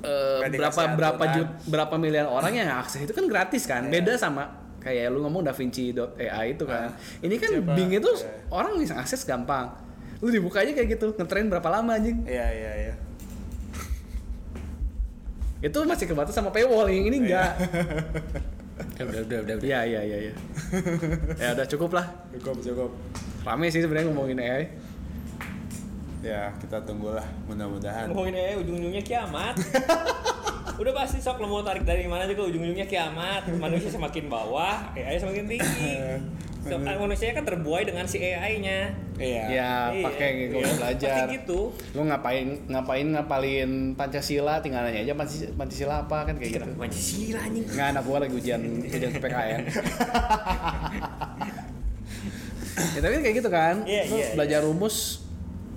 Nggak 0.00 0.50
berapa 0.60 0.82
berapa 0.92 1.16
aturan. 1.18 1.34
jut, 1.34 1.48
berapa 1.66 1.94
miliar 1.96 2.26
orang 2.28 2.52
yang 2.52 2.68
akses 2.74 3.00
itu 3.00 3.10
kan 3.10 3.24
gratis 3.24 3.64
kan. 3.64 3.82
Iya. 3.84 3.92
Beda 3.94 4.12
sama 4.16 4.44
kayak 4.76 5.08
lu 5.08 5.22
ngomong 5.22 5.40
DaVinci.ai 5.44 6.46
itu 6.50 6.64
kan. 6.64 6.92
Ini 7.18 7.34
kan 7.36 7.50
Siapa? 7.54 7.72
Bing 7.72 7.90
itu 7.90 8.10
Iya. 8.10 8.50
orang 8.50 8.76
bisa 8.76 8.94
akses 8.94 9.22
gampang. 9.22 9.70
Lu 10.18 10.28
dibuka 10.28 10.60
aja 10.60 10.70
kayak 10.70 10.88
gitu, 10.90 11.12
ngetrain 11.12 11.46
berapa 11.46 11.68
lama 11.70 11.94
anjing? 11.94 12.20
iya 12.24 12.46
iya 12.48 12.72
iya 12.82 12.94
Itu 15.64 15.80
masih 15.88 16.04
kebatas 16.04 16.36
sama 16.36 16.52
paywall, 16.52 16.92
yang 16.92 17.08
ini 17.08 17.24
enggak. 17.24 17.56
Udah, 18.76 19.04
udah, 19.08 19.20
udah, 19.24 19.38
udah. 19.48 19.54
udah. 19.56 19.64
Iya 19.64 19.80
iya 19.88 20.00
iya 20.04 20.18
iya. 20.28 20.34
ya 21.40 21.48
udah 21.56 21.66
cukup 21.66 21.96
lah. 21.96 22.06
cukup 22.36 22.60
cukup 22.60 22.90
Rame 23.44 23.72
sih 23.72 23.80
sebenarnya 23.80 24.12
ngomongin 24.12 24.40
AI. 24.40 24.64
ya 26.24 26.48
kita 26.56 26.80
tunggulah 26.88 27.20
mudah-mudahan 27.44 28.08
Ngomongin 28.08 28.32
AI 28.32 28.56
ujung-ujungnya 28.60 29.04
kiamat. 29.04 29.60
Udah 30.80 30.92
pasti 30.96 31.20
sok 31.20 31.44
lo 31.44 31.46
mau 31.52 31.60
tarik 31.60 31.84
dari 31.84 32.08
mana 32.08 32.24
juga 32.24 32.48
ujung-ujungnya 32.48 32.88
kiamat. 32.88 33.46
Manusia 33.60 33.92
semakin 33.92 34.32
bawah, 34.32 34.92
AI 34.96 35.20
semakin 35.20 35.44
tinggi. 35.44 35.92
So, 36.64 36.76
manusia 36.80 37.30
kan 37.30 37.44
terbuai 37.44 37.84
dengan 37.84 38.04
si 38.04 38.16
AI-nya. 38.18 38.88
iya 39.14 39.44
Ya 39.46 39.72
pakai 40.00 40.48
gue 40.48 40.58
Iya, 40.58 40.72
belajar. 40.74 41.14
Pasti 41.22 41.36
gitu. 41.36 41.60
Lu 41.92 42.02
ngapain 42.02 42.46
ngapain 42.66 43.06
ngapalin 43.06 43.70
Pancasila 43.92 44.58
tinggal 44.58 44.82
nanya 44.82 45.00
aja 45.02 45.12
Panci- 45.12 45.50
Pancasila 45.50 46.02
apa 46.02 46.24
kan 46.24 46.34
kayak 46.34 46.52
gitu. 46.56 46.72
Pancasila 46.74 47.38
anjing. 47.38 47.64
Nggak 47.68 47.88
anak 47.90 48.02
gua 48.02 48.18
lagi 48.18 48.34
ujian 48.34 48.60
ujian 48.80 49.12
PPKN. 49.12 49.60
ya 52.74 53.00
tapi 53.00 53.12
kan 53.12 53.22
kayak 53.22 53.36
gitu 53.38 53.50
kan. 53.50 53.74
Iya, 53.84 54.02
Lu 54.04 54.16
iya, 54.16 54.26
belajar 54.32 54.60
rumus 54.62 54.96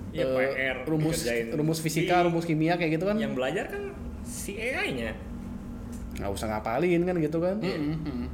Iya, 0.08 0.24
eh, 0.24 0.50
PR 0.50 0.76
rumus 0.84 1.16
dikerjain. 1.20 1.46
rumus 1.52 1.78
fisika, 1.78 2.16
Iya. 2.16 2.26
rumus 2.26 2.44
kimia 2.44 2.74
kayak 2.74 2.96
gitu 2.96 3.04
kan. 3.04 3.16
Yang 3.16 3.32
belajar 3.34 3.64
kan 3.68 3.82
si 4.24 4.56
AI-nya. 4.56 5.12
nggak 6.16 6.32
usah 6.32 6.48
ngapalin 6.48 7.04
kan 7.04 7.14
gitu 7.16 7.38
kan. 7.38 7.56
Mm-mm. 7.60 8.26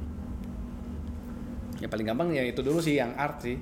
Ya 1.77 1.87
paling 1.87 2.05
gampang 2.05 2.31
ya 2.31 2.41
itu 2.41 2.59
dulu 2.59 2.79
sih 2.79 2.95
yang 2.95 3.13
art 3.15 3.39
sih. 3.39 3.59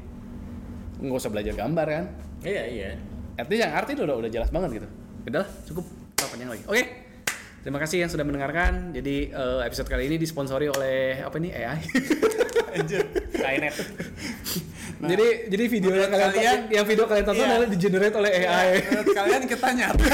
nggak 0.95 1.17
usah 1.17 1.29
belajar 1.29 1.53
gambar 1.53 1.87
kan. 1.87 2.05
Iya 2.41 2.63
iya. 2.65 2.89
Least 3.35 3.59
yang 3.59 3.73
arti 3.73 3.91
udah 3.93 4.15
udah 4.15 4.29
jelas 4.29 4.47
banget 4.47 4.79
gitu. 4.79 4.87
Udah 5.25 5.43
cukup 5.65 5.85
panjang 6.15 6.49
lagi. 6.49 6.63
Oke. 6.63 6.83
Terima 7.59 7.79
kasih 7.79 8.03
yang 8.03 8.11
sudah 8.11 8.21
mendengarkan. 8.21 8.91
Jadi 8.91 9.29
eh, 9.29 9.59
episode 9.63 9.87
kali 9.87 10.05
ini 10.05 10.15
disponsori 10.15 10.67
oleh 10.67 11.19
apa 11.19 11.35
nih 11.37 11.51
AI. 11.55 11.79
Skynet. 13.33 13.75
jadi 15.03 15.27
jadi 15.45 15.63
video 15.67 15.91
yang 15.91 16.09
kalian, 16.09 16.31
kalian- 16.31 16.65
yang 16.71 16.85
video 16.85 17.05
kalian 17.05 17.25
tonton 17.25 17.43
Iya. 17.43 17.51
adalah 17.53 17.67
di 17.67 17.77
generate 17.77 18.15
oleh 18.15 18.31
AI. 18.33 18.67
Menurut 18.81 19.09
kalian 19.11 19.41
kita 19.45 19.67
nyata 19.73 20.03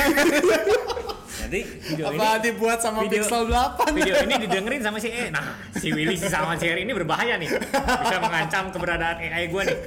Nanti 1.50 1.66
video 1.66 2.06
apa 2.14 2.14
ini 2.14 2.46
dibuat 2.46 2.78
sama 2.78 3.02
video- 3.02 3.26
Pixel 3.26 3.44
8? 3.50 3.90
video 3.98 4.16
ini 4.22 4.34
didengerin 4.46 4.82
sama 4.86 5.02
si 5.02 5.10
E. 5.10 5.34
Nah, 5.34 5.58
si 5.74 5.90
Willy 5.90 6.14
si 6.14 6.30
sama 6.30 6.54
Cherry 6.62 6.86
ini 6.86 6.94
berbahaya 6.94 7.42
nih. 7.42 7.50
Bisa 7.74 8.22
mengancam 8.22 8.70
keberadaan 8.70 9.18
AI 9.18 9.50
gua 9.50 9.66
nih. 9.66 9.78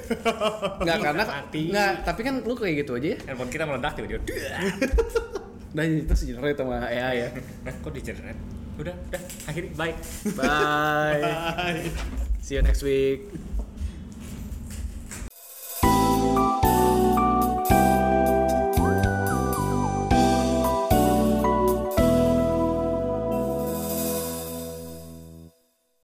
Nggak 0.83 0.99
karena 0.99 1.23
nggak, 1.55 1.93
tapi 2.03 2.21
kan 2.27 2.35
lu 2.43 2.59
kayak 2.59 2.83
gitu 2.83 2.99
aja 2.99 3.15
ya. 3.15 3.19
Handphone 3.31 3.51
kita 3.55 3.63
meledak 3.63 3.95
tiba-tiba. 3.95 4.27
Nah 5.73 5.89
itu 5.89 6.13
sih 6.13 6.29
generate 6.29 6.59
sama 6.61 6.85
AI 6.85 7.15
ya. 7.17 7.29
Nah, 7.65 7.73
kok 7.81 7.97
di 7.97 8.05
generate? 8.05 8.37
Udah, 8.77 8.93
udah, 8.93 9.23
akhiri, 9.49 9.73
bye. 9.73 9.97
Bye. 10.37 11.89
See 12.45 12.59
you 12.59 12.63
next 12.67 12.85
week. 12.85 13.25